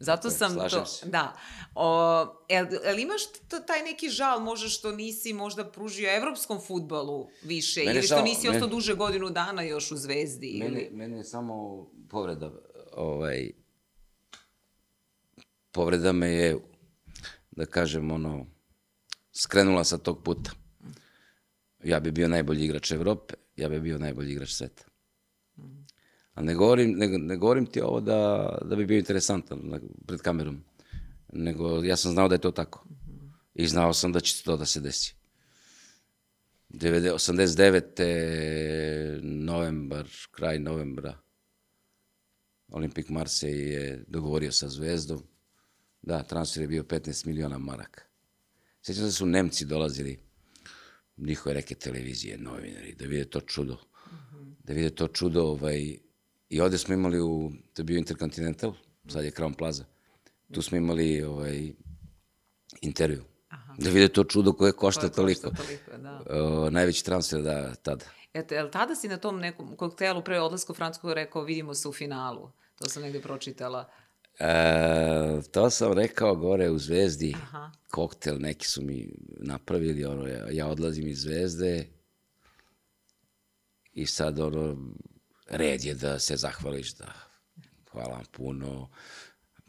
Zato 0.00 0.28
Tako, 0.28 0.38
sam 0.38 0.68
to, 0.70 0.86
se. 0.86 1.06
da. 1.06 1.36
O, 1.74 2.44
el, 2.48 2.66
el 2.84 2.98
imaš 2.98 3.22
taj 3.66 3.82
neki 3.82 4.08
žal 4.08 4.40
možda 4.40 4.68
što 4.68 4.92
nisi 4.92 5.32
možda 5.32 5.70
pružio 5.70 6.16
evropskom 6.16 6.60
futbalu 6.66 7.28
više 7.42 7.80
mene 7.80 7.92
ili 7.92 8.02
što 8.02 8.14
samo, 8.14 8.24
nisi 8.24 8.48
ostao 8.48 8.60
mene, 8.60 8.74
duže 8.74 8.94
godinu 8.94 9.30
dana 9.30 9.62
još 9.62 9.92
u 9.92 9.96
Zvezdi 9.96 10.56
mene, 10.58 10.80
ili 10.80 10.96
mene 10.96 11.16
je 11.16 11.24
samo 11.24 11.86
povreda 12.10 12.52
ovaj 12.92 13.50
povreda 15.72 16.12
me 16.12 16.28
je 16.28 16.58
da 17.50 17.66
kažem 17.66 18.10
ono 18.10 18.46
skrenula 19.32 19.84
sa 19.84 19.98
tog 19.98 20.22
puta. 20.24 20.50
Ja 21.84 22.00
bi 22.00 22.10
bio 22.10 22.28
najbolji 22.28 22.64
igrač 22.64 22.90
Evrope, 22.90 23.34
ja 23.56 23.68
bi 23.68 23.80
bio 23.80 23.98
najbolji 23.98 24.32
igrač 24.32 24.52
sveta. 24.52 24.84
A 26.34 26.42
ne 26.42 26.54
govorim, 26.54 26.90
ne, 26.90 27.08
ne 27.08 27.36
govorim 27.36 27.66
ti 27.66 27.80
ovo 27.80 28.00
da, 28.00 28.58
da 28.64 28.76
bi 28.76 28.86
bio 28.86 28.98
interesantan 28.98 29.80
pred 30.06 30.20
kamerom, 30.20 30.64
nego 31.32 31.84
ja 31.84 31.96
sam 31.96 32.12
znao 32.12 32.28
da 32.28 32.34
je 32.34 32.40
to 32.40 32.50
tako. 32.50 32.86
I 33.54 33.66
znao 33.66 33.92
sam 33.92 34.12
da 34.12 34.20
će 34.20 34.44
to 34.44 34.56
da 34.56 34.66
se 34.66 34.80
desi. 34.80 35.14
89. 36.70 39.22
novembar, 39.22 40.08
kraj 40.30 40.58
novembra, 40.58 41.18
Olimpik 42.68 43.08
Marseille 43.08 43.70
je 43.70 44.04
dogovorio 44.08 44.52
sa 44.52 44.68
Zvezdom. 44.68 45.22
Da, 46.02 46.22
transfer 46.22 46.62
je 46.62 46.68
bio 46.68 46.82
15 46.82 47.26
miliona 47.26 47.58
maraka. 47.58 48.02
Sjećam 48.82 49.04
da 49.04 49.10
su 49.10 49.26
Nemci 49.26 49.64
dolazili, 49.64 50.18
njihove 51.16 51.54
reke 51.54 51.74
televizije, 51.74 52.38
novinari, 52.38 52.94
da 52.94 53.04
vide 53.04 53.24
to 53.24 53.40
čudo. 53.40 53.76
Da 54.64 54.72
vide 54.72 54.90
to 54.90 55.08
čudo, 55.08 55.42
ovaj, 55.42 55.98
I 56.50 56.60
ovde 56.60 56.78
smo 56.78 56.94
imali, 56.94 57.20
u, 57.20 57.52
to 57.74 57.82
je 57.82 57.84
bio 57.84 57.98
Intercontinental, 57.98 58.72
sad 59.08 59.24
je 59.24 59.30
Crown 59.30 59.56
Plaza, 59.56 59.84
tu 60.52 60.62
smo 60.62 60.76
imali 60.76 61.22
ovaj, 61.22 61.72
intervju. 62.80 63.24
Aha. 63.48 63.74
Da 63.78 63.90
vide 63.90 64.08
to 64.08 64.24
čudo 64.24 64.52
koje 64.52 64.72
košta 64.72 65.00
koje 65.00 65.12
toliko. 65.12 65.50
Košta 65.50 65.64
toliko 65.64 65.96
da. 65.96 66.22
O, 66.30 66.70
najveći 66.70 67.04
transfer 67.04 67.42
da, 67.42 67.74
tada. 67.74 68.04
Eto, 68.34 68.54
jel 68.54 68.70
tada 68.70 68.94
si 68.94 69.08
na 69.08 69.16
tom 69.16 69.40
nekom 69.40 69.76
koktelu 69.76 70.24
pre 70.24 70.40
odlaska 70.40 70.72
u 70.72 70.76
Francusku 70.76 71.14
rekao 71.14 71.42
vidimo 71.42 71.74
se 71.74 71.88
u 71.88 71.92
finalu? 71.92 72.50
To 72.74 72.88
sam 72.88 73.02
negde 73.02 73.20
pročitala. 73.20 73.90
E, 74.38 75.42
to 75.52 75.70
sam 75.70 75.92
rekao 75.92 76.36
gore 76.36 76.70
u 76.70 76.78
Zvezdi, 76.78 77.34
Aha. 77.36 77.70
koktel 77.90 78.36
neki 78.38 78.66
su 78.66 78.82
mi 78.82 79.14
napravili, 79.40 80.04
ono, 80.04 80.26
ja, 80.26 80.46
ja 80.50 80.66
odlazim 80.66 81.08
iz 81.08 81.20
Zvezde 81.20 81.86
i 83.92 84.06
sad 84.06 84.38
ono, 84.38 84.76
red 85.50 85.84
je 85.84 85.94
da 85.94 86.18
se 86.18 86.36
zahvališ 86.36 86.94
da 86.94 87.06
hvala 87.92 88.14
vam 88.14 88.24
puno, 88.32 88.88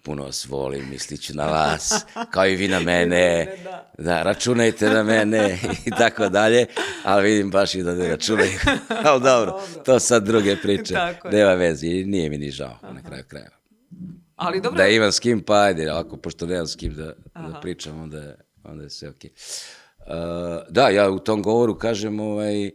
puno 0.03 0.23
vas 0.23 0.47
volim, 0.47 0.89
misliću 0.89 1.33
na 1.35 1.45
vas, 1.45 2.05
kao 2.31 2.47
i 2.47 2.55
vi 2.55 2.67
na 2.67 2.79
mene, 2.79 3.55
da. 3.97 4.23
računajte 4.23 4.89
na 4.89 5.03
mene 5.03 5.59
i 5.85 5.89
tako 5.89 6.29
dalje, 6.29 6.65
ali 7.03 7.29
vidim 7.29 7.51
baš 7.51 7.75
i 7.75 7.83
da 7.83 7.95
ne 7.95 8.07
računaju, 8.07 8.59
ali 9.05 9.21
dobro, 9.21 9.61
to 9.85 9.99
sad 9.99 10.25
druge 10.25 10.55
priče, 10.55 10.95
nema 11.31 11.53
veze 11.53 11.87
i 11.87 12.05
nije 12.05 12.29
mi 12.29 12.37
ni 12.37 12.51
žao 12.51 12.77
na 12.93 13.03
kraju 13.03 13.23
krajeva. 13.27 13.55
Ali 14.35 14.61
dobro. 14.61 14.77
Da 14.77 14.87
imam 14.87 15.11
s 15.11 15.19
kim, 15.19 15.41
pa 15.41 15.61
ajde, 15.61 15.89
ako 15.89 16.17
pošto 16.17 16.45
nemam 16.45 16.67
s 16.67 16.75
kim 16.75 16.93
da, 16.93 17.13
da 17.35 17.59
pričam, 17.61 18.01
onda, 18.01 18.35
onda 18.63 18.83
je 18.83 18.89
sve 18.89 19.09
okej. 19.09 19.29
Okay. 19.29 19.61
Uh, 19.99 20.63
da, 20.69 20.89
ja 20.89 21.09
u 21.09 21.19
tom 21.19 21.43
govoru 21.43 21.77
kažem, 21.77 22.19
ovaj, 22.19 22.67
uh, 22.67 22.73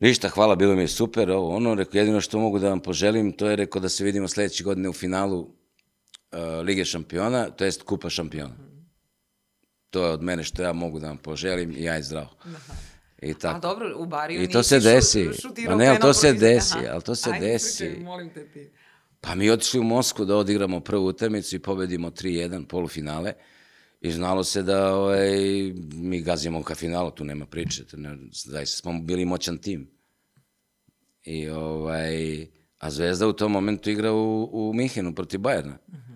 Ništa, 0.00 0.28
hvala, 0.28 0.56
bilo 0.56 0.74
mi 0.74 0.82
je 0.82 0.88
super, 0.88 1.30
ovo, 1.30 1.56
ono, 1.56 1.74
rekao, 1.74 1.98
jedino 1.98 2.20
što 2.20 2.38
mogu 2.38 2.58
da 2.58 2.68
vam 2.68 2.80
poželim, 2.80 3.32
to 3.32 3.48
je 3.48 3.56
rekao 3.56 3.80
da 3.80 3.88
se 3.88 4.04
vidimo 4.04 4.28
sledeće 4.28 4.64
godine 4.64 4.88
u 4.88 4.92
finalu 4.92 5.38
uh, 5.40 6.38
Lige 6.64 6.84
šampiona, 6.84 7.50
to 7.50 7.64
jest 7.64 7.82
Kupa 7.82 8.10
šampiona. 8.10 8.54
To 9.90 10.06
je 10.06 10.12
od 10.12 10.22
mene 10.22 10.44
što 10.44 10.62
ja 10.62 10.72
mogu 10.72 11.00
da 11.00 11.06
vam 11.08 11.16
poželim 11.16 11.74
i 11.76 11.82
ja 11.82 11.94
je 11.94 12.02
zdravo. 12.02 12.28
Aha. 12.44 12.74
I 13.22 13.34
tako. 13.34 13.56
A 13.56 13.60
dobro, 13.60 13.94
u 13.96 14.06
Bariju 14.06 14.42
I 14.42 14.48
to 14.48 14.62
se 14.62 14.80
desi. 14.80 15.28
A 15.68 15.74
ne, 15.74 15.88
ali 15.88 15.98
to 15.98 16.12
se 16.12 16.32
desi, 16.32 16.78
ali 16.92 17.02
to 17.02 17.14
se 17.14 17.30
Ajde, 17.30 17.46
desi. 17.46 17.84
Pričaj, 17.84 18.04
molim 18.04 18.30
te 18.30 18.48
ti. 18.48 18.70
Pa 19.20 19.34
mi 19.34 19.50
otišli 19.50 19.80
u 19.80 19.82
Moskvu 19.82 20.24
da 20.24 20.36
odigramo 20.36 20.80
prvu 20.80 21.06
utakmicu 21.06 21.56
i 21.56 21.58
pobedimo 21.58 22.10
3-1 22.10 22.66
polufinale. 22.66 23.32
I 24.00 24.12
znalo 24.12 24.44
se 24.44 24.62
da 24.62 24.94
ovaj, 24.94 25.30
mi 25.92 26.20
gazimo 26.22 26.62
ka 26.62 26.74
finalu, 26.74 27.10
tu 27.10 27.24
nema 27.24 27.46
priče. 27.46 27.84
Ne, 27.92 28.18
zaista 28.32 28.76
smo 28.76 29.00
bili 29.00 29.24
moćan 29.24 29.58
tim. 29.58 29.90
I, 31.24 31.48
ovaj, 31.48 32.46
a 32.78 32.90
Zvezda 32.90 33.28
u 33.28 33.32
tom 33.32 33.52
momentu 33.52 33.90
igra 33.90 34.12
u, 34.12 34.50
u 34.52 34.72
Minhenu 34.72 35.14
protiv 35.14 35.40
Bajerna. 35.40 35.78
Uh 35.86 35.94
-huh. 35.94 36.08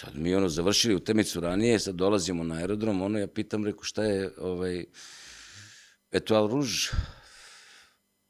Sad 0.00 0.16
mi 0.16 0.34
ono 0.34 0.48
završili 0.48 0.94
u 0.94 1.00
temicu 1.00 1.40
ranije, 1.40 1.78
sad 1.78 1.94
dolazimo 1.94 2.44
na 2.44 2.54
aerodrom, 2.54 3.02
ono 3.02 3.18
ja 3.18 3.26
pitam, 3.26 3.64
reku 3.64 3.84
šta 3.84 4.04
je 4.04 4.30
ovaj, 4.38 4.84
Etoile 6.10 6.48
Rouge, 6.48 6.68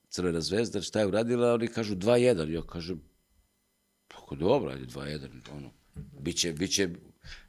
Crvena 0.09 0.41
zvezda, 0.41 0.83
šta 0.83 1.01
je 1.01 1.07
uradila, 1.07 1.55
oni 1.55 1.69
kažu 1.69 1.97
2-1. 1.97 2.49
Ja 2.51 2.63
kažem, 2.63 3.03
pa 4.09 4.37
dobro, 4.37 4.71
ajde 4.71 4.87
2-1, 4.87 5.29
ono, 5.53 5.71
biće, 6.21 6.53
biće 6.53 6.89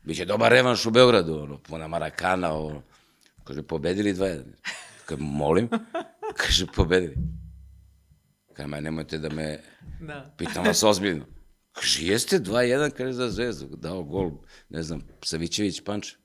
Biće 0.09 0.25
dobar 0.25 0.51
revanš 0.51 0.85
u 0.85 0.91
Beogradu, 0.91 1.39
ono, 1.39 1.57
puna 1.57 1.87
Marakana, 1.87 2.53
ono. 2.53 2.81
Kaže, 3.43 3.61
pobedili 3.63 4.13
2-1. 4.13 4.43
Kaže, 5.05 5.21
molim. 5.21 5.69
Kaže, 6.37 6.65
pobedili. 6.75 7.15
Kaže, 8.53 8.67
ma 8.67 8.79
nemojte 8.79 9.17
da 9.17 9.29
me... 9.29 9.59
Da. 10.01 10.33
Pitam 10.37 10.65
vas 10.65 10.83
ozbiljno. 10.83 11.25
Kaže, 11.71 12.05
jeste 12.05 12.39
2-1, 12.39 12.91
kaže, 12.91 13.13
za 13.13 13.29
zvezdu. 13.29 13.75
Dao 13.75 14.03
gol, 14.03 14.31
ne 14.69 14.83
znam, 14.83 15.07
Savićević 15.23 15.83
Panče. 15.83 16.17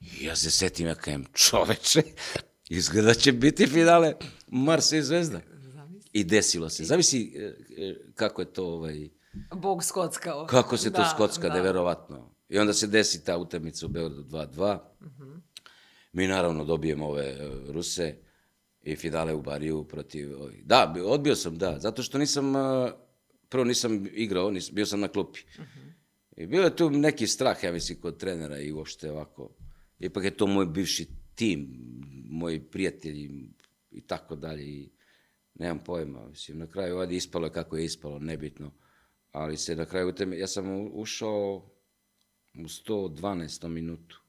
I 0.00 0.24
ja 0.24 0.36
se 0.36 0.50
setim, 0.50 0.86
ja 0.86 0.94
kajem, 0.94 1.24
čoveče, 1.32 2.02
izgleda 2.78 3.14
će 3.14 3.32
biti 3.32 3.66
finale 3.66 4.14
Marsa 4.46 4.96
i 4.96 5.02
Zvezda. 5.02 5.40
I 6.12 6.24
desilo 6.24 6.68
se. 6.68 6.84
Zavisi 6.84 7.32
e, 7.36 7.42
e, 7.82 7.94
kako 8.14 8.42
je 8.42 8.52
to 8.52 8.66
ovaj, 8.66 9.08
Bog 9.54 9.84
skockao. 9.84 10.46
Kako 10.46 10.76
se 10.76 10.92
to 10.92 11.02
da, 11.02 11.08
skocka, 11.14 11.48
da. 11.48 11.54
neverovatno. 11.54 12.39
I 12.50 12.58
onda 12.58 12.72
se 12.72 12.86
desi 12.86 13.24
ta 13.24 13.38
utakmica 13.38 13.86
u 13.86 13.88
Beogradu 13.88 14.22
2-2. 14.22 14.78
Uh 15.00 15.06
-huh. 15.18 15.40
Mi 16.12 16.26
naravno 16.26 16.64
dobijemo 16.64 17.06
ove 17.08 17.48
uh, 17.48 17.70
Ruse 17.70 18.16
i 18.82 18.96
finale 18.96 19.34
u 19.34 19.42
Bariju 19.42 19.84
protiv 19.84 20.42
ovih. 20.42 20.66
Da, 20.66 20.94
odbio 21.06 21.36
sam, 21.36 21.58
da, 21.58 21.78
zato 21.78 22.02
što 22.02 22.18
nisam, 22.18 22.54
uh, 22.56 22.90
prvo 23.48 23.64
nisam 23.64 24.06
igrao, 24.12 24.50
nis, 24.50 24.70
bio 24.72 24.86
sam 24.86 25.00
na 25.00 25.08
klupi. 25.08 25.40
Uh 25.58 25.64
-huh. 25.64 25.92
I 26.36 26.46
bilo 26.46 26.64
je 26.64 26.76
tu 26.76 26.90
neki 26.90 27.26
strah, 27.26 27.64
ja 27.64 27.72
mislim, 27.72 28.00
kod 28.00 28.16
trenera 28.16 28.58
i 28.58 28.72
uopšte 28.72 29.10
ovako. 29.10 29.54
Ipak 29.98 30.24
je 30.24 30.36
to 30.36 30.46
moj 30.46 30.66
bivši 30.66 31.06
tim, 31.34 31.68
moji 32.28 32.60
prijatelji 32.60 33.50
i 33.90 34.00
tako 34.00 34.36
dalje. 34.36 34.64
I 34.64 34.90
nemam 35.54 35.78
pojma, 35.84 36.28
mislim, 36.28 36.58
na 36.58 36.66
kraju 36.66 36.98
ovdje 36.98 37.16
ispalo 37.16 37.46
je 37.46 37.52
kako 37.52 37.76
je 37.76 37.84
ispalo, 37.84 38.18
nebitno 38.18 38.72
ali 39.32 39.56
se 39.56 39.76
na 39.76 39.84
kraju 39.84 40.14
ja 40.38 40.46
sam 40.46 40.90
ušao 40.92 41.70
u 42.54 42.62
112. 42.62 43.68
minutu 43.68 44.20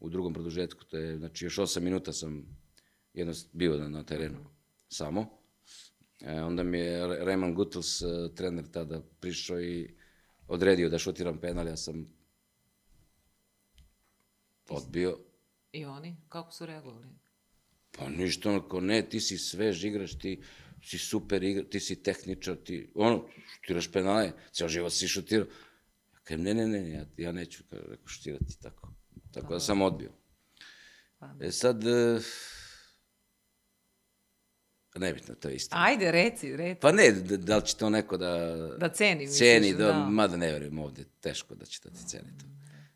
u 0.00 0.08
drugom 0.08 0.34
produžetku, 0.34 0.84
to 0.84 0.98
je, 0.98 1.18
znači 1.18 1.44
još 1.44 1.56
8 1.56 1.80
minuta 1.80 2.12
sam 2.12 2.46
jedno 3.14 3.34
bio 3.52 3.76
na, 3.76 3.88
na 3.88 4.04
terenu, 4.04 4.44
samo. 4.88 5.40
E, 6.20 6.42
onda 6.42 6.62
mi 6.62 6.78
je 6.78 7.02
Raymond 7.02 7.54
Gutels, 7.54 8.02
e, 8.02 8.06
trener 8.34 8.70
tada, 8.70 9.02
prišao 9.20 9.60
i 9.60 9.94
odredio 10.48 10.88
da 10.88 10.98
šutiram 10.98 11.38
penal, 11.38 11.68
ja 11.68 11.76
sam 11.76 12.06
odbio. 14.68 15.18
I 15.72 15.84
oni? 15.84 16.16
Kako 16.28 16.52
su 16.52 16.66
reagovali? 16.66 17.06
Pa 17.98 18.08
ništa, 18.08 18.50
onako, 18.50 18.80
ne, 18.80 19.08
ti 19.08 19.20
si 19.20 19.38
svež, 19.38 19.84
igraš, 19.84 20.18
ti 20.18 20.42
si 20.82 20.98
super 20.98 21.42
igra, 21.42 21.64
ti 21.64 21.80
si 21.80 22.02
tehničar, 22.02 22.56
ti, 22.64 22.90
ono, 22.94 23.26
šutiraš 23.60 23.92
penale, 23.92 24.32
ceo 24.52 24.68
život 24.68 24.92
si 24.92 25.08
šutirao. 25.08 25.46
Kažem, 26.30 26.44
ne, 26.44 26.54
ne, 26.54 26.66
ne, 26.68 26.90
ja, 26.90 27.04
ja 27.16 27.32
neću 27.32 27.62
rekao, 27.70 28.06
šutirati 28.06 28.60
tako. 28.62 28.94
Tako 29.32 29.48
da, 29.48 29.54
da 29.54 29.60
sam 29.60 29.82
odbio. 29.82 30.10
Da. 31.20 31.36
E 31.40 31.52
sad, 31.52 31.86
e, 31.86 32.20
Nebitno, 34.94 35.34
to 35.34 35.48
je 35.48 35.54
isto. 35.54 35.76
Ajde, 35.78 36.10
reci, 36.10 36.56
reci. 36.56 36.80
Pa 36.80 36.92
ne, 36.92 37.12
da, 37.12 37.36
da 37.36 37.56
li 37.56 37.66
će 37.66 37.76
to 37.76 37.90
neko 37.90 38.16
da... 38.16 38.56
Da 38.78 38.88
ceni, 38.88 39.20
misliš, 39.20 39.38
Ceni, 39.38 39.74
da, 39.74 39.86
da. 39.86 39.92
mada 39.92 40.36
ne 40.36 40.52
verujem 40.52 40.78
ovde, 40.78 41.04
teško 41.20 41.54
da 41.54 41.64
će 41.64 41.80
to 41.80 41.90
ti 41.90 42.06
ceni 42.06 42.38
to. 42.38 42.46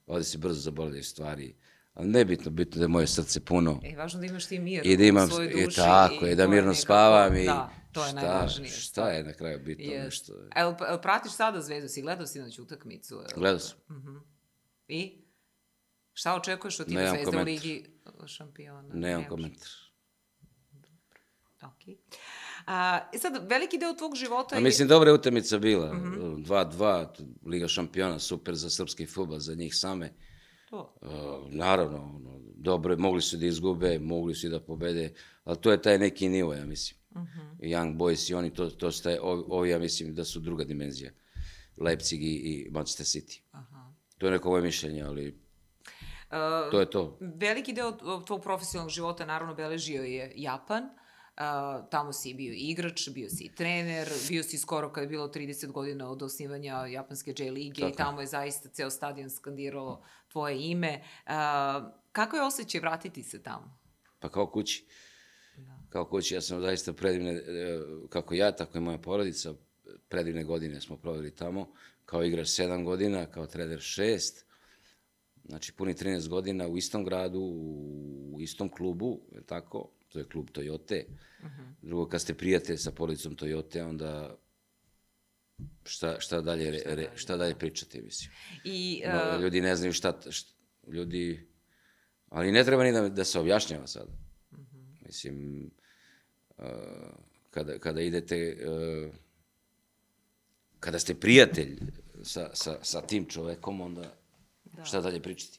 Ovde 0.06 0.24
se 0.24 0.38
brzo 0.38 0.60
zaboravljaju 0.60 1.04
stvari, 1.04 1.54
ali 1.94 2.08
nebitno, 2.08 2.50
bitno 2.50 2.78
da 2.78 2.84
je 2.84 2.88
moje 2.88 3.06
srce 3.06 3.40
puno. 3.40 3.80
E, 3.84 3.96
važno 3.96 4.20
da 4.20 4.26
imaš 4.26 4.46
ti 4.46 4.58
mir 4.58 4.82
I 4.84 4.96
da 4.96 5.04
imam, 5.04 5.24
u 5.24 5.30
svojoj 5.30 5.52
i 5.52 5.64
duši. 5.64 5.76
tako, 5.76 6.26
i 6.26 6.30
da 6.30 6.36
to 6.36 6.42
je 6.42 6.48
mirno 6.48 6.68
nekako- 6.68 6.82
spavam 6.82 7.36
i 7.36 7.44
Da, 7.44 7.70
to 7.92 8.02
je 8.02 8.08
šta, 8.08 8.14
najvažnije. 8.16 8.70
šta 8.70 9.08
je 9.08 9.24
na 9.24 9.32
kraju 9.32 9.60
bitno 9.60 9.84
Jest. 9.84 10.04
nešto. 10.04 10.32
A 10.50 10.60
jel, 10.60 10.74
jel 10.80 11.00
pratiš 11.00 11.32
sada 11.32 11.60
Zvezdu? 11.60 11.88
Si 11.88 12.02
gledao 12.02 12.26
sinoć 12.26 12.58
utakmicu? 12.58 13.14
Jel? 13.14 13.24
Gledao 13.36 13.58
sam. 13.58 13.78
I? 14.88 15.24
Šta 16.12 16.34
očekuješ 16.34 16.80
od 16.80 16.86
tima 16.86 17.00
Nemam 17.00 17.14
Zvezda 17.14 17.28
u 17.28 17.32
komentar. 17.32 17.52
Ligi 17.54 17.86
šampiona? 18.26 18.82
Nemam 18.84 19.00
Nemaš. 19.00 19.28
komentar. 19.28 19.68
Ok. 21.62 21.96
A, 22.66 23.00
I 23.12 23.18
sad, 23.18 23.50
veliki 23.50 23.78
deo 23.78 23.94
tvog 23.94 24.14
života 24.14 24.54
A 24.54 24.58
je... 24.58 24.62
mislim, 24.62 24.88
dobra 24.88 25.10
je 25.10 25.14
utakmica 25.14 25.58
bila. 25.58 25.94
Mhm. 25.94 26.20
2-2, 26.36 27.06
Liga 27.46 27.68
šampiona, 27.68 28.18
super 28.18 28.54
za 28.54 28.70
srpski 28.70 29.06
futbol, 29.06 29.38
za 29.38 29.54
njih 29.54 29.76
same. 29.76 30.06
Uh, 30.06 30.33
naravno, 31.48 31.98
ono, 31.98 32.40
dobro, 32.54 32.96
mogli 32.96 33.20
su 33.20 33.36
da 33.36 33.46
izgube, 33.46 33.98
mogli 33.98 34.34
su 34.34 34.48
da 34.48 34.60
pobede, 34.60 35.14
ali 35.44 35.60
to 35.60 35.70
je 35.70 35.82
taj 35.82 35.98
neki 35.98 36.28
nivo, 36.28 36.54
ja 36.54 36.64
mislim. 36.64 37.00
Mhm. 37.16 37.40
Young 37.58 37.96
Boys 37.96 38.30
i 38.30 38.34
oni, 38.34 38.54
to, 38.54 38.70
to 38.70 38.90
staje, 38.90 39.20
ovi, 39.20 39.44
ovi, 39.48 39.70
ja 39.70 39.78
mislim 39.78 40.14
da 40.14 40.24
su 40.24 40.40
druga 40.40 40.64
dimenzija. 40.64 41.10
Leipzig 41.76 42.22
i, 42.22 42.26
i 42.26 42.70
Manchester 42.70 43.06
City. 43.06 43.40
Aha. 43.50 43.92
To 44.18 44.26
je 44.26 44.32
neko 44.32 44.50
moje 44.50 44.62
mišljenje, 44.62 45.02
ali 45.02 45.44
to 46.70 46.80
je 46.80 46.90
to. 46.90 47.18
Veliki 47.20 47.72
deo 47.72 47.92
tvog 48.26 48.42
profesionalnog 48.42 48.90
života 48.90 49.26
naravno 49.26 49.54
beležio 49.54 50.02
je 50.02 50.32
Japan. 50.36 50.82
Uh, 51.36 51.88
tamo 51.90 52.12
si 52.12 52.34
bio 52.34 52.54
igrač, 52.56 53.08
bio 53.08 53.28
si 53.28 53.52
trener, 53.54 54.08
bio 54.28 54.42
si 54.42 54.58
skoro 54.58 54.92
kada 54.92 55.02
je 55.02 55.08
bilo 55.08 55.28
30 55.28 55.72
godina 55.72 56.10
od 56.10 56.22
osnivanja 56.22 56.86
japanske 56.86 57.34
J 57.38 57.50
lige 57.50 57.80
Tako 57.80 57.92
i 57.92 57.96
tamo 57.96 58.20
je 58.20 58.26
zaista 58.26 58.68
ceo 58.68 58.90
stadion 58.90 59.30
skandiralo 59.30 60.04
tvoje 60.28 60.70
ime. 60.70 61.02
Uh, 61.26 61.32
kako 62.12 62.36
je 62.36 62.42
osjećaj 62.42 62.80
vratiti 62.80 63.22
se 63.22 63.42
tamo? 63.42 63.78
Pa 64.18 64.28
kao 64.28 64.46
kući. 64.46 64.86
Kao 65.88 66.04
kući, 66.04 66.34
ja 66.34 66.40
sam 66.40 66.60
zaista 66.60 66.92
predivne, 66.92 67.32
e, 67.32 67.80
kako 68.08 68.34
ja, 68.34 68.52
tako 68.56 68.78
i 68.78 68.80
moja 68.80 68.98
porodica, 68.98 69.54
predivne 70.08 70.44
godine 70.44 70.80
smo 70.80 70.96
proveli 70.96 71.34
tamo. 71.34 71.72
Kao 72.04 72.24
igrač 72.24 72.46
7 72.46 72.84
godina, 72.84 73.26
kao 73.26 73.46
trener 73.46 73.78
6. 73.78 74.44
Znači, 75.44 75.72
puni 75.72 75.94
13 75.94 76.28
godina 76.28 76.68
u 76.68 76.76
istom 76.76 77.04
gradu, 77.04 77.40
u 78.32 78.36
istom 78.40 78.68
klubu, 78.68 79.20
je 79.32 79.46
tako? 79.46 79.90
To 80.14 80.18
je 80.18 80.24
klub 80.24 80.50
Toyote. 80.50 81.04
Drugo, 81.82 82.06
kad 82.08 82.20
ste 82.20 82.34
prijatelj 82.34 82.76
sa 82.76 82.90
porodicom 82.90 83.36
Toyote, 83.36 83.82
onda 83.82 84.36
šta, 85.84 86.20
šta, 86.20 86.40
dalje, 86.40 86.70
re, 86.70 86.82
re, 86.84 87.08
šta 87.14 87.36
dalje 87.36 87.54
pričati, 87.58 88.02
mislim. 88.02 88.30
I, 88.64 89.02
No, 89.06 89.36
uh, 89.36 89.42
ljudi 89.42 89.60
ne 89.60 89.76
znaju 89.76 89.92
šta, 89.92 90.20
šta 90.30 90.50
ljudi, 90.86 91.48
ali 92.28 92.52
ne 92.52 92.64
treba 92.64 92.84
ni 92.84 92.92
da, 92.92 93.08
da 93.08 93.24
se 93.24 93.38
objašnjava 93.38 93.86
sada. 93.86 94.12
Mislim, 95.06 95.70
uh, 96.58 96.64
kada, 97.50 97.78
kada 97.78 98.00
idete, 98.00 98.56
uh, 98.68 99.14
kada 100.80 100.98
ste 100.98 101.14
prijatelj 101.14 101.78
sa, 102.22 102.50
sa, 102.54 102.78
sa 102.82 103.00
tim 103.00 103.26
čovekom, 103.28 103.80
onda 103.80 104.14
Da. 104.64 104.84
šta 104.84 105.00
dalje 105.00 105.22
pričati? 105.22 105.58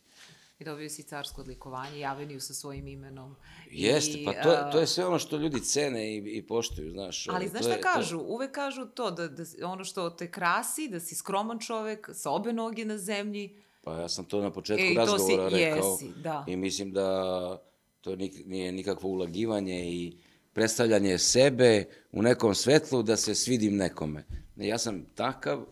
I 0.58 0.64
dobio 0.64 0.90
si 0.90 1.04
carsko 1.04 1.42
odlikovanje, 1.42 2.00
javeniju 2.00 2.40
sa 2.40 2.54
svojim 2.54 2.88
imenom. 2.88 3.36
Jeste, 3.68 4.14
I, 4.14 4.26
pa 4.26 4.34
to, 4.34 4.52
je- 4.52 4.72
to 4.72 4.80
je 4.80 4.88
sve 4.88 5.06
ono 5.06 5.20
što 5.20 5.38
ljudi 5.38 5.60
cene 5.62 6.08
i, 6.08 6.38
i 6.38 6.42
poštuju, 6.44 6.92
znaš. 6.92 7.28
Ali 7.28 7.46
uh, 7.46 7.52
znaš 7.52 7.62
to 7.62 7.68
šta 7.68 7.76
je- 7.76 7.82
kažu? 7.84 8.20
Uvek 8.20 8.52
kažu 8.52 8.86
to, 8.86 9.12
da, 9.12 9.28
da 9.28 9.44
ono 9.64 9.84
što 9.84 10.10
te 10.12 10.32
krasi, 10.32 10.88
da 10.88 11.00
si 11.00 11.16
skroman 11.16 11.60
čovek, 11.60 12.10
sa 12.14 12.32
obe 12.32 12.54
noge 12.54 12.86
na 12.86 12.98
zemlji. 12.98 13.56
Pa 13.84 13.94
ja 13.94 14.10
sam 14.10 14.26
to 14.26 14.42
na 14.42 14.52
početku 14.52 14.84
E, 14.84 14.88
i 14.88 14.96
to 14.96 15.06
si- 15.08 15.12
razgovora 15.12 15.50
rekao. 15.50 15.92
jesi, 15.92 16.10
da. 16.16 16.46
I 16.48 16.56
mislim 16.56 16.92
da 16.92 17.62
to 18.02 18.16
nije 18.46 18.72
nikakvo 18.72 19.10
ulagivanje 19.10 19.86
i 19.86 20.18
predstavljanje 20.54 21.18
sebe 21.18 21.84
u 22.12 22.22
nekom 22.22 22.56
svetlu 22.56 23.04
da 23.04 23.16
se 23.18 23.36
svidim 23.36 23.76
nekome. 23.76 24.26
Ne, 24.56 24.68
ja 24.68 24.78
sam 24.78 25.06
takav 25.06 25.66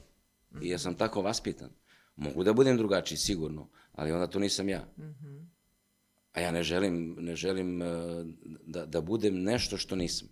i 0.62 0.70
ja 0.70 0.78
sam 0.78 0.96
tako 0.96 1.22
vaspitan. 1.22 1.70
Mogu 2.16 2.44
da 2.44 2.54
budem 2.54 2.78
drugačiji, 2.78 3.18
sigurno, 3.18 3.68
ali 3.94 4.12
onda 4.12 4.28
to 4.28 4.40
nisam 4.40 4.70
ja. 4.70 4.88
A 6.34 6.42
ja 6.42 6.52
ne 6.52 6.64
želim, 6.64 7.16
ne 7.20 7.36
želim 7.36 7.82
eh, 7.82 7.86
da, 8.66 8.86
da 8.86 9.02
budem 9.02 9.44
nešto 9.44 9.78
što 9.78 9.96
nisam. 9.96 10.28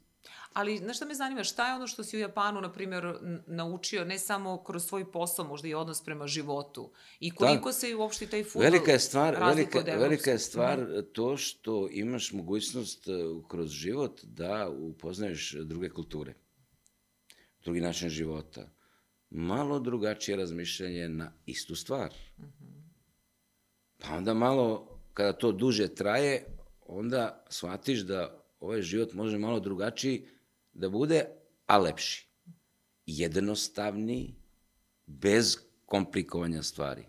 Ali, 0.53 0.77
znaš 0.77 0.97
šta 0.97 1.05
me 1.05 1.15
zanima, 1.15 1.43
šta 1.43 1.67
je 1.67 1.75
ono 1.75 1.87
što 1.87 2.03
si 2.03 2.17
u 2.17 2.19
Japanu, 2.19 2.61
na 2.61 2.71
primjer, 2.71 3.15
naučio, 3.47 4.05
ne 4.05 4.19
samo 4.19 4.63
kroz 4.63 4.85
svoj 4.85 5.11
posao, 5.11 5.45
možda 5.45 5.67
i 5.67 5.73
odnos 5.73 6.03
prema 6.03 6.27
životu? 6.27 6.91
I 7.19 7.31
koliko 7.31 7.71
se 7.71 7.95
uopšte 7.95 8.27
taj 8.27 8.43
futbol 8.43 8.61
Velika 8.61 8.91
je 8.91 8.99
stvar, 8.99 9.37
velika, 9.39 9.79
velika 9.79 10.31
je 10.31 10.39
stvar 10.39 10.85
to 11.13 11.37
što 11.37 11.87
imaš 11.91 12.31
mogućnost 12.31 13.07
eh, 13.07 13.11
kroz 13.47 13.69
život 13.69 14.21
da 14.23 14.69
upoznaješ 14.69 15.55
druge 15.63 15.89
kulture, 15.89 16.33
drugi 17.63 17.81
način 17.81 18.09
života, 18.09 18.69
malo 19.29 19.79
drugačije 19.79 20.37
razmišljanje 20.37 21.09
na 21.09 21.31
istu 21.45 21.75
stvar. 21.75 22.13
Pa 24.01 24.15
onda 24.17 24.33
malo, 24.33 24.99
kada 25.13 25.33
to 25.33 25.51
duže 25.51 25.87
traje, 25.95 26.45
onda 26.85 27.45
shvatiš 27.49 27.99
da 27.99 28.43
ovaj 28.59 28.81
život 28.81 29.13
može 29.13 29.37
malo 29.37 29.59
drugačiji 29.59 30.25
da 30.73 30.89
bude, 30.89 31.25
a 31.65 31.77
lepši. 31.77 32.27
Jednostavniji, 33.05 34.35
bez 35.05 35.57
komplikovanja 35.85 36.63
stvari. 36.63 37.05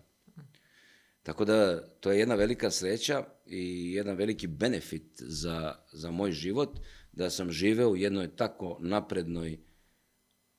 Tako 1.23 1.45
da, 1.45 1.87
to 1.99 2.11
je 2.11 2.19
jedna 2.19 2.35
velika 2.35 2.71
sreća 2.71 3.23
i 3.45 3.93
jedan 3.93 4.15
veliki 4.15 4.47
benefit 4.47 5.05
za, 5.17 5.75
za 5.91 6.11
moj 6.11 6.31
život, 6.31 6.79
da 7.11 7.29
sam 7.29 7.51
živeo 7.51 7.89
u 7.89 7.95
jednoj 7.95 8.35
tako 8.35 8.77
naprednoj, 8.81 9.59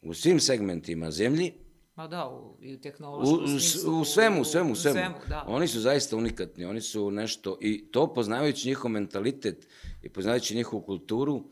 u 0.02 0.14
svim 0.14 0.40
segmentima 0.40 1.10
zemlji, 1.10 1.52
Ma 1.96 2.06
da, 2.08 2.28
u, 2.28 2.56
i 2.60 2.74
u 2.74 2.80
tehnološkom 2.80 3.44
u, 3.44 3.48
smislu. 3.48 4.00
u 4.00 4.04
svemu, 4.04 4.40
u 4.40 4.44
svemu, 4.44 4.72
u 4.72 4.74
svemu. 4.74 4.94
svemu 4.94 5.14
da. 5.28 5.44
Oni 5.46 5.68
su 5.68 5.80
zaista 5.80 6.16
unikatni, 6.16 6.64
oni 6.64 6.80
su 6.80 7.10
nešto, 7.10 7.58
i 7.60 7.90
to 7.90 8.14
poznavajući 8.14 8.68
njihov 8.68 8.90
mentalitet 8.90 9.68
i 10.02 10.08
poznavajući 10.08 10.56
njihovu 10.56 10.82
kulturu, 10.82 11.34
uh, 11.34 11.44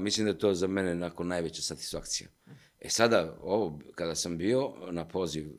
mislim 0.00 0.24
da 0.24 0.30
je 0.30 0.38
to 0.38 0.54
za 0.54 0.66
mene 0.66 0.94
nakon 0.94 1.26
najveća 1.26 1.62
satisfakcija. 1.62 2.28
E 2.80 2.88
sada, 2.88 3.38
ovo, 3.42 3.78
kada 3.94 4.14
sam 4.14 4.38
bio 4.38 4.72
na 4.90 5.08
poziv 5.08 5.46
uh, 5.46 5.56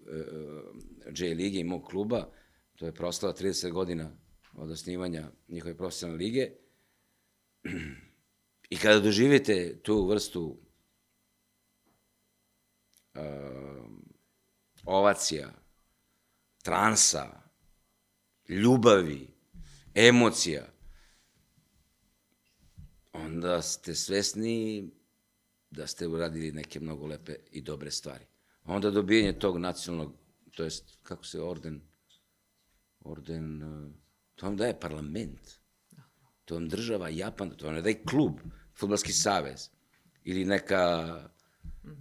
J 1.17 1.33
Lige 1.33 1.59
i 1.59 1.63
mog 1.63 1.83
kluba, 1.83 2.29
to 2.75 2.85
je 2.85 2.93
proslava 2.93 3.35
30 3.35 3.71
godina 3.71 4.11
od 4.55 4.71
osnivanja 4.71 5.31
njihove 5.47 5.77
profesionalne 5.77 6.23
lige, 6.23 6.49
i 8.69 8.77
kada 8.77 8.99
doživite 8.99 9.79
tu 9.83 10.07
vrstu 10.07 10.57
uh, 13.21 13.85
ovacija, 14.85 15.51
transa, 16.63 17.41
ljubavi, 18.49 19.27
emocija, 19.93 20.65
onda 23.13 23.61
ste 23.61 23.95
svesni 23.95 24.89
da 25.71 25.87
ste 25.87 26.07
uradili 26.07 26.51
neke 26.51 26.79
mnogo 26.79 27.07
lepe 27.07 27.35
i 27.51 27.61
dobre 27.61 27.91
stvari. 27.91 28.25
Onda 28.65 28.91
dobijenje 28.91 29.39
tog 29.39 29.57
nacionalnog, 29.57 30.13
to 30.55 30.63
jest, 30.63 30.97
kako 31.03 31.25
se 31.25 31.41
orden, 31.41 31.81
orden, 32.99 33.63
uh, 33.63 33.91
to 34.35 34.45
vam 34.45 34.57
daje 34.57 34.79
parlament, 34.79 35.59
to 36.45 36.55
vam 36.55 36.69
država 36.69 37.09
Japan, 37.09 37.49
to 37.49 37.65
vam 37.65 37.75
ne 37.75 37.81
daje 37.81 38.03
klub, 38.03 38.39
futbalski 38.75 39.13
savez, 39.13 39.69
ili 40.23 40.45
neka, 40.45 41.05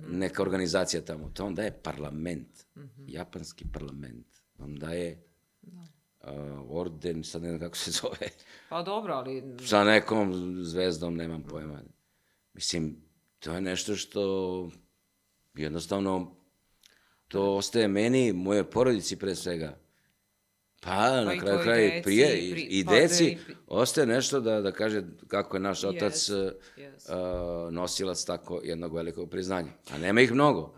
neka 0.08 0.42
organizacija 0.42 1.04
tamo, 1.04 1.30
to 1.30 1.44
vam 1.44 1.54
daje 1.54 1.82
parlament, 1.82 2.66
japanski 3.06 3.64
parlament, 3.72 4.26
vam 4.58 4.76
daje 4.76 5.22
uh, 5.62 6.30
orden, 6.68 7.24
sad 7.24 7.42
ne 7.42 7.48
znam 7.48 7.60
kako 7.60 7.76
se 7.76 7.90
zove, 8.00 8.28
Pa 8.68 8.82
dobro, 8.82 9.14
ali 9.14 9.42
sa 9.66 9.84
nekom 9.84 10.54
zvezdom, 10.64 11.16
nemam 11.16 11.42
pojma. 11.42 11.82
Mislim, 12.54 12.96
to 13.38 13.52
je 13.52 13.60
nešto 13.60 13.96
što 13.96 14.70
jednostavno 15.54 16.36
to 17.28 17.56
ostaje 17.56 17.88
meni, 17.88 18.32
moje 18.32 18.70
porodici 18.70 19.16
pre 19.16 19.34
svega. 19.34 19.78
Pa, 20.88 21.20
na 21.20 21.34
i 21.34 21.38
kraju 21.38 21.58
kraja 21.62 21.98
i 21.98 22.02
prije, 22.02 22.38
i 22.38 22.48
i, 22.48 22.52
pri- 22.52 22.66
i 22.70 22.84
pa 22.84 22.92
da 22.92 22.98
deci, 22.98 23.24
i 23.24 23.36
pri- 23.36 23.54
ostaje 23.66 24.06
nešto 24.06 24.40
da, 24.40 24.60
da 24.60 24.72
kaže 24.72 25.02
kako 25.28 25.56
je 25.56 25.60
naš 25.60 25.84
otac 25.84 26.14
Yes, 26.14 26.46
uh, 26.46 26.52
yes. 26.76 27.66
uh, 27.66 27.72
nosilac 27.72 28.24
tako 28.24 28.60
jednog 28.64 28.94
velikog 28.94 29.30
priznanja. 29.30 29.70
A 29.90 29.98
nema 29.98 30.20
ih 30.20 30.32
mnogo. 30.32 30.74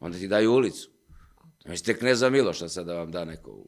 Onda 0.00 0.18
ti 0.18 0.28
daju 0.28 0.52
ulicu. 0.52 0.90
Mislite 1.64 1.98
kneza 1.98 2.30
Miloša 2.30 2.68
sad 2.68 2.86
da 2.86 2.94
vam 2.94 3.10
da 3.12 3.24
neko... 3.24 3.64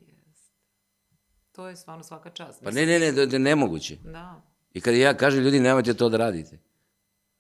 to 1.53 1.69
je 1.69 1.77
stvarno 1.77 2.05
svaka 2.05 2.31
čast. 2.31 2.65
Pa 2.65 2.71
ne, 2.71 2.87
ne, 2.87 2.99
ne, 2.99 3.13
da, 3.13 3.27
da 3.27 3.37
je 3.37 3.41
nemoguće. 3.41 3.97
Da. 4.05 4.43
I 4.75 4.81
kad 4.81 4.95
ja 4.95 5.15
kažem 5.17 5.45
ljudi 5.45 5.61
nemojte 5.61 5.95
to 5.95 6.09
da 6.09 6.17
radite. 6.17 6.59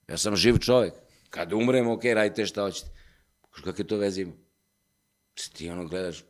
Ja 0.08 0.16
sam 0.16 0.36
živ 0.36 0.58
čovjek. 0.58 0.94
Kad 1.30 1.52
umrem, 1.52 1.88
ok, 1.88 2.04
radite 2.04 2.46
šta 2.46 2.62
hoćete. 2.62 2.88
Kakve 3.64 3.84
to 3.84 3.96
veze 3.96 4.22
ima? 4.22 4.32
Ti 5.52 5.70
ono 5.70 5.84
gledaš, 5.84 6.24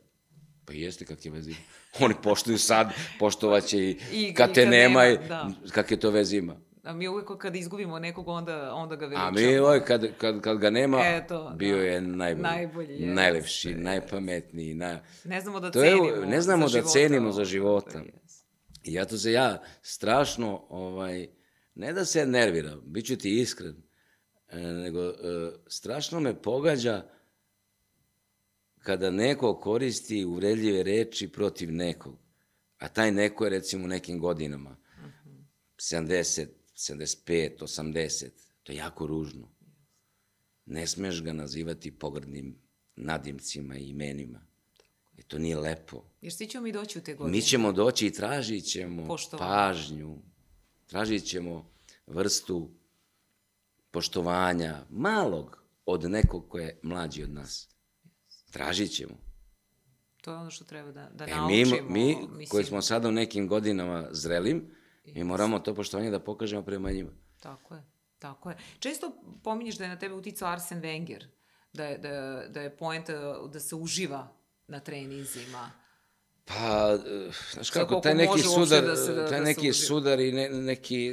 pa 0.65 0.73
jeste 0.73 1.05
kakve 1.05 1.31
veze 1.31 1.49
ima. 1.49 1.59
Oni 1.99 2.15
poštuju 2.23 2.57
sad, 2.57 2.87
poštovaće 3.19 3.77
i, 3.79 3.97
I- 4.13 4.33
kad 4.33 4.53
te 4.53 4.65
nema, 4.65 4.73
nema, 5.01 5.07
i 5.15 5.27
da. 5.27 5.49
kakve 5.71 5.97
to 5.97 6.09
veze 6.09 6.37
ima. 6.37 6.55
A 6.83 6.93
mi 6.93 7.07
uvijek 7.07 7.37
kad 7.37 7.55
izgubimo 7.55 7.99
nekog, 7.99 8.27
onda, 8.27 8.73
onda 8.73 8.95
ga 8.95 9.05
veličamo. 9.05 9.27
A 9.27 9.31
mi, 9.31 9.57
ovaj, 9.57 9.79
kad, 9.81 10.07
kad, 10.17 10.41
kad 10.41 10.57
ga 10.57 10.69
nema, 10.69 10.99
Eto, 11.01 11.53
bio 11.55 11.77
da. 11.77 11.83
je 11.83 12.01
najbolji, 12.01 12.41
Najbolji, 12.43 12.91
jeste, 12.91 13.05
najlepši, 13.07 13.75
najpametniji. 13.75 14.73
Naj... 14.73 14.97
Ne 15.25 15.41
znamo 15.41 15.59
da 15.59 15.71
To 15.71 15.83
je- 15.83 15.91
cenimo 15.91 16.25
ne 16.25 16.41
znamo 16.41 16.67
za 16.67 16.71
da 16.71 16.81
života, 16.81 16.93
cenimo 16.93 17.31
za 17.31 17.43
života. 17.45 18.01
I 18.83 18.93
ja 18.93 19.05
to 19.05 19.17
se 19.17 19.31
ja 19.31 19.61
strašno, 19.81 20.65
ovaj, 20.69 21.27
ne 21.75 21.93
da 21.93 22.05
se 22.05 22.25
nerviram, 22.25 22.81
bit 22.85 23.05
ću 23.05 23.15
ti 23.15 23.39
iskren, 23.39 23.75
e, 24.49 24.57
nego 24.57 24.99
e, 25.01 25.13
strašno 25.67 26.19
me 26.19 26.33
pogađa 26.35 27.05
kada 28.83 29.11
neko 29.11 29.59
koristi 29.59 30.25
uvredljive 30.25 30.83
reči 30.83 31.27
protiv 31.27 31.71
nekog, 31.71 32.17
a 32.77 32.87
taj 32.87 33.11
neko 33.11 33.43
je 33.43 33.49
recimo 33.49 33.85
u 33.85 33.87
nekim 33.87 34.19
godinama, 34.19 34.77
70, 35.77 36.47
75, 36.75 37.57
80, 37.59 38.29
to 38.63 38.71
je 38.71 38.75
jako 38.75 39.07
ružno. 39.07 39.51
Ne 40.65 40.87
smeš 40.87 41.23
ga 41.23 41.33
nazivati 41.33 41.91
pogrdnim 41.91 42.55
nadimcima 42.95 43.77
i 43.77 43.89
imenima. 43.89 44.45
I 45.17 45.23
to 45.23 45.37
nije 45.37 45.57
lepo. 45.57 46.03
Jer 46.21 46.33
svi 46.33 46.47
ćemo 46.47 46.63
mi 46.63 46.71
doći 46.71 46.99
u 46.99 47.01
te 47.01 47.13
godine. 47.15 47.37
Mi 47.37 47.41
ćemo 47.41 47.71
doći 47.71 48.07
i 48.07 48.13
tražit 48.13 48.65
ćemo 48.65 49.07
Poštovanje. 49.07 49.49
pažnju, 49.49 50.17
tražit 50.87 51.25
ćemo 51.25 51.71
vrstu 52.07 52.71
poštovanja, 53.91 54.85
malog 54.89 55.63
od 55.85 56.11
nekog 56.11 56.49
ko 56.49 56.59
je 56.59 56.79
mlađi 56.83 57.23
od 57.23 57.29
nas. 57.29 57.72
Tražit 58.53 58.91
ćemo. 58.91 59.13
To 60.17 60.31
je 60.31 60.37
ono 60.37 60.51
što 60.51 60.65
treba 60.65 60.91
da, 60.91 61.09
da 61.09 61.23
E, 61.23 61.27
mi, 61.27 61.33
naučimo. 61.63 61.89
mi 61.89 62.05
mislim, 62.05 62.47
koji 62.47 62.63
smo 62.65 62.81
sada 62.81 63.07
u 63.07 63.13
nekim 63.13 63.47
godinama 63.47 64.07
zrelim, 64.11 64.67
mi 65.05 65.23
moramo 65.23 65.59
to 65.59 65.75
poštovanje 65.75 66.11
da 66.11 66.19
pokažemo 66.21 66.61
prema 66.61 66.91
njima. 66.91 67.11
Tako 67.39 67.75
je, 67.75 67.83
tako 68.19 68.49
je. 68.49 68.57
Često 68.79 69.11
pominješ 69.43 69.75
da 69.75 69.83
je 69.83 69.89
na 69.89 69.99
tebe 69.99 70.15
uticao 70.15 70.49
Arsen 70.49 70.81
Wenger, 70.81 71.23
da 71.73 71.85
je, 71.85 71.97
da, 71.97 72.09
je- 72.09 72.49
da 72.49 72.61
je 72.61 72.77
poenta 72.77 73.13
da 73.43 73.59
se 73.59 73.75
uživa 73.75 74.27
na 74.67 74.79
treninzima. 74.79 75.71
Pa, 76.45 76.97
znaš 77.53 77.69
kako, 77.69 77.95
taj 77.95 78.15
neki 78.15 78.39
sudar, 78.41 78.83
da 78.83 78.95
se- 78.95 79.13
da- 79.13 79.27
taj 79.27 79.39
da 79.39 79.45
neki 79.45 79.59
uživa. 79.61 79.85
sudar 79.85 80.19
i 80.19 80.31
ne, 80.31 80.49
neki, 80.51 81.11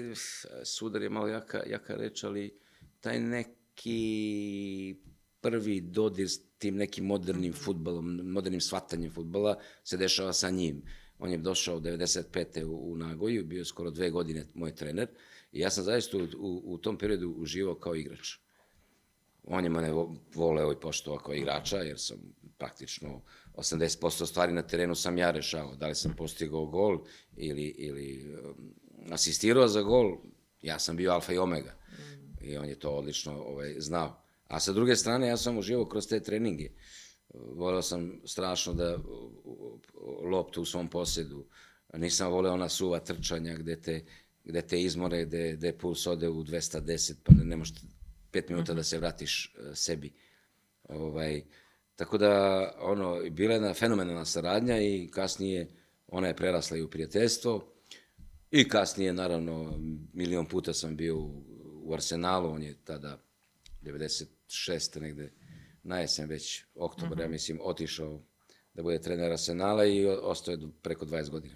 sudar 0.64 1.02
je 1.02 1.10
malo 1.10 1.28
jaka, 1.28 1.62
jaka 1.66 1.94
reč, 1.94 2.24
ali 2.24 2.58
taj 3.00 3.20
neki 3.20 4.96
prvi 5.40 5.80
dodir 5.82 6.28
tim 6.60 6.76
nekim 6.76 7.06
modernim 7.06 7.52
futbalom, 7.52 8.16
modernim 8.32 8.60
shvatanjem 8.60 9.12
futbala 9.12 9.56
se 9.84 9.96
dešava 9.96 10.32
sa 10.32 10.50
njim. 10.50 10.82
On 11.18 11.30
je 11.30 11.38
došao 11.38 11.80
95. 11.80 12.64
u, 12.64 12.92
u 12.92 12.96
Nagoju, 12.96 13.44
bio 13.44 13.58
je 13.58 13.64
skoro 13.64 13.90
dve 13.90 14.10
godine 14.10 14.46
moj 14.54 14.74
trener 14.74 15.08
i 15.52 15.60
ja 15.60 15.70
sam 15.70 15.84
zaista 15.84 16.16
u, 16.16 16.20
u, 16.38 16.62
u 16.64 16.78
tom 16.78 16.98
periodu 16.98 17.30
uživao 17.30 17.74
kao 17.74 17.94
igrač. 17.94 18.36
On 19.44 19.64
je 19.64 19.70
mene 19.70 19.92
vo- 19.92 20.16
voleo 20.34 20.72
i 20.72 20.80
poštovao 20.80 21.20
kao 21.20 21.34
igrača, 21.34 21.76
jer 21.76 21.98
sam 21.98 22.18
praktično 22.58 23.22
80% 23.54 24.26
stvari 24.26 24.52
na 24.52 24.62
terenu 24.62 24.94
sam 24.94 25.18
ja 25.18 25.30
rešavao. 25.30 25.76
Da 25.76 25.86
li 25.86 25.94
sam 25.94 26.14
postigao 26.16 26.66
gol 26.66 26.98
ili, 27.36 27.62
ili 27.62 28.34
um, 28.34 28.74
asistirao 29.10 29.68
za 29.68 29.82
gol, 29.82 30.16
ja 30.62 30.78
sam 30.78 30.96
bio 30.96 31.12
alfa 31.12 31.32
i 31.32 31.38
omega. 31.38 31.74
I 32.42 32.56
on 32.56 32.68
je 32.68 32.78
to 32.78 32.90
odlično 32.90 33.42
ovaj, 33.42 33.74
znao. 33.78 34.22
A 34.50 34.60
sa 34.60 34.72
druge 34.72 34.96
strane, 34.96 35.28
ja 35.28 35.36
sam 35.36 35.58
uživao 35.58 35.88
kroz 35.88 36.08
te 36.08 36.20
treninge. 36.20 36.68
Voleo 37.34 37.82
sam 37.82 38.20
strašno 38.24 38.74
da 38.74 38.98
loptu 40.30 40.62
u 40.62 40.64
svom 40.64 40.88
posjedu. 40.88 41.46
Nisam 41.94 42.32
voleo 42.32 42.52
ona 42.52 42.68
suva 42.68 43.00
trčanja 43.00 43.54
gde 43.54 43.80
te, 43.80 44.04
gde 44.44 44.62
te 44.62 44.82
izmore, 44.82 45.24
gde, 45.24 45.52
gde 45.52 45.72
puls 45.78 46.06
ode 46.06 46.28
u 46.28 46.44
210, 46.44 47.14
pa 47.24 47.32
ne, 47.32 47.44
ne 47.44 47.56
možeš 47.56 47.74
pet 48.30 48.48
minuta 48.48 48.74
da 48.74 48.82
se 48.82 48.98
vratiš 48.98 49.54
uh, 49.54 49.70
sebi. 49.74 50.12
Ovaj, 50.88 51.42
tako 51.96 52.18
da, 52.18 52.64
ono, 52.80 53.20
bila 53.30 53.52
je 53.52 53.56
jedna 53.56 53.74
fenomenalna 53.74 54.24
saradnja 54.24 54.80
i 54.80 55.08
kasnije 55.12 55.68
ona 56.08 56.28
je 56.28 56.36
prerasla 56.36 56.76
i 56.76 56.82
u 56.82 56.90
prijateljstvo. 56.90 57.72
I 58.50 58.68
kasnije, 58.68 59.12
naravno, 59.12 59.78
milion 60.12 60.46
puta 60.46 60.74
sam 60.74 60.96
bio 60.96 61.16
u, 61.16 61.94
Arsenalu, 61.94 62.50
on 62.50 62.62
je 62.62 62.76
tada 62.84 63.18
96. 64.50 65.00
negde 65.00 65.32
na 65.82 65.98
jesen 65.98 66.28
već, 66.28 66.64
oktobar, 66.74 67.20
ja 67.20 67.28
mislim, 67.28 67.58
otišao 67.62 68.20
da 68.74 68.82
bude 68.82 69.00
trener 69.00 69.32
Arsenala 69.32 69.84
i 69.84 70.06
ostao 70.06 70.52
je 70.52 70.58
preko 70.82 71.04
20 71.04 71.30
godina. 71.30 71.54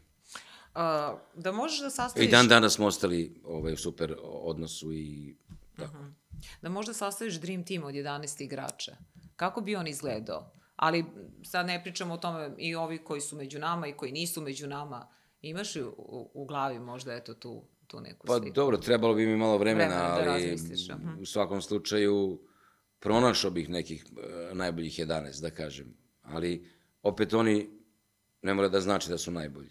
A, 0.74 1.16
da 1.34 1.52
možeš 1.52 1.80
da 1.80 1.90
sastaviš... 1.90 2.28
I 2.28 2.30
dan 2.30 2.48
danas 2.48 2.74
smo 2.74 2.86
ostali 2.86 3.40
ovaj, 3.44 3.72
u 3.72 3.76
super 3.76 4.16
odnosu 4.22 4.92
i 4.92 5.36
tako. 5.76 5.98
Da 6.62 6.68
možda 6.68 6.92
sastaviš 6.92 7.34
dream 7.34 7.64
team 7.64 7.84
od 7.84 7.94
11 7.94 8.42
igrača. 8.42 8.96
Kako 9.36 9.60
bi 9.60 9.76
on 9.76 9.86
izgledao? 9.86 10.52
Ali 10.76 11.04
sad 11.44 11.66
ne 11.66 11.82
pričamo 11.82 12.14
o 12.14 12.16
tome 12.16 12.50
i 12.58 12.74
ovi 12.74 12.98
koji 12.98 13.20
su 13.20 13.36
među 13.36 13.58
nama 13.58 13.86
i 13.86 13.92
koji 13.92 14.12
nisu 14.12 14.40
među 14.40 14.66
nama. 14.66 15.08
Imaš 15.42 15.74
li 15.74 15.82
u, 15.82 16.30
u 16.34 16.44
glavi 16.44 16.78
možda 16.78 17.14
eto 17.14 17.34
tu, 17.34 17.64
tu 17.86 18.00
neku 18.00 18.26
Pa 18.26 18.38
sliku? 18.38 18.54
dobro, 18.54 18.76
trebalo 18.76 19.14
bi 19.14 19.26
mi 19.26 19.36
malo 19.36 19.58
vremena, 19.58 20.14
Vremena 20.14 20.24
da 20.24 20.32
ali 20.32 20.56
aha. 20.92 21.16
u 21.20 21.26
svakom 21.26 21.62
slučaju 21.62 22.40
pronašao 23.04 23.50
bih 23.50 23.68
nekih 23.68 24.04
e, 24.50 24.54
najboljih 24.54 24.98
11, 24.98 25.40
da 25.40 25.50
kažem. 25.50 25.94
Ali 26.22 26.64
opet 27.02 27.34
oni 27.34 27.68
ne 28.42 28.54
mora 28.54 28.68
da 28.68 28.80
znači 28.80 29.08
da 29.08 29.18
su 29.18 29.30
najbolji, 29.30 29.70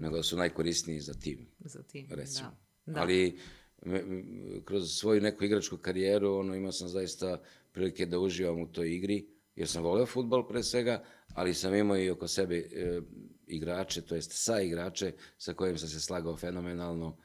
nego 0.00 0.16
da 0.16 0.22
su 0.22 0.36
najkorisniji 0.36 1.00
za 1.00 1.14
tim, 1.14 1.46
Za 1.60 1.82
tim, 1.82 2.06
recimo. 2.10 2.48
da. 2.86 2.92
da. 2.92 3.00
Ali 3.00 3.38
m- 3.82 3.94
m- 3.94 4.62
kroz 4.64 4.90
svoju 4.90 5.20
neku 5.20 5.44
igračku 5.44 5.76
karijeru 5.76 6.32
ono, 6.32 6.54
imao 6.54 6.72
sam 6.72 6.88
zaista 6.88 7.40
prilike 7.72 8.06
da 8.06 8.18
uživam 8.18 8.60
u 8.60 8.66
toj 8.66 8.94
igri, 8.94 9.26
jer 9.56 9.68
sam 9.68 9.82
voleo 9.82 10.06
futbol 10.06 10.48
pre 10.48 10.62
svega, 10.62 11.04
ali 11.34 11.54
sam 11.54 11.74
imao 11.74 11.98
i 11.98 12.10
oko 12.10 12.28
sebe 12.28 12.56
e, 12.56 13.00
igrače, 13.46 14.02
to 14.02 14.14
jest 14.14 14.32
sa 14.34 14.60
igrače 14.60 15.12
sa 15.38 15.52
kojim 15.52 15.78
sam 15.78 15.88
se 15.88 16.00
slagao 16.00 16.36
fenomenalno. 16.36 17.16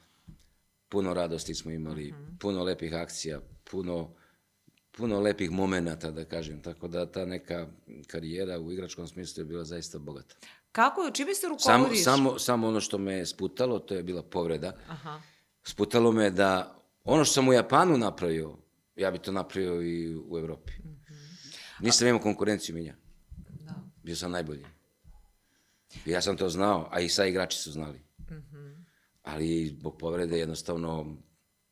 Puno 0.88 1.14
radosti 1.14 1.54
smo 1.54 1.70
imali, 1.70 2.14
puno 2.40 2.64
lepih 2.64 2.94
akcija, 2.94 3.40
puno, 3.70 4.14
puno 4.96 5.20
lepih 5.20 5.50
momenata, 5.50 6.10
da 6.10 6.24
kažem. 6.24 6.62
Tako 6.62 6.88
da 6.88 7.06
ta 7.12 7.24
neka 7.24 7.66
karijera 8.06 8.58
u 8.58 8.72
igračkom 8.72 9.08
smislu 9.08 9.40
je 9.40 9.44
bila 9.44 9.64
zaista 9.64 9.98
bogata. 9.98 10.34
Kako, 10.72 11.10
čime 11.12 11.34
se 11.34 11.40
Samo, 11.40 11.54
rukovodiš? 11.54 12.04
samo, 12.04 12.38
samo 12.38 12.68
ono 12.68 12.80
što 12.80 12.98
me 12.98 13.14
je 13.14 13.26
sputalo, 13.26 13.78
to 13.78 13.94
je 13.94 14.02
bila 14.02 14.22
povreda. 14.22 14.72
Aha. 14.88 15.20
Sputalo 15.64 16.12
me 16.12 16.30
da 16.30 16.78
ono 17.04 17.24
što 17.24 17.34
sam 17.34 17.48
u 17.48 17.52
Japanu 17.52 17.98
napravio, 17.98 18.56
ja 18.96 19.10
bi 19.10 19.18
to 19.18 19.32
napravio 19.32 19.82
i 19.82 20.16
u 20.16 20.38
Evropi. 20.38 20.72
Nisam 21.80 22.08
imao 22.08 22.20
konkurenciju 22.20 22.74
minja. 22.74 22.94
Da. 23.60 23.74
Bio 24.02 24.16
sam 24.16 24.30
najbolji. 24.30 24.64
Ja 26.06 26.20
sam 26.20 26.36
to 26.36 26.48
znao, 26.48 26.88
a 26.90 27.00
i 27.00 27.08
sa 27.08 27.26
igrači 27.26 27.58
su 27.58 27.72
znali. 27.72 28.00
Ali 29.22 29.76
zbog 29.78 29.98
povrede 29.98 30.38
jednostavno 30.38 31.16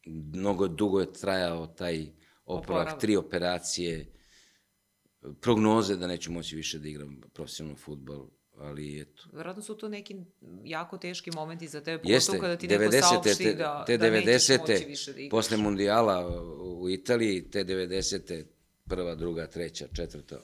mnogo 0.06 0.68
dugo 0.68 1.00
je 1.00 1.12
trajao 1.12 1.66
taj 1.66 2.06
oporavak, 2.46 3.00
tri 3.00 3.16
operacije, 3.16 4.12
prognoze 5.40 5.96
da 5.96 6.06
neću 6.06 6.32
moći 6.32 6.56
više 6.56 6.78
da 6.78 6.88
igram 6.88 7.20
profesionalno 7.32 7.76
futbol, 7.76 8.26
ali 8.56 9.00
eto. 9.00 9.22
Verovatno 9.32 9.62
su 9.62 9.74
to 9.74 9.88
neki 9.88 10.16
jako 10.64 10.98
teški 10.98 11.30
momenti 11.30 11.68
za 11.68 11.80
tebe, 11.80 12.02
Jeste, 12.04 12.30
pogotovo 12.30 12.42
kada 12.42 12.60
ti 12.60 12.68
neko 12.68 12.84
90. 12.84 13.00
saopšti 13.00 13.44
te, 13.44 13.54
da, 13.54 13.84
te 13.86 13.98
da 13.98 14.10
nećeš 14.10 14.46
90. 14.46 14.60
moći 14.60 14.84
više 14.84 15.12
da 15.12 15.20
igraš. 15.20 15.30
posle 15.30 15.56
mundijala 15.56 16.42
u 16.80 16.90
Italiji, 16.90 17.50
te 17.50 17.64
90. 17.64 18.44
prva, 18.88 19.14
druga, 19.14 19.46
treća, 19.46 19.86
četvrta. 19.96 20.40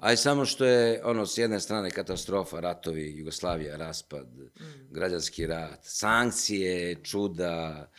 Aj 0.00 0.16
samo 0.16 0.44
što 0.44 0.64
je, 0.64 1.00
ono, 1.04 1.26
s 1.26 1.38
jedne 1.38 1.60
strane 1.60 1.90
katastrofa, 1.90 2.60
ratovi, 2.60 3.18
Jugoslavija, 3.18 3.76
raspad, 3.76 4.26
Mm. 4.60 4.62
građanski 4.90 5.46
rat, 5.46 5.78
sankcije, 5.82 6.94
čuda, 7.02 7.90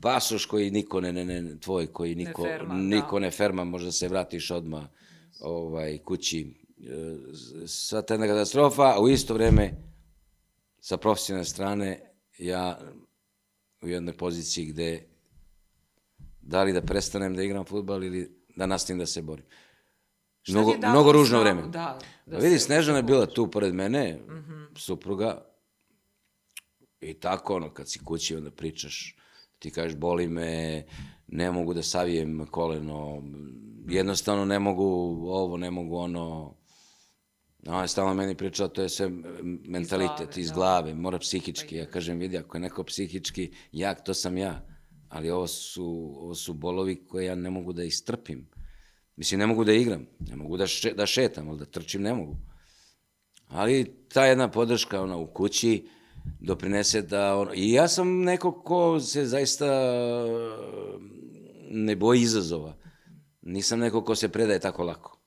pasoš 0.00 0.46
koji 0.46 0.70
niko 0.70 1.00
ne, 1.00 1.12
ne, 1.12 1.24
ne 1.24 1.60
tvoj, 1.60 1.86
koji 1.86 2.14
niko, 2.14 2.42
ferma, 2.44 2.74
da. 2.74 2.80
niko 2.80 3.18
ne 3.18 3.30
ferma, 3.30 3.64
možda 3.64 3.92
se 3.92 4.08
vratiš 4.08 4.50
odmah 4.50 4.84
ovaj, 5.40 5.98
kući. 5.98 6.54
E, 6.78 7.16
Sva 7.66 8.02
ta 8.02 8.18
katastrofa, 8.18 8.82
a 8.82 9.00
u 9.00 9.08
isto 9.08 9.34
vreme 9.34 9.72
sa 10.80 10.96
profesionalne 10.96 11.44
strane 11.44 12.00
ja 12.38 12.78
u 13.82 13.88
jednoj 13.88 14.16
poziciji 14.16 14.66
gde 14.66 15.06
da 16.40 16.62
li 16.62 16.72
da 16.72 16.82
prestanem 16.82 17.36
da 17.36 17.42
igram 17.42 17.64
futbal 17.64 18.04
ili 18.04 18.44
da 18.56 18.66
nastavim 18.66 18.98
da 18.98 19.06
se 19.06 19.22
borim. 19.22 19.44
Mnogo, 20.48 20.76
dalo 20.76 20.92
mnogo 20.92 21.12
ružno 21.12 21.26
snagu, 21.26 21.42
vreme. 21.42 21.62
Da, 21.62 21.68
da 21.68 21.98
Da 22.26 22.38
vidi, 22.38 22.58
Snežana 22.58 22.96
je 22.96 23.02
bila 23.02 23.26
tu 23.26 23.50
pored 23.50 23.74
mene, 23.74 24.18
supruga, 24.76 25.44
i 27.00 27.14
tako, 27.14 27.56
ono, 27.56 27.74
kad 27.74 27.90
si 27.90 27.98
kući, 28.04 28.36
onda 28.36 28.50
pričaš, 28.50 29.16
Ti 29.60 29.70
kažeš, 29.70 29.96
boli 29.96 30.28
me, 30.28 30.84
ne 31.28 31.50
mogu 31.52 31.74
da 31.74 31.82
savijem 31.82 32.46
koleno, 32.50 33.22
jednostavno 33.88 34.44
ne 34.44 34.58
mogu 34.58 34.84
ovo, 35.28 35.56
ne 35.56 35.70
mogu 35.70 35.96
ono, 35.96 36.54
No, 37.62 37.82
je 37.82 37.88
stalno 37.88 38.14
meni 38.14 38.34
pričao, 38.34 38.68
to 38.68 38.82
je 38.82 38.88
sve 38.88 39.10
mentalitet, 39.64 40.36
iz 40.36 40.50
glave, 40.50 40.90
iz 40.90 40.90
glave 40.90 40.94
mora 40.94 41.18
psihički. 41.18 41.76
Ja 41.76 41.86
kažem, 41.86 42.18
vidi, 42.18 42.38
ako 42.38 42.56
je 42.56 42.60
neko 42.60 42.84
psihički 42.84 43.50
jak, 43.72 44.04
to 44.04 44.14
sam 44.14 44.38
ja. 44.38 44.66
Ali 45.08 45.30
ovo 45.30 45.46
su, 45.46 46.14
ovo 46.16 46.34
su 46.34 46.54
bolovi 46.54 47.06
koje 47.06 47.26
ja 47.26 47.34
ne 47.34 47.50
mogu 47.50 47.72
da 47.72 47.84
istrpim. 47.84 48.48
Mislim, 49.16 49.40
ne 49.40 49.46
mogu 49.46 49.64
da 49.64 49.72
igram, 49.72 50.06
ne 50.18 50.36
mogu 50.36 50.56
da, 50.56 50.66
še, 50.66 50.94
da 50.94 51.06
šetam, 51.06 51.48
ali 51.48 51.58
da 51.58 51.64
trčim 51.64 52.02
ne 52.02 52.14
mogu. 52.14 52.36
Ali 53.48 53.84
ta 54.08 54.24
jedna 54.26 54.50
podrška 54.50 55.02
ona, 55.02 55.16
u 55.16 55.26
kući 55.26 55.88
doprinese 56.40 57.02
da... 57.02 57.36
Ono, 57.36 57.52
I 57.54 57.72
ja 57.72 57.88
sam 57.88 58.20
neko 58.20 58.62
ko 58.62 59.00
se 59.00 59.24
zaista 59.24 59.66
ne 61.70 61.96
boji 61.96 62.20
izazova. 62.20 62.76
Nisam 63.42 63.78
neko 63.78 64.04
ko 64.04 64.14
se 64.14 64.28
predaje 64.28 64.60
tako 64.60 64.84
lako. 64.84 65.20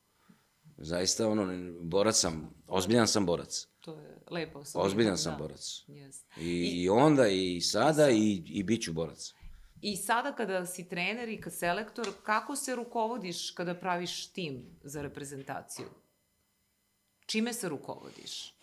Zaista, 0.77 1.27
ono, 1.27 1.73
borac 1.81 2.19
sam, 2.19 2.53
ozbiljan 2.67 3.07
sam 3.07 3.25
borac. 3.25 3.67
To 3.79 3.99
je 3.99 4.17
lepo. 4.31 4.63
Ozbiljan 4.73 5.17
sam 5.17 5.31
da. 5.31 5.37
borac. 5.37 5.61
Yes. 5.87 6.23
I, 6.37 6.49
I, 6.49 6.83
I 6.83 6.89
onda, 6.89 7.27
i 7.27 7.61
sada, 7.61 8.09
i, 8.09 8.43
i 8.45 8.63
bit 8.63 8.83
ću 8.83 8.93
borac. 8.93 9.33
I 9.81 9.95
sada 9.97 10.31
kada 10.35 10.65
si 10.65 10.89
trener 10.89 11.29
i 11.29 11.41
kad 11.41 11.53
selektor, 11.53 12.07
kako 12.23 12.55
se 12.55 12.75
rukovodiš 12.75 13.51
kada 13.51 13.75
praviš 13.75 14.27
tim 14.27 14.65
za 14.83 15.01
reprezentaciju? 15.01 15.85
Čime 17.25 17.53
se 17.53 17.69
rukovodiš? 17.69 18.53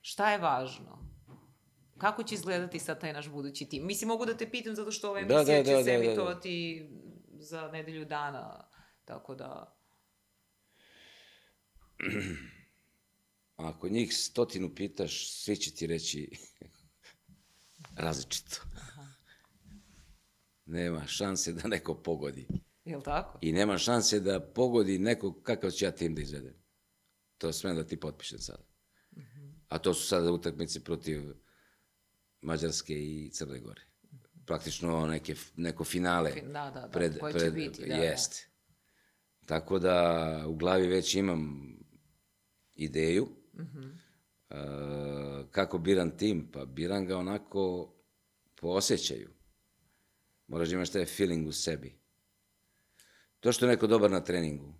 Šta 0.00 0.30
je 0.32 0.38
važno? 0.38 1.13
Kako 2.04 2.22
će 2.22 2.34
izgledati 2.34 2.78
sad 2.78 3.00
taj 3.00 3.12
naš 3.12 3.28
budući 3.28 3.68
tim? 3.68 3.86
Mislim, 3.86 4.08
mogu 4.08 4.26
da 4.26 4.36
te 4.36 4.50
pitam 4.50 4.74
zato 4.74 4.90
što 4.90 5.08
ova 5.08 5.20
emisija 5.20 5.38
da, 5.38 5.44
da, 5.44 5.64
će 5.64 5.72
da, 5.72 5.84
se 5.84 5.90
emitovati 5.90 6.88
da, 6.90 6.96
da, 6.96 7.36
da. 7.36 7.44
za 7.44 7.68
nedelju 7.72 8.04
dana, 8.04 8.68
tako 9.04 9.34
da... 9.34 9.76
Ako 13.56 13.88
njih 13.88 14.16
stotinu 14.16 14.74
pitaš, 14.74 15.30
svi 15.30 15.56
će 15.56 15.74
ti 15.74 15.86
reći 15.86 16.30
različito. 18.04 18.56
Aha. 18.76 19.06
Nema 20.66 21.06
šanse 21.06 21.52
da 21.52 21.68
neko 21.68 21.94
pogodi. 21.94 22.48
Jel 22.84 23.02
tako? 23.02 23.38
I 23.40 23.52
nema 23.52 23.78
šanse 23.78 24.20
da 24.20 24.40
pogodi 24.40 24.98
neko 24.98 25.42
kakav 25.42 25.70
će 25.70 25.84
ja 25.84 25.90
tim 25.90 26.14
da 26.14 26.22
izvedem. 26.22 26.64
To 27.38 27.52
smem 27.52 27.76
da 27.76 27.86
ti 27.86 28.00
potpišem 28.00 28.38
sada. 28.38 28.62
Uh 29.10 29.18
mhm. 29.18 29.26
-huh. 29.26 29.54
A 29.68 29.78
to 29.78 29.94
su 29.94 30.06
sada 30.06 30.32
utakmice 30.32 30.84
protiv 30.84 31.44
Mađarske 32.44 32.94
i 32.94 33.30
Crne 33.32 33.58
Gore. 33.58 33.82
Praktično 34.46 35.06
neke, 35.06 35.34
neko 35.56 35.84
finale. 35.84 36.30
Da, 36.30 36.42
da, 36.42 36.70
da, 36.80 36.88
pred, 36.92 37.18
koje 37.18 37.32
pred, 37.32 37.44
će 37.44 37.50
biti. 37.50 37.88
Da, 37.88 37.94
jest. 37.94 38.48
Da. 39.40 39.46
Tako 39.46 39.78
da 39.78 40.44
u 40.46 40.54
glavi 40.54 40.86
već 40.86 41.14
imam 41.14 41.74
ideju. 42.74 43.28
Uh 43.52 43.60
-huh. 43.60 43.92
uh, 44.50 45.50
kako 45.50 45.78
biram 45.78 46.16
tim? 46.16 46.50
Pa 46.52 46.64
biram 46.64 47.06
ga 47.06 47.18
onako 47.18 47.94
po 48.54 48.68
osjećaju. 48.68 49.30
Moraš 50.46 50.68
da 50.68 50.74
imaš 50.74 50.90
taj 50.90 51.04
feeling 51.04 51.48
u 51.48 51.52
sebi. 51.52 51.98
To 53.40 53.52
što 53.52 53.66
je 53.66 53.70
neko 53.70 53.86
dobar 53.86 54.10
na 54.10 54.24
treningu 54.24 54.74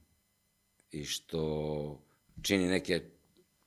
i 0.91 1.05
što 1.05 2.07
čini 2.43 2.69
neke 2.69 3.11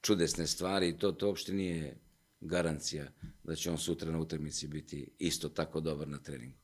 čudesne 0.02 0.48
stvari, 0.48 0.98
to, 0.98 1.12
to 1.12 1.28
uopšte 1.28 1.54
nije 1.54 2.07
garancija 2.40 3.08
da 3.44 3.56
će 3.56 3.72
on 3.72 3.78
sutra 3.78 4.12
na 4.12 4.20
utakmici 4.20 4.68
biti 4.68 5.10
isto 5.20 5.50
tako 5.50 5.80
dobar 5.80 6.08
na 6.08 6.18
treningu. 6.18 6.58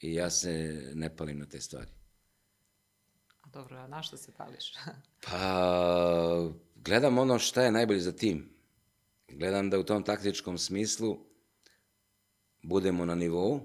I 0.00 0.14
ja 0.14 0.30
se 0.30 0.82
ne 0.94 1.16
palim 1.16 1.38
na 1.38 1.46
te 1.46 1.60
stvari. 1.60 1.90
A 3.40 3.48
dobro, 3.48 3.76
a 3.76 3.86
na 3.86 4.02
što 4.02 4.16
se 4.16 4.32
pališ? 4.32 4.74
pa, 5.24 6.52
gledam 6.74 7.18
ono 7.18 7.38
šta 7.38 7.62
je 7.62 7.72
najbolje 7.72 8.00
za 8.00 8.12
tim. 8.12 8.48
Gledam 9.28 9.70
da 9.70 9.78
u 9.78 9.84
tom 9.84 10.02
taktičkom 10.02 10.58
smislu 10.58 11.18
budemo 12.62 13.04
na 13.04 13.14
nivou, 13.14 13.60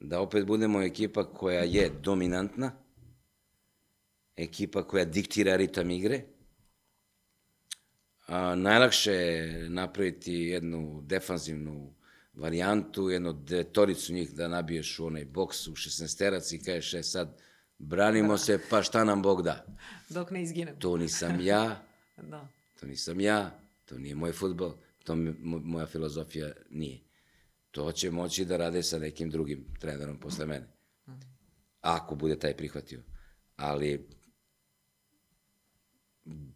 da 0.00 0.20
opet 0.20 0.46
budemo 0.46 0.82
ekipa 0.82 1.32
koja 1.32 1.62
je 1.62 1.90
dominantna, 2.02 2.72
ekipa 4.36 4.82
koja 4.82 5.04
diktira 5.04 5.56
ritam 5.56 5.90
igre, 5.90 6.24
a, 8.32 8.54
najlakše 8.54 9.12
je 9.12 9.70
napraviti 9.70 10.32
jednu 10.32 11.02
defanzivnu 11.06 11.94
varijantu, 12.34 13.10
jednu 13.10 13.32
detoricu 13.32 14.12
njih 14.12 14.34
da 14.34 14.48
nabiješ 14.48 14.98
u 14.98 15.06
onaj 15.06 15.24
boks 15.24 15.66
u 15.66 15.72
16 15.72 16.54
i 16.54 16.62
kažeš 16.62 16.94
e 16.94 17.02
sad 17.02 17.38
branimo 17.78 18.32
da. 18.32 18.38
se 18.38 18.58
pa 18.70 18.82
šta 18.82 19.04
nam 19.04 19.22
Bog 19.22 19.42
da. 19.42 19.66
Dok 20.08 20.30
ne 20.30 20.42
izginem. 20.42 20.78
To 20.78 20.96
nisam 20.96 21.40
ja, 21.40 21.82
da. 22.30 22.48
to 22.80 22.86
nisam 22.86 23.20
ja, 23.20 23.58
to 23.84 23.98
nije 23.98 24.14
moj 24.14 24.32
futbol, 24.32 24.74
to 25.04 25.16
mi, 25.16 25.34
moja 25.42 25.86
filozofija 25.86 26.52
nije. 26.70 26.98
To 27.70 27.92
će 27.92 28.10
moći 28.10 28.44
da 28.44 28.56
rade 28.56 28.82
sa 28.82 28.98
nekim 28.98 29.30
drugim 29.30 29.64
trenerom 29.80 30.18
posle 30.18 30.46
mene. 30.46 30.66
Ako 31.80 32.14
bude 32.14 32.38
taj 32.38 32.56
prihvatio. 32.56 33.00
Ali 33.56 34.08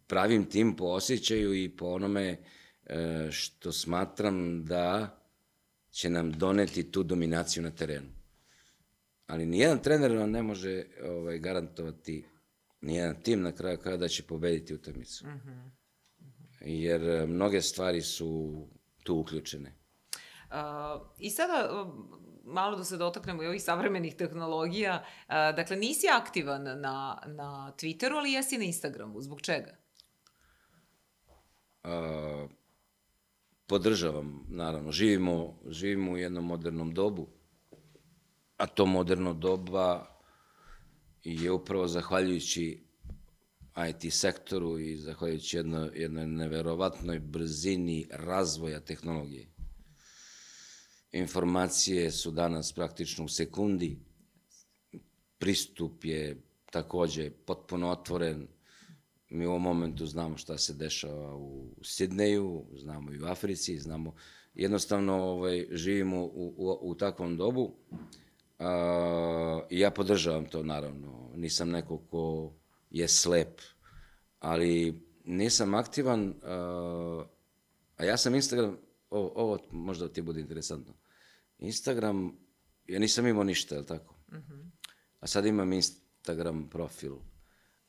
pravim 0.07 0.45
tim 0.45 0.75
po 0.75 0.85
osjećaju 0.85 1.63
i 1.63 1.69
po 1.69 1.85
onome 1.85 2.37
e, 2.85 3.27
što 3.31 3.71
smatram 3.71 4.65
da 4.65 5.19
će 5.91 6.09
nam 6.09 6.31
doneti 6.31 6.91
tu 6.91 7.03
dominaciju 7.03 7.63
na 7.63 7.71
terenu. 7.71 8.09
Ali 9.27 9.45
nijedan 9.45 9.79
trener 9.79 10.11
vam 10.11 10.31
ne 10.31 10.43
može 10.43 10.83
ovaj, 11.03 11.39
garantovati, 11.39 12.25
nijedan 12.81 13.21
tim 13.23 13.41
na 13.41 13.51
kraju 13.51 13.77
kada 13.77 13.97
da 13.97 14.07
će 14.07 14.23
pobediti 14.23 14.73
utakmicu. 14.73 15.25
Uh 15.25 15.31
-huh. 15.31 15.69
Jer 16.61 17.09
e, 17.09 17.25
mnoge 17.25 17.61
stvari 17.61 18.01
su 18.01 18.61
tu 19.03 19.15
uključene. 19.15 19.73
Uh, 20.49 21.07
I 21.19 21.29
sada, 21.29 21.85
malo 22.47 22.77
da 22.77 22.83
se 22.83 22.97
dotaknemo 22.97 23.43
i 23.43 23.47
ovih 23.47 23.63
savremenih 23.63 24.15
tehnologija. 24.15 25.03
Uh, 25.03 25.33
dakle, 25.55 25.75
nisi 25.75 26.07
aktivan 26.13 26.63
na, 26.63 27.21
na 27.25 27.73
Twitteru, 27.77 28.17
ali 28.17 28.31
jesi 28.31 28.57
na 28.57 28.63
Instagramu. 28.63 29.21
Zbog 29.21 29.41
čega? 29.41 29.77
Uh, 31.83 32.49
podržavam, 33.67 34.45
naravno. 34.49 34.91
Živimo, 34.91 35.59
živimo 35.69 36.11
u 36.11 36.17
jednom 36.17 36.45
modernom 36.45 36.93
dobu, 36.93 37.27
a 38.57 38.67
to 38.67 38.85
moderno 38.85 39.33
doba 39.33 40.17
je 41.23 41.51
upravo 41.51 41.87
zahvaljujući 41.87 42.87
IT 43.89 44.13
sektoru 44.13 44.79
i 44.79 44.97
zahvaljujući 44.97 45.57
jedno, 45.57 45.89
jednoj 45.93 46.27
neverovatnoj 46.27 47.19
brzini 47.19 48.07
razvoja 48.11 48.79
tehnologije 48.79 49.56
informacije 51.17 52.11
su 52.11 52.31
danas 52.31 52.73
praktično 52.73 53.25
u 53.25 53.27
sekundi, 53.27 53.99
pristup 55.37 56.05
je 56.05 56.41
takođe 56.71 57.29
potpuno 57.29 57.89
otvoren, 57.89 58.47
mi 59.29 59.45
u 59.45 59.49
ovom 59.49 59.61
momentu 59.61 60.05
znamo 60.05 60.37
šta 60.37 60.57
se 60.57 60.73
dešava 60.73 61.35
u 61.35 61.69
Sidneju, 61.83 62.65
znamo 62.75 63.13
i 63.13 63.21
u 63.21 63.25
Africi, 63.25 63.79
znamo, 63.79 64.15
jednostavno 64.53 65.13
ovaj, 65.13 65.67
živimo 65.71 66.23
u, 66.23 66.53
u, 66.57 66.77
u 66.81 66.95
takvom 66.95 67.37
dobu 67.37 67.73
a, 68.59 69.61
i 69.69 69.79
ja 69.79 69.91
podržavam 69.91 70.45
to 70.45 70.63
naravno, 70.63 71.31
nisam 71.35 71.69
neko 71.69 71.97
ko 71.97 72.53
je 72.91 73.07
slep, 73.07 73.61
ali 74.39 75.01
nisam 75.25 75.73
aktivan, 75.73 76.33
a, 76.43 77.23
a 77.97 78.03
ja 78.03 78.17
sam 78.17 78.35
Instagram, 78.35 78.77
ovo, 79.09 79.31
ovo 79.35 79.59
možda 79.71 80.09
ti 80.09 80.21
bude 80.21 80.41
interesantno, 80.41 80.93
Instagram, 81.59 82.37
ja 82.87 82.99
nisam 82.99 83.27
imao 83.27 83.43
ništa, 83.43 83.75
je 83.75 83.81
li 83.81 83.87
tako? 83.87 84.15
Mhm. 84.31 84.39
-huh. 84.39 84.69
A 85.19 85.27
sad 85.27 85.45
imam 85.45 85.73
Instagram 85.73 86.69
profil. 86.69 87.15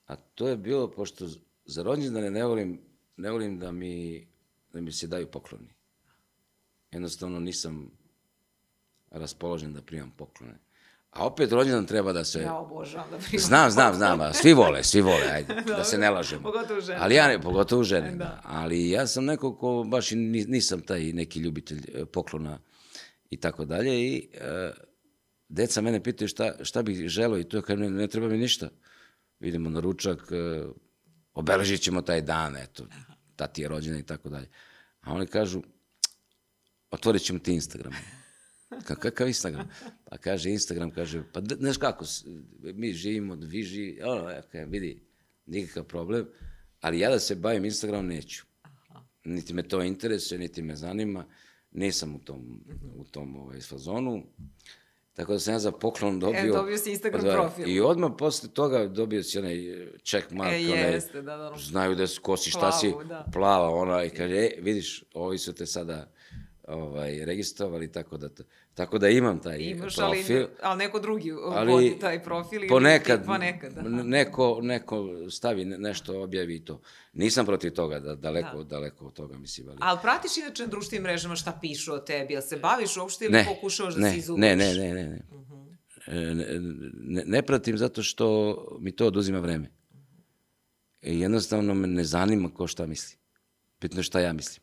A 0.07 0.17
to 0.17 0.49
je 0.49 0.57
bilo, 0.57 0.91
pošto 0.91 1.29
za 1.65 1.83
rođendane 1.83 2.31
ne 2.31 2.45
volim, 2.45 2.81
ne 3.17 3.31
volim 3.31 3.59
da 3.59 3.73
mi, 3.73 4.27
da 4.73 4.81
mi 4.81 4.93
se 4.93 5.07
daju 5.07 5.27
pokloni. 5.27 5.75
Jednostavno 6.93 7.41
nisam 7.41 7.91
raspoložen 9.11 9.73
da 9.73 9.83
primam 9.83 10.11
poklone. 10.11 10.59
A 11.11 11.27
opet 11.27 11.53
rođendan 11.53 11.87
treba 11.87 12.13
da 12.13 12.25
se... 12.25 12.41
Ja 12.41 12.59
obožavam 12.59 13.11
da 13.11 13.19
primam 13.19 13.47
Znam, 13.47 13.71
znam, 13.71 13.95
znam, 13.95 14.21
a 14.21 14.33
svi 14.33 14.53
vole, 14.53 14.85
svi 14.85 15.01
vole, 15.01 15.27
ajde, 15.35 15.55
da 15.67 15.85
se 15.85 15.99
ne 15.99 16.11
lažemo. 16.11 16.43
Pogotovo 16.43 16.81
žene. 16.81 16.99
Ali 17.01 17.15
ja, 17.15 17.29
ne, 17.29 17.41
pogotovo 17.43 17.85
žene, 17.85 18.17
da. 18.17 18.41
Ali 18.45 18.91
ja 18.91 19.07
sam 19.07 19.25
neko 19.25 19.57
ko 19.57 19.85
baš 19.87 20.11
nisam 20.47 20.81
taj 20.81 21.13
neki 21.13 21.41
ljubitelj 21.41 21.85
e, 21.95 22.05
poklona 22.05 22.59
i 23.31 23.41
tako 23.41 23.65
dalje 23.65 24.01
i 24.01 24.29
e, 24.35 24.71
deca 25.49 25.81
mene 25.81 26.03
pitaju 26.03 26.29
šta, 26.29 26.65
šta 26.65 26.83
bih 26.83 27.09
želo 27.09 27.39
i 27.39 27.45
to 27.45 27.63
kažem, 27.63 27.81
ne, 27.81 27.91
ne 27.91 28.09
treba 28.09 28.29
mi 28.29 28.39
ništa. 28.39 28.69
Vidimo 29.41 29.71
na 29.71 29.81
ručak, 29.81 30.33
e, 30.33 30.65
obeležit 31.35 31.81
ćemo 31.81 32.03
taj 32.03 32.23
dan, 32.23 32.57
eto, 32.57 32.87
tati 33.37 33.63
je 33.63 33.69
rođena 33.69 33.99
i 33.99 34.03
tako 34.03 34.29
dalje. 34.29 34.49
A 35.01 35.13
oni 35.13 35.27
kažu, 35.27 35.63
otvorit 36.91 37.23
ćemo 37.23 37.39
ti 37.39 37.53
Instagram. 37.53 37.93
Ka, 38.87 38.95
kakav 38.95 39.29
Instagram? 39.29 39.69
Pa 40.05 40.19
kaže 40.19 40.51
Instagram, 40.51 40.91
kaže, 40.91 41.23
pa 41.33 41.41
znaš 41.59 41.77
kako, 41.77 42.05
mi 42.75 42.93
živimo, 42.93 43.35
vi 43.35 43.63
živi, 43.63 44.03
ono, 44.03 44.43
kažem, 44.53 44.71
vidi, 44.71 45.03
nikakav 45.47 45.85
problem, 45.85 46.27
ali 46.81 46.99
ja 46.99 47.11
da 47.11 47.19
se 47.19 47.35
bavim 47.35 47.65
Instagramom 47.65 48.07
neću. 48.07 48.45
Niti 49.25 49.55
me 49.55 49.63
to 49.63 49.83
interesuje, 49.83 50.39
niti 50.39 50.63
me 50.63 50.77
zanima, 50.77 51.25
nisam 51.71 52.15
u 52.15 52.19
tom, 52.19 52.61
u 52.97 53.05
tom 53.05 53.37
ovaj, 53.37 53.61
fazonu. 53.61 54.23
Tako 55.13 55.33
da 55.33 55.39
sam 55.39 55.55
ja 55.55 55.59
za 55.59 55.73
poklon 55.73 56.21
dobio... 56.21 56.53
dobio 56.53 56.79
si 56.79 56.91
Instagram 56.91 57.25
Da, 57.25 57.33
profil. 57.33 57.69
I 57.69 57.81
odmah 57.81 58.11
posle 58.19 58.49
toga 58.49 58.87
dobio 58.87 59.23
si 59.23 59.39
onaj 59.39 59.57
check 60.05 60.31
mark, 60.31 60.53
E, 60.53 60.73
onaj, 60.73 60.93
jeste, 60.93 61.23
da, 61.23 61.37
da. 61.37 61.55
znaju 61.59 61.95
da 61.95 62.07
si, 62.07 62.21
ko 62.21 62.37
si, 62.37 62.51
šta 62.51 62.73
si, 62.73 62.91
Plavu, 62.91 63.05
da. 63.05 63.25
plava, 63.33 63.71
ona, 63.71 64.05
i 64.05 64.11
kaže, 64.11 64.35
e, 64.35 64.51
vidiš, 64.61 65.05
ovi 65.15 65.39
su 65.39 65.53
te 65.53 65.67
sada 65.67 66.13
ovaj, 66.69 67.25
registrovali, 67.25 67.93
tako 67.93 68.17
da, 68.17 68.29
tako 68.75 68.99
da 68.99 69.09
imam 69.09 69.39
taj 69.41 69.59
Imaš, 69.61 69.97
profil. 69.97 70.37
ali, 70.37 70.47
ali 70.63 70.79
neko 70.79 71.01
drugi 71.01 71.33
Ali 71.45 71.73
vodi 71.73 71.97
taj 72.01 72.23
profil. 72.23 72.59
ili 72.59 72.69
ponekad, 72.69 73.27
Ponekad, 73.27 73.73
da. 73.73 73.83
neko, 73.83 74.59
neko 74.63 75.09
stavi 75.31 75.65
ne- 75.65 75.79
nešto, 75.79 76.23
objavi 76.23 76.57
i 76.57 76.65
to. 76.65 76.81
Nisam 77.13 77.47
protiv 77.47 77.71
toga, 77.71 78.01
da, 78.01 78.15
daleko, 78.15 78.57
Da. 78.57 78.65
daleko 78.65 79.07
od 79.07 79.13
toga, 79.13 79.39
mislim. 79.39 79.69
Ali... 79.69 79.79
Ali 79.81 79.99
pratiš 80.03 80.37
inače 80.37 80.63
na 80.63 80.69
društvenim 80.69 81.03
mrežama 81.03 81.37
šta 81.37 81.59
pišu 81.61 81.95
o 81.95 81.99
tebi? 81.99 82.33
Jel 82.35 82.43
se 82.43 82.57
baviš 82.57 82.97
uopšte 82.97 83.25
ili 83.25 83.33
ne, 83.33 83.45
pokušavaš 83.47 83.95
da 83.95 84.01
ne, 84.01 84.11
se 84.11 84.19
izubeš? 84.19 84.41
ne, 84.41 84.57
ne, 84.57 84.75
ne, 84.75 84.95
ne, 84.95 85.05
ne. 85.05 85.21
E, 86.07 86.35
ne, 86.35 86.47
ne, 86.95 87.23
ne 87.27 87.43
pratim 87.43 87.79
zato 87.79 88.03
što 88.03 88.55
mi 88.81 88.93
to 88.93 89.07
oduzima 89.07 89.39
vreme. 89.39 89.71
I 91.03 91.21
jednostavno 91.21 91.75
me 91.75 91.87
ne 91.87 92.05
zanima 92.05 92.51
ko 92.51 92.67
šta 92.67 92.87
misli. 92.87 93.17
Bitno 93.81 93.99
je 93.99 94.05
šta 94.05 94.21
ja 94.21 94.33
mislim. 94.33 94.63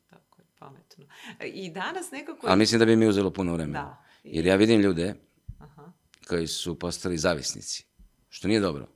Pametno. 0.95 1.15
E, 1.39 1.47
I 1.47 1.69
danas 1.69 2.11
nekako... 2.11 2.47
Ali 2.47 2.59
mislim 2.59 2.79
da 2.79 2.85
bi 2.85 2.95
mi 2.95 3.07
uzelo 3.07 3.33
puno 3.33 3.53
vremena. 3.53 3.79
Da. 3.79 4.03
Jer 4.23 4.45
ja 4.45 4.55
vidim 4.55 4.81
ljude 4.81 5.15
Aha. 5.59 5.91
koji 6.27 6.47
su 6.47 6.79
postali 6.79 7.17
zavisnici, 7.17 7.85
što 8.29 8.47
nije 8.47 8.59
dobro. 8.59 8.87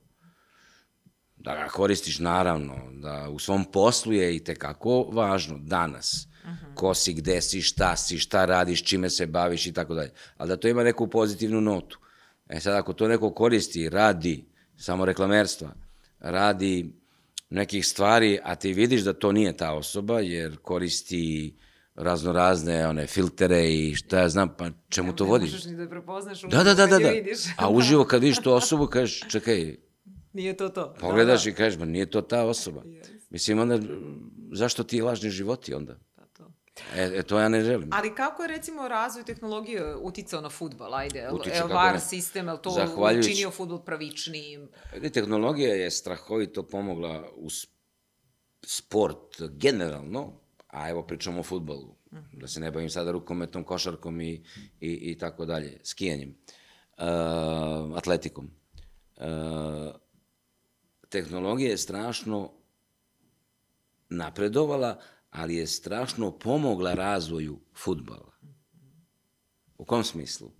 Da 1.36 1.54
ga 1.54 1.68
koristiš, 1.68 2.18
naravno, 2.18 2.76
da 2.92 3.28
u 3.30 3.38
svom 3.38 3.64
poslu 3.64 4.12
je 4.12 4.36
i 4.36 4.44
tekako 4.44 5.02
važno 5.02 5.58
danas. 5.58 6.26
Ko 6.74 6.94
si, 6.94 7.14
gde 7.14 7.40
si, 7.40 7.62
šta 7.62 7.96
si, 7.96 8.18
šta 8.18 8.44
radiš, 8.44 8.84
čime 8.84 9.10
se 9.10 9.26
baviš 9.26 9.66
i 9.66 9.72
tako 9.72 9.94
dalje. 9.94 10.12
Ali 10.36 10.48
da 10.48 10.56
to 10.56 10.68
ima 10.68 10.84
neku 10.84 11.06
pozitivnu 11.06 11.60
notu. 11.60 11.98
E 12.48 12.60
sad, 12.60 12.74
ako 12.74 12.92
to 12.92 13.08
neko 13.08 13.34
koristi, 13.34 13.88
radi 13.88 14.44
samo 14.76 15.04
reklamerstva, 15.04 15.74
radi 16.18 16.92
nekih 17.50 17.86
stvari, 17.86 18.38
a 18.42 18.54
ti 18.54 18.72
vidiš 18.72 19.02
da 19.02 19.12
to 19.12 19.32
nije 19.32 19.56
ta 19.56 19.72
osoba, 19.72 20.20
jer 20.20 20.56
koristi 20.56 21.54
raznorazne 22.00 22.86
one 22.86 23.06
filtere 23.06 23.64
i 23.66 23.94
šta 23.94 24.18
ja 24.18 24.28
znam, 24.28 24.48
pa 24.50 24.70
čemu 24.88 25.12
to 25.12 25.24
Ne 25.24 25.30
vodiš? 25.30 25.50
možeš 25.50 25.64
ni 25.64 25.76
da 25.76 25.82
je 25.82 25.90
prepoznaš 25.90 26.40
Da, 26.42 26.64
da, 26.64 26.74
da, 26.74 26.86
da, 26.86 26.98
da. 26.98 27.08
je 27.08 27.14
vidiš. 27.14 27.38
A 27.56 27.70
uživo 27.70 28.04
kad 28.04 28.22
vidiš 28.22 28.38
tu 28.38 28.52
osobu, 28.52 28.86
kažeš, 28.86 29.20
čekaj, 29.28 29.76
Nije 30.32 30.56
to 30.56 30.68
to. 30.68 30.94
pogledaš 30.94 31.44
da, 31.44 31.50
i 31.50 31.54
kažeš, 31.54 31.78
ma 31.78 31.84
nije 31.84 32.06
to 32.06 32.20
ta 32.22 32.42
osoba. 32.42 32.82
Jeste. 32.86 33.14
Mislim, 33.30 33.58
onda, 33.58 33.78
zašto 34.52 34.84
ti 34.84 35.02
lažni 35.02 35.30
životi 35.30 35.74
onda? 35.74 35.94
da, 36.16 36.24
to. 36.26 36.52
E, 36.94 37.10
e 37.14 37.22
to 37.22 37.38
ja 37.38 37.48
ne 37.48 37.60
želim. 37.62 37.88
Ali 37.92 38.14
kako 38.14 38.42
je 38.42 38.48
recimo 38.48 38.88
razvoj 38.88 39.24
tehnologije 39.24 39.96
uticao 39.96 40.40
na 40.40 40.48
futbol? 40.50 40.94
Ajde, 40.94 41.28
Utiče, 41.30 41.62
VAR 41.64 41.92
ne. 41.94 42.00
sistem, 42.00 42.46
jel 42.46 42.58
to 42.58 42.70
Zahvaljujući- 42.72 43.30
učinio 43.30 43.50
futbol 43.50 43.78
pravičnijim? 43.80 44.68
Tehnologija 45.12 45.74
je 45.74 45.90
strahovito 45.90 46.62
pomogla 46.62 47.30
u 47.36 47.48
sport 48.62 49.18
generalno, 49.50 50.39
a 50.72 50.88
evo 50.90 51.02
pričamo 51.02 51.40
o 51.40 51.42
futbolu, 51.42 51.96
da 52.32 52.48
se 52.48 52.60
ne 52.60 52.70
bavim 52.70 52.90
sada 52.90 53.10
rukometom, 53.10 53.64
košarkom 53.64 54.20
i, 54.20 54.32
i, 54.80 54.92
i 55.10 55.18
tako 55.18 55.44
dalje, 55.44 55.80
skijanjem, 55.84 56.28
uh, 56.98 57.96
atletikom. 57.96 58.50
Uh, 59.16 59.94
tehnologija 61.08 61.70
je 61.70 61.78
strašno 61.78 62.52
napredovala, 64.08 65.00
ali 65.30 65.56
je 65.56 65.66
strašno 65.66 66.38
pomogla 66.38 66.94
razvoju 66.94 67.60
futbala. 67.74 68.32
U 69.78 69.84
kom 69.84 70.04
smislu? 70.04 70.50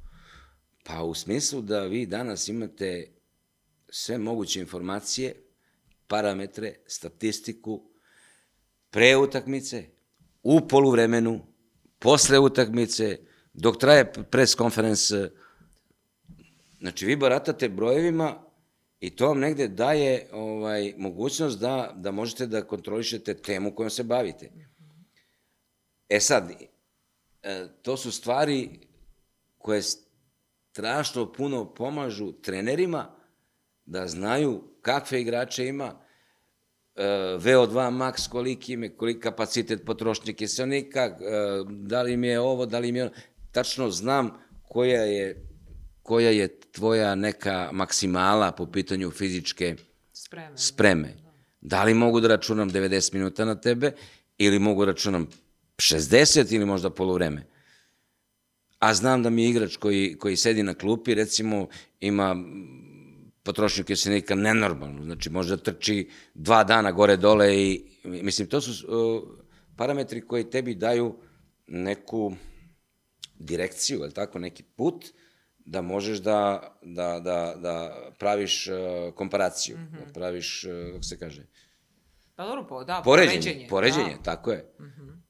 Pa 0.84 1.02
u 1.02 1.14
smislu 1.14 1.62
da 1.62 1.84
vi 1.84 2.06
danas 2.06 2.48
imate 2.48 3.12
sve 3.88 4.18
moguće 4.18 4.60
informacije, 4.60 5.46
parametre, 6.06 6.74
statistiku, 6.86 7.90
pre 8.90 9.16
utakmice, 9.16 9.84
u 10.42 10.60
poluvremenu, 10.68 11.40
posle 11.98 12.38
utakmice, 12.38 13.18
dok 13.52 13.78
traje 13.78 14.12
pres 14.12 14.54
konferens. 14.54 15.12
Znači, 16.80 17.06
vi 17.06 17.16
baratate 17.16 17.68
brojevima 17.68 18.42
i 19.00 19.10
to 19.10 19.26
vam 19.26 19.38
negde 19.38 19.68
daje 19.68 20.28
ovaj, 20.32 20.94
mogućnost 20.98 21.60
da, 21.60 21.92
da 21.96 22.10
možete 22.10 22.46
da 22.46 22.66
kontrolišete 22.66 23.34
temu 23.34 23.74
kojom 23.74 23.90
se 23.90 24.02
bavite. 24.02 24.50
E 26.08 26.20
sad, 26.20 26.50
e, 27.42 27.66
to 27.82 27.96
su 27.96 28.12
stvari 28.12 28.70
koje 29.58 29.82
strašno 30.72 31.32
puno 31.32 31.74
pomažu 31.74 32.32
trenerima 32.32 33.16
da 33.86 34.06
znaju 34.06 34.62
kakve 34.82 35.20
igrače 35.20 35.66
ima, 35.66 36.00
VO2 37.38 37.90
max 37.90 38.28
koliki 38.28 38.72
im 38.72 38.82
je, 38.82 38.96
koliki 38.96 39.20
kapacitet 39.20 39.84
potrošnje 39.84 40.32
kiselnika, 40.32 41.00
e, 41.00 41.16
da 41.68 42.02
li 42.02 42.12
im 42.12 42.24
je 42.24 42.40
ovo, 42.40 42.66
da 42.66 42.78
li 42.78 42.88
im 42.88 42.96
je 42.96 43.02
ono. 43.02 43.12
Tačno 43.52 43.90
znam 43.90 44.30
koja 44.62 45.02
je, 45.02 45.46
koja 46.02 46.30
je 46.30 46.60
tvoja 46.72 47.14
neka 47.14 47.70
maksimala 47.72 48.52
po 48.52 48.66
pitanju 48.66 49.10
fizičke 49.10 49.76
Spreme. 50.12 50.56
spreme. 50.56 51.14
Da 51.60 51.84
li 51.84 51.94
mogu 51.94 52.20
da 52.20 52.28
računam 52.28 52.70
90 52.70 53.14
minuta 53.14 53.44
na 53.44 53.54
tebe 53.54 53.92
ili 54.38 54.58
mogu 54.58 54.84
da 54.84 54.92
računam 54.92 55.28
60 55.76 56.54
ili 56.54 56.64
možda 56.64 56.90
polovreme. 56.90 57.46
A 58.78 58.94
znam 58.94 59.22
da 59.22 59.30
mi 59.30 59.42
je 59.42 59.50
igrač 59.50 59.76
koji, 59.76 60.16
koji 60.18 60.36
sedi 60.36 60.62
na 60.62 60.74
klupi, 60.74 61.14
recimo, 61.14 61.68
ima 62.00 62.36
potrošnju 63.50 63.84
kiselnika 63.84 64.34
nenormalno, 64.34 65.04
znači 65.04 65.30
može 65.30 65.56
da 65.56 65.62
trči 65.62 66.08
dva 66.34 66.64
dana 66.64 66.92
gore-dole 66.92 67.48
i, 67.54 67.82
mislim, 68.04 68.48
to 68.48 68.60
su 68.60 68.86
uh, 68.86 69.22
parametri 69.76 70.20
koji 70.20 70.50
tebi 70.50 70.74
daju 70.74 71.14
neku 71.66 72.32
direkciju, 73.38 74.02
je 74.02 74.10
tako, 74.10 74.38
neki 74.38 74.62
put, 74.62 75.04
da 75.58 75.82
možeš 75.82 76.18
da, 76.18 76.76
da, 76.82 77.20
da, 77.20 77.54
da 77.56 77.74
praviš 78.18 78.66
uh, 78.66 79.14
komparaciju, 79.14 79.78
mm 79.78 79.80
-hmm. 79.80 80.06
da 80.06 80.12
praviš, 80.12 80.64
uh, 80.64 80.92
kako 80.92 81.02
se 81.02 81.18
kaže, 81.18 81.46
Pa 82.36 82.46
dobro, 82.46 82.66
po, 82.68 82.84
da, 82.84 83.02
poređenje, 83.04 83.40
poređenje. 83.40 83.66
poređenje, 83.68 84.16
Da. 84.16 84.22
tako 84.22 84.52
je. 84.52 84.64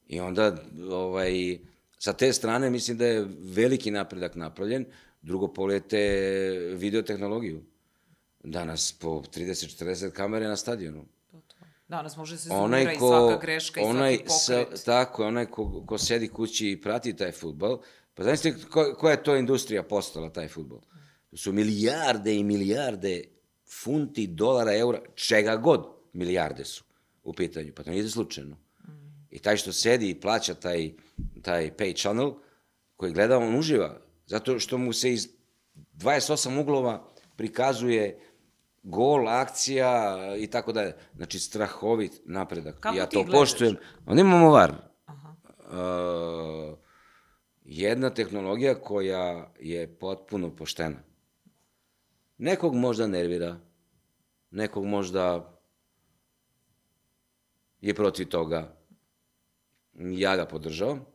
I 0.07 0.19
onda, 0.19 0.55
ovaj, 0.91 1.59
sa 1.97 2.13
te 2.13 2.33
strane 2.33 2.69
mislim 2.69 2.97
da 2.97 3.05
je 3.05 3.27
veliki 3.39 3.91
napredak 3.91 4.35
napravljen. 4.35 4.85
Drugo, 5.21 5.53
pogledajte 5.53 5.97
videotehnologiju. 6.75 7.63
Danas 8.43 8.91
po 8.91 9.07
30-40 9.07 10.11
kamere 10.11 10.47
na 10.47 10.55
stadionu. 10.55 11.05
Danas 11.87 12.17
može 12.17 12.37
se 12.37 12.49
zoomira 12.49 12.93
i 12.93 12.97
svaka 12.97 13.37
greška 13.41 13.81
i 13.81 13.83
onaj 13.83 14.15
svaki 14.15 14.27
pokret. 14.27 14.79
Sa, 14.79 14.85
tako, 14.85 15.23
je, 15.23 15.27
onaj 15.27 15.45
ko, 15.45 15.83
ko 15.87 15.97
sedi 15.97 16.27
kući 16.27 16.71
i 16.71 16.81
prati 16.81 17.15
taj 17.15 17.31
futbol, 17.31 17.81
pa 18.13 18.23
znaš 18.23 18.39
ko, 18.71 18.95
koja 18.99 19.11
je 19.11 19.23
to 19.23 19.35
industrija 19.35 19.83
postala, 19.83 20.29
taj 20.29 20.47
futbol? 20.47 20.79
To 21.29 21.37
su 21.37 21.53
milijarde 21.53 22.35
i 22.35 22.43
milijarde 22.43 23.23
funti, 23.83 24.27
dolara, 24.27 24.77
eura, 24.77 25.01
čega 25.15 25.55
god 25.55 25.87
milijarde 26.13 26.65
su 26.65 26.83
u 27.23 27.33
pitanju. 27.33 27.71
Pa 27.75 27.83
to 27.83 27.91
nije 27.91 28.09
slučajno. 28.09 28.57
I 29.29 29.39
taj 29.39 29.57
što 29.57 29.73
sedi 29.73 30.09
i 30.09 30.19
plaća 30.19 30.53
taj, 30.53 30.91
taj 31.41 31.75
pay 31.77 32.01
channel, 32.01 32.33
koji 32.95 33.13
gleda, 33.13 33.37
on 33.37 33.55
uživa. 33.55 34.01
Zato 34.25 34.59
što 34.59 34.77
mu 34.77 34.93
se 34.93 35.13
iz 35.13 35.27
28 35.93 36.59
uglova 36.59 37.11
prikazuje 37.35 38.19
gol, 38.83 39.29
akcija 39.29 40.17
i 40.37 40.47
tako 40.47 40.71
dalje. 40.71 40.95
Znači, 41.15 41.39
strahovit 41.39 42.21
napredak. 42.25 42.79
Kako 42.79 42.97
ja 42.97 43.05
to 43.05 43.23
gledaš? 43.23 43.39
poštujem. 43.39 43.75
Onda 44.05 44.21
imamo 44.21 44.49
VAR. 44.49 44.73
Aha. 45.05 45.35
Uh, 45.71 46.77
jedna 47.63 48.09
tehnologija 48.09 48.75
koja 48.75 49.53
je 49.59 49.99
potpuno 49.99 50.55
poštena. 50.55 50.97
Nekog 52.37 52.75
možda 52.75 53.07
nervira, 53.07 53.59
nekog 54.51 54.85
možda 54.85 55.53
je 57.81 57.93
protiv 57.93 58.27
toga. 58.27 58.75
Ja 59.93 60.35
ga 60.35 60.45
podržavam, 60.45 61.05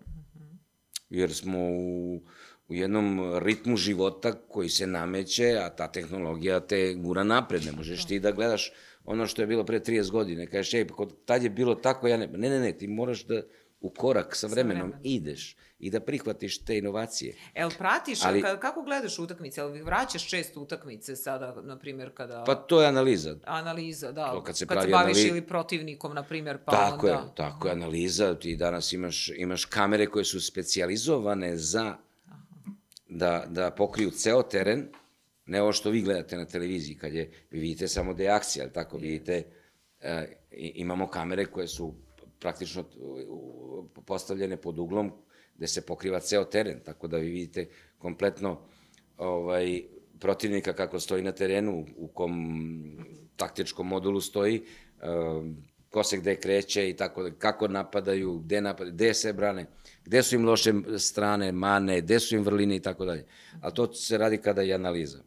jer 1.10 1.34
smo 1.34 1.58
u, 1.58 2.20
u 2.68 2.74
jednom 2.74 3.38
ritmu 3.38 3.76
života 3.76 4.32
koji 4.32 4.68
se 4.68 4.86
nameće, 4.86 5.58
a 5.62 5.68
ta 5.70 5.92
tehnologija 5.92 6.60
te 6.60 6.94
gura 6.94 7.24
napred. 7.24 7.64
Ne 7.64 7.72
možeš 7.72 8.04
ti 8.06 8.20
da 8.20 8.30
gledaš 8.32 8.72
ono 9.04 9.26
što 9.26 9.42
je 9.42 9.46
bilo 9.46 9.64
pre 9.64 9.80
30 9.80 10.10
godine. 10.10 10.46
Kažeš, 10.46 10.74
ej, 10.74 10.88
pa 10.88 10.94
kod 10.94 11.24
tad 11.24 11.42
je 11.42 11.50
bilo 11.50 11.74
tako, 11.74 12.08
ja 12.08 12.16
ne... 12.16 12.26
Ne, 12.26 12.50
ne, 12.50 12.60
ne, 12.60 12.72
ti 12.72 12.88
moraš 12.88 13.24
da 13.24 13.42
u 13.80 13.90
korak 13.90 14.36
sa 14.36 14.46
vremenom, 14.46 14.82
vremenom. 14.82 15.00
ideš 15.04 15.56
i 15.78 15.90
da 15.90 16.00
prihvatiš 16.00 16.58
te 16.64 16.78
inovacije. 16.78 17.34
El 17.54 17.70
pratiš, 17.78 18.24
Ali- 18.24 18.42
kako 18.60 18.82
gledaš 18.82 19.18
utakmice? 19.18 19.60
Jel 19.60 19.84
vraćaš 19.84 20.28
često 20.28 20.60
utakmice 20.60 21.16
sada, 21.16 21.62
na 21.62 21.78
primjer, 21.78 22.10
kada... 22.14 22.44
Pa 22.46 22.54
to 22.54 22.80
je 22.82 22.88
analiza. 22.88 23.36
Analiza, 23.44 24.12
da. 24.12 24.32
To 24.32 24.42
kad 24.42 24.56
se 24.56 24.66
kad 24.66 24.82
se 24.82 24.88
baviš 24.88 25.16
anali- 25.16 25.28
ili 25.28 25.46
protivnikom, 25.46 26.14
na 26.14 26.22
primjer, 26.22 26.58
pa 26.64 26.72
tako 26.72 27.06
onda... 27.06 27.18
je, 27.18 27.34
tako 27.36 27.68
je, 27.68 27.72
analiza. 27.72 28.34
Ti 28.34 28.56
danas 28.56 28.92
imaš, 28.92 29.28
imaš 29.36 29.64
kamere 29.64 30.06
koje 30.06 30.24
su 30.24 30.40
specijalizovane 30.40 31.56
za 31.56 31.96
da, 33.18 33.44
da 33.48 33.70
pokriju 33.70 34.10
ceo 34.10 34.42
teren, 34.42 34.88
ne 35.46 35.62
ovo 35.62 35.72
što 35.72 35.90
vi 35.90 36.02
gledate 36.02 36.36
na 36.36 36.44
televiziji, 36.44 36.96
kad 36.96 37.14
je, 37.14 37.30
vi 37.50 37.60
vidite 37.60 37.88
samo 37.88 38.14
da 38.14 38.22
je 38.22 38.28
akcija, 38.28 38.64
ali 38.64 38.72
tako, 38.72 38.96
vidite, 38.96 39.42
e, 40.00 40.26
imamo 40.50 41.06
kamere 41.06 41.46
koje 41.46 41.68
su 41.68 41.94
praktično 42.38 42.84
postavljene 44.06 44.56
pod 44.56 44.78
uglom 44.78 45.12
gde 45.56 45.66
se 45.66 45.86
pokriva 45.86 46.20
ceo 46.20 46.44
teren, 46.44 46.80
tako 46.84 47.08
da 47.08 47.16
vi 47.16 47.30
vidite 47.30 47.68
kompletno 47.98 48.60
ovaj, 49.18 49.82
protivnika 50.20 50.72
kako 50.72 51.00
stoji 51.00 51.22
na 51.22 51.32
terenu, 51.32 51.86
u 51.96 52.08
kom 52.08 52.34
taktičkom 53.36 53.86
modulu 53.86 54.20
stoji, 54.20 54.62
um, 55.02 55.56
ko 55.96 56.02
se 56.04 56.16
gde 56.16 56.34
kreće 56.36 56.90
i 56.90 56.96
tako 56.96 57.22
da, 57.22 57.30
kako 57.30 57.68
napadaju, 57.68 58.38
gde 58.38 58.60
napadaju, 58.60 58.94
gde 58.94 59.14
se 59.14 59.32
brane, 59.32 59.66
gde 60.04 60.22
su 60.22 60.34
im 60.34 60.44
loše 60.44 60.72
strane, 60.98 61.52
mane, 61.52 62.00
gde 62.00 62.20
su 62.20 62.36
im 62.36 62.42
vrline 62.44 62.76
i 62.76 62.80
tako 62.80 63.04
dalje. 63.04 63.24
A 63.60 63.70
to 63.70 63.94
se 63.94 64.18
radi 64.18 64.36
kada 64.38 64.62
je 64.62 64.74
analiza 64.74 65.22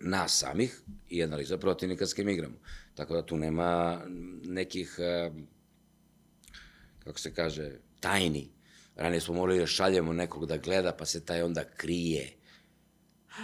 nas 0.00 0.38
samih 0.38 0.80
i 1.08 1.22
analiza 1.24 1.58
protivnika 1.58 2.06
s 2.06 2.14
kim 2.14 2.28
igramo. 2.28 2.54
Tako 2.94 3.14
da 3.14 3.22
tu 3.26 3.36
nema 3.36 4.00
nekih, 4.44 4.98
kako 7.04 7.18
se 7.18 7.34
kaže, 7.34 7.70
tajni. 8.00 8.48
Ranije 8.96 9.20
smo 9.20 9.34
morali 9.34 9.58
da 9.58 9.66
šaljemo 9.66 10.12
nekog 10.12 10.46
da 10.46 10.56
gleda, 10.56 10.92
pa 10.92 11.06
se 11.06 11.24
taj 11.24 11.42
onda 11.42 11.64
krije. 11.64 12.32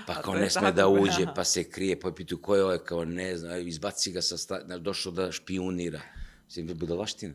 Pa 0.07 0.23
kao 0.23 0.35
ne 0.35 0.51
sme 0.51 0.63
tako, 0.63 0.77
da 0.77 0.89
uđe, 0.89 1.27
pa 1.37 1.45
se 1.45 1.71
krije, 1.71 2.01
pa 2.01 2.11
pitu 2.13 2.43
ko 2.43 2.57
je 2.57 2.65
ovaj, 2.65 2.79
kao 2.79 3.05
ne 3.05 3.37
zna, 3.37 3.59
izbaci 3.59 4.13
ga 4.13 4.23
sa 4.23 4.37
sta, 4.37 4.79
došao 4.79 5.13
da 5.13 5.33
špionira. 5.33 6.01
Mislim, 6.51 6.67
da 6.67 6.75
budalaština. 6.75 7.35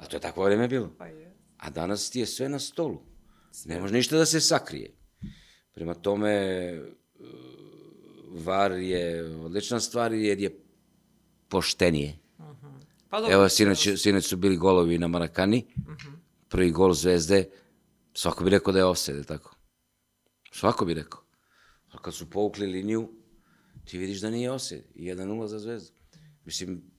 A 0.00 0.06
to 0.06 0.16
je 0.16 0.20
takvo 0.20 0.44
vreme 0.44 0.68
bilo. 0.68 0.90
Pa 0.98 1.06
je. 1.06 1.34
A 1.56 1.70
danas 1.70 2.10
ti 2.10 2.20
je 2.20 2.26
sve 2.26 2.48
na 2.48 2.58
stolu. 2.58 3.02
Ne 3.64 3.80
može 3.80 3.94
ništa 3.94 4.16
da 4.16 4.26
se 4.26 4.40
sakrije. 4.40 4.90
Prema 5.74 5.94
tome, 5.94 6.30
e, 6.30 6.82
VAR 8.30 8.72
je 8.72 9.24
odlična 9.24 9.80
stvar 9.80 10.12
jer 10.12 10.40
je 10.40 10.58
poštenije. 11.48 12.18
Pa 13.10 13.20
dobro, 13.20 13.34
Evo, 13.34 13.48
sinoć, 13.48 13.88
sinoć 13.96 14.26
su 14.26 14.36
bili 14.36 14.56
golovi 14.56 14.98
na 14.98 15.08
Marakani, 15.08 15.64
prvi 16.48 16.70
gol 16.70 16.92
Zvezde, 16.92 17.44
svako 18.14 18.44
bi 18.44 18.50
rekao 18.50 18.72
da 18.72 18.78
je 18.78 18.84
offside, 18.84 19.22
tako? 19.24 19.56
Svako 20.52 20.84
bi 20.84 20.94
rekao. 20.94 21.20
A 21.92 21.98
kad 21.98 22.14
su 22.14 22.30
povukli 22.30 22.66
liniju, 22.66 23.12
ti 23.84 23.98
vidiš 23.98 24.20
da 24.20 24.30
nije 24.30 24.50
offside. 24.50 24.84
I 24.94 25.04
1-0 25.04 25.46
za 25.46 25.58
Zvezdu. 25.58 25.92
Mislim, 26.44 26.95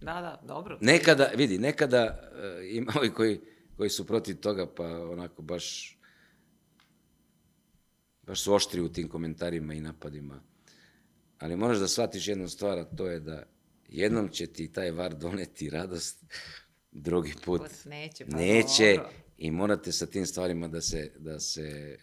Da, 0.00 0.12
da, 0.20 0.42
dobro. 0.46 0.78
Nekada, 0.80 1.30
vidi, 1.36 1.58
nekada 1.58 2.30
uh, 2.32 2.76
ima 2.76 2.92
ovi 2.96 3.10
koji, 3.10 3.40
koji 3.76 3.90
su 3.90 4.06
protiv 4.06 4.36
toga, 4.36 4.74
pa 4.74 4.84
onako 4.84 5.42
baš, 5.42 5.98
baš 8.22 8.42
su 8.42 8.54
oštri 8.54 8.80
u 8.80 8.92
tim 8.92 9.08
komentarima 9.08 9.74
i 9.74 9.80
napadima. 9.80 10.42
Ali 11.38 11.56
moraš 11.56 11.78
da 11.78 11.88
shvatiš 11.88 12.28
jednu 12.28 12.48
stvar, 12.48 12.78
a 12.78 12.84
to 12.84 13.06
je 13.06 13.20
da 13.20 13.42
jednom 13.88 14.28
će 14.28 14.46
ti 14.46 14.72
taj 14.72 14.90
var 14.90 15.14
doneti 15.14 15.70
radost, 15.70 16.24
drugi 16.92 17.34
put 17.44 17.60
Put 17.60 17.70
neće, 17.84 18.26
pa 18.26 18.36
neće 18.36 18.94
dobro. 18.96 19.10
i 19.38 19.50
morate 19.50 19.92
sa 19.92 20.06
tim 20.06 20.26
stvarima 20.26 20.68
da 20.68 20.80
se, 20.80 21.12
da 21.18 21.40
se 21.40 21.98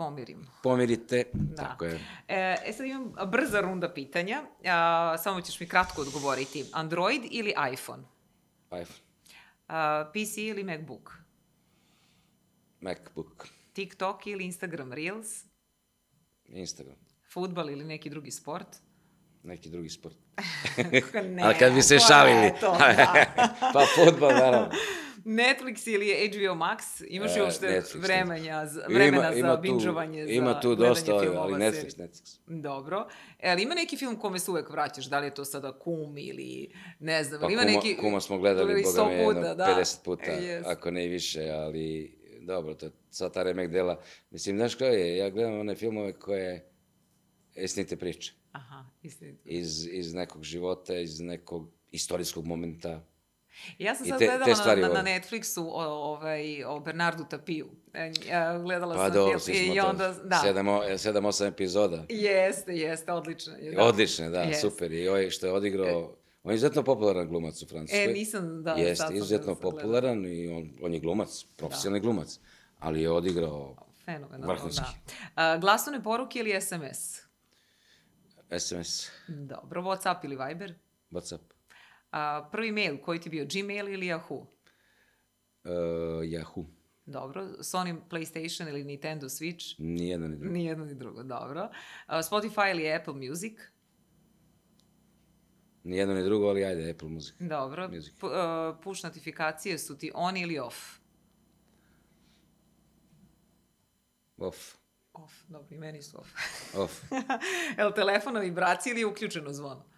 Pomirim. 0.00 0.46
pomirite. 0.62 1.24
Da. 1.32 1.56
Tako 1.56 1.84
je. 1.84 2.00
E, 2.28 2.56
e 2.66 2.72
sad 2.72 2.86
imam 2.86 3.12
brza 3.26 3.60
runda 3.60 3.94
pitanja, 3.94 4.42
a, 4.64 5.16
samo 5.18 5.40
ćeš 5.40 5.60
mi 5.60 5.68
kratko 5.68 6.02
odgovoriti. 6.02 6.64
Android 6.72 7.22
ili 7.30 7.54
iPhone? 7.72 8.02
iPhone, 8.66 9.00
A, 9.68 10.10
PC 10.12 10.36
ili 10.36 10.64
MacBook? 10.64 11.12
MacBook, 12.80 13.48
TikTok 13.72 14.26
ili 14.26 14.44
Instagram 14.44 14.92
Reels? 14.92 15.44
Instagram, 16.48 16.96
Futbal 17.32 17.70
ili 17.70 17.84
neki 17.84 18.10
drugi 18.10 18.30
sport? 18.30 18.76
neki 19.42 19.68
drugi 19.70 19.88
sport. 19.88 20.16
ne, 21.34 21.42
Ali 21.42 21.54
kad 21.58 21.72
bi 21.74 21.82
se 21.82 21.98
to 21.98 22.04
šalili. 22.08 22.52
to, 22.60 22.76
da. 22.78 23.24
pa 23.74 23.82
futbol, 23.94 24.28
naravno. 24.28 24.70
Netflix 25.24 25.88
ili 25.88 26.28
HBO 26.28 26.54
Max? 26.56 26.78
Imaš 27.08 27.36
E, 27.36 27.42
uopšte 27.42 27.66
Netflix, 27.68 27.98
vremena, 27.98 28.66
za, 28.66 28.82
vremena 28.88 29.32
za 29.34 29.56
tu- 29.56 29.62
binđovanje, 29.62 30.26
za 30.26 30.32
Ima 30.32 30.60
tu 30.60 30.74
dosta, 30.74 31.12
ali 31.12 31.26
filmova, 31.26 31.50
Netflix? 31.50 31.98
Netflix. 31.98 32.38
Dobro. 32.46 33.08
E, 33.38 33.50
ali 33.50 33.62
ima 33.62 33.74
neki 33.74 33.96
film 33.96 34.16
kome 34.16 34.38
se 34.38 34.50
uvek 34.50 34.70
vraćaš? 34.70 35.04
Da 35.04 35.18
li 35.18 35.26
je 35.26 35.34
to 35.34 35.44
sada 35.44 35.72
Kum 35.74 36.18
ili 36.18 36.70
ne 36.98 37.24
znam, 37.24 37.40
Pa 37.40 37.46
ima 37.48 37.62
kuma, 37.62 37.72
neki... 37.72 37.96
kuma 37.96 38.20
smo 38.20 38.38
gledali, 38.38 38.82
boga 38.84 39.04
me, 39.06 39.14
jedno 39.14 39.54
da. 39.54 39.76
50 39.78 40.04
puta, 40.04 40.32
E, 40.32 40.34
jest. 40.36 40.66
ako 40.66 40.90
ne 40.90 41.04
i 41.04 41.08
više, 41.08 41.50
ali 41.50 42.16
dobro, 42.40 42.74
to 42.74 42.86
je 42.86 42.92
sva 43.10 43.28
ta 43.28 43.42
remek 43.42 43.70
dela. 43.70 44.00
Mislim, 44.30 44.56
znaš 44.56 44.74
kao 44.74 44.88
je, 44.88 45.16
ja 45.16 45.30
gledam 45.30 45.60
one 45.60 45.74
filmove 45.74 46.12
koje 46.12 46.70
istinite 47.54 47.96
priče. 47.96 48.32
Aha, 48.52 48.84
istinito. 49.02 49.42
Iz, 49.44 49.86
iz 49.86 50.14
nekog 50.14 50.42
života, 50.42 50.94
iz 50.94 51.20
nekog 51.20 51.70
istorijskog 51.90 52.46
momenta. 52.46 53.06
Ja 53.78 53.94
sam 53.94 54.06
sad 54.06 54.18
te- 54.18 54.24
gledala 54.24 54.44
te 54.44 54.50
na, 54.50 54.56
stvari 54.56 54.80
na. 54.80 54.88
Netflixu 55.02 55.60
o, 55.62 55.82
ovaj, 55.84 56.64
o 56.64 56.80
Bernardu 56.80 57.24
Tapiju. 57.24 57.68
E, 57.94 58.12
ja, 58.26 58.58
gledala 58.58 58.94
Pa 58.94 59.04
sam 59.04 59.12
dobro, 59.14 59.38
film 59.38 59.72
i 59.72 59.80
onda, 59.80 60.14
da. 60.14 60.38
Sedam, 60.38 60.68
o- 60.68 60.98
sedam, 60.98 61.24
osam 61.24 61.46
epizoda. 61.46 62.04
Jeste, 62.08 62.72
jeste, 62.72 63.12
odlično. 63.12 63.52
je, 63.54 63.72
Da. 63.72 63.82
Odlične, 63.82 64.30
da, 64.30 64.40
Jeste. 64.40 64.60
super. 64.60 64.92
I 64.92 65.08
ovaj 65.08 65.30
što 65.30 65.46
je 65.46 65.52
odigrao, 65.52 66.16
on 66.42 66.52
je 66.52 66.56
izuzetno 66.56 66.82
popularan 66.82 67.28
glumac 67.28 67.62
u 67.62 67.66
Francuskoj. 67.66 68.04
E, 68.04 68.08
nisam, 68.08 68.62
da, 68.62 68.72
Jeste, 68.72 69.06
izuzetno 69.10 69.54
gledala. 69.54 69.70
popularan 69.72 70.26
i 70.26 70.48
on, 70.48 70.70
on 70.82 70.94
je 70.94 71.00
glumac, 71.00 71.44
profesionalni 71.56 72.00
glumac. 72.00 72.38
Ali 72.78 73.02
je 73.02 73.10
odigrao 73.10 73.76
Fenomenalno, 74.04 74.46
Vrhunski. 74.46 74.84
da. 75.36 75.42
A, 75.44 75.58
glasovne 75.58 76.02
poruke 76.02 76.38
ili 76.38 76.60
SMS? 76.60 77.20
SMS, 78.50 79.10
Dobro, 79.28 79.82
Whatsapp 79.82 80.16
ili 80.24 80.36
Viber? 80.38 80.74
WhatsApp, 81.10 81.38
A, 82.10 82.48
prvi 82.52 82.72
mail, 82.72 82.98
koji 82.98 83.20
ti 83.20 83.30
bio, 83.30 83.46
Gmail 83.46 83.88
ili 83.88 84.06
Yahoo? 84.06 84.38
uh, 84.38 84.46
Yahoo. 86.24 86.66
Dobro, 87.06 87.42
Sony 87.58 88.00
PlayStation 88.10 88.68
ili 88.68 88.84
Nintendo 88.84 89.26
Switch? 89.28 89.74
Nijedno 89.78 90.28
ni 90.28 90.36
drugo. 90.36 90.52
Ni 90.52 90.64
jedno 90.64 90.84
ni 90.84 90.94
drugo, 90.94 91.22
dobro. 91.22 91.68
A, 92.06 92.18
Spotify 92.18 92.70
ili 92.70 92.92
Apple 92.92 93.14
Music? 93.14 93.52
Nijedno 95.84 96.14
ni 96.14 96.22
drugo, 96.24 96.46
ali 96.46 96.64
ajde, 96.64 96.90
Apple 96.90 97.08
Music. 97.08 97.34
Dobro. 97.40 97.88
Music. 97.88 98.12
P- 98.14 98.26
a, 98.26 98.78
push 98.82 99.04
notifikacije 99.04 99.78
su 99.78 99.98
ti 99.98 100.10
on 100.14 100.36
ili 100.36 100.58
off? 100.58 100.76
Off, 104.38 104.74
Off, 105.12 105.32
dobro, 105.48 105.68
i 105.70 105.78
meni 105.78 106.02
su 106.02 106.18
off. 106.18 106.30
off. 106.74 107.02
Jel 107.78 107.92
telefon 107.92 108.34
na 108.34 108.40
vibraciji 108.40 108.90
ili 108.90 109.04
uključeno 109.04 109.52
zvono? 109.52 109.89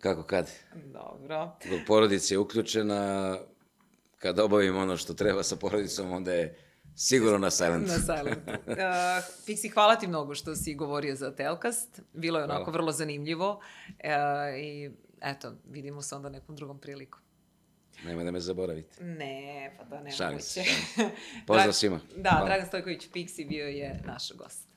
Kako 0.00 0.22
kad? 0.22 0.50
Dobro. 0.74 1.56
Dok 1.70 1.80
porodica 1.86 2.34
je 2.34 2.38
uključena, 2.38 3.36
kad 4.18 4.38
obavim 4.38 4.76
ono 4.76 4.96
što 4.96 5.14
treba 5.14 5.42
sa 5.42 5.56
porodicom, 5.56 6.12
onda 6.12 6.32
je 6.32 6.58
sigurno 6.96 7.38
na 7.38 7.50
silent. 7.50 7.88
Na 7.88 7.98
silentu. 7.98 8.50
Uh, 8.70 8.76
Pixi, 9.46 9.72
hvala 9.72 9.96
ti 9.96 10.06
mnogo 10.06 10.34
što 10.34 10.54
si 10.54 10.74
govorio 10.74 11.16
za 11.16 11.34
Telkast. 11.34 12.00
Bilo 12.12 12.38
je 12.38 12.44
onako 12.44 12.64
Hvala. 12.64 12.72
vrlo 12.72 12.92
zanimljivo. 12.92 13.50
Uh, 13.88 14.58
I 14.58 14.90
eto, 15.20 15.52
vidimo 15.70 16.02
se 16.02 16.14
onda 16.14 16.28
nekom 16.28 16.56
drugom 16.56 16.78
prilikom. 16.78 17.20
Nema 18.04 18.24
da 18.24 18.30
me 18.30 18.40
zaboravite. 18.40 19.04
Ne, 19.04 19.76
pa 19.78 19.84
to 19.84 20.02
ne 20.02 20.10
Šalim 20.10 20.40
se. 20.40 20.64
Pozdrav 21.46 21.72
svima. 21.72 22.00
Da, 22.16 22.30
Hvala. 22.30 22.46
Dragan 22.46 22.66
Stojković 22.66 23.08
Pixi 23.12 23.48
bio 23.48 23.66
je 23.66 24.00
naš 24.06 24.32
gost. 24.32 24.69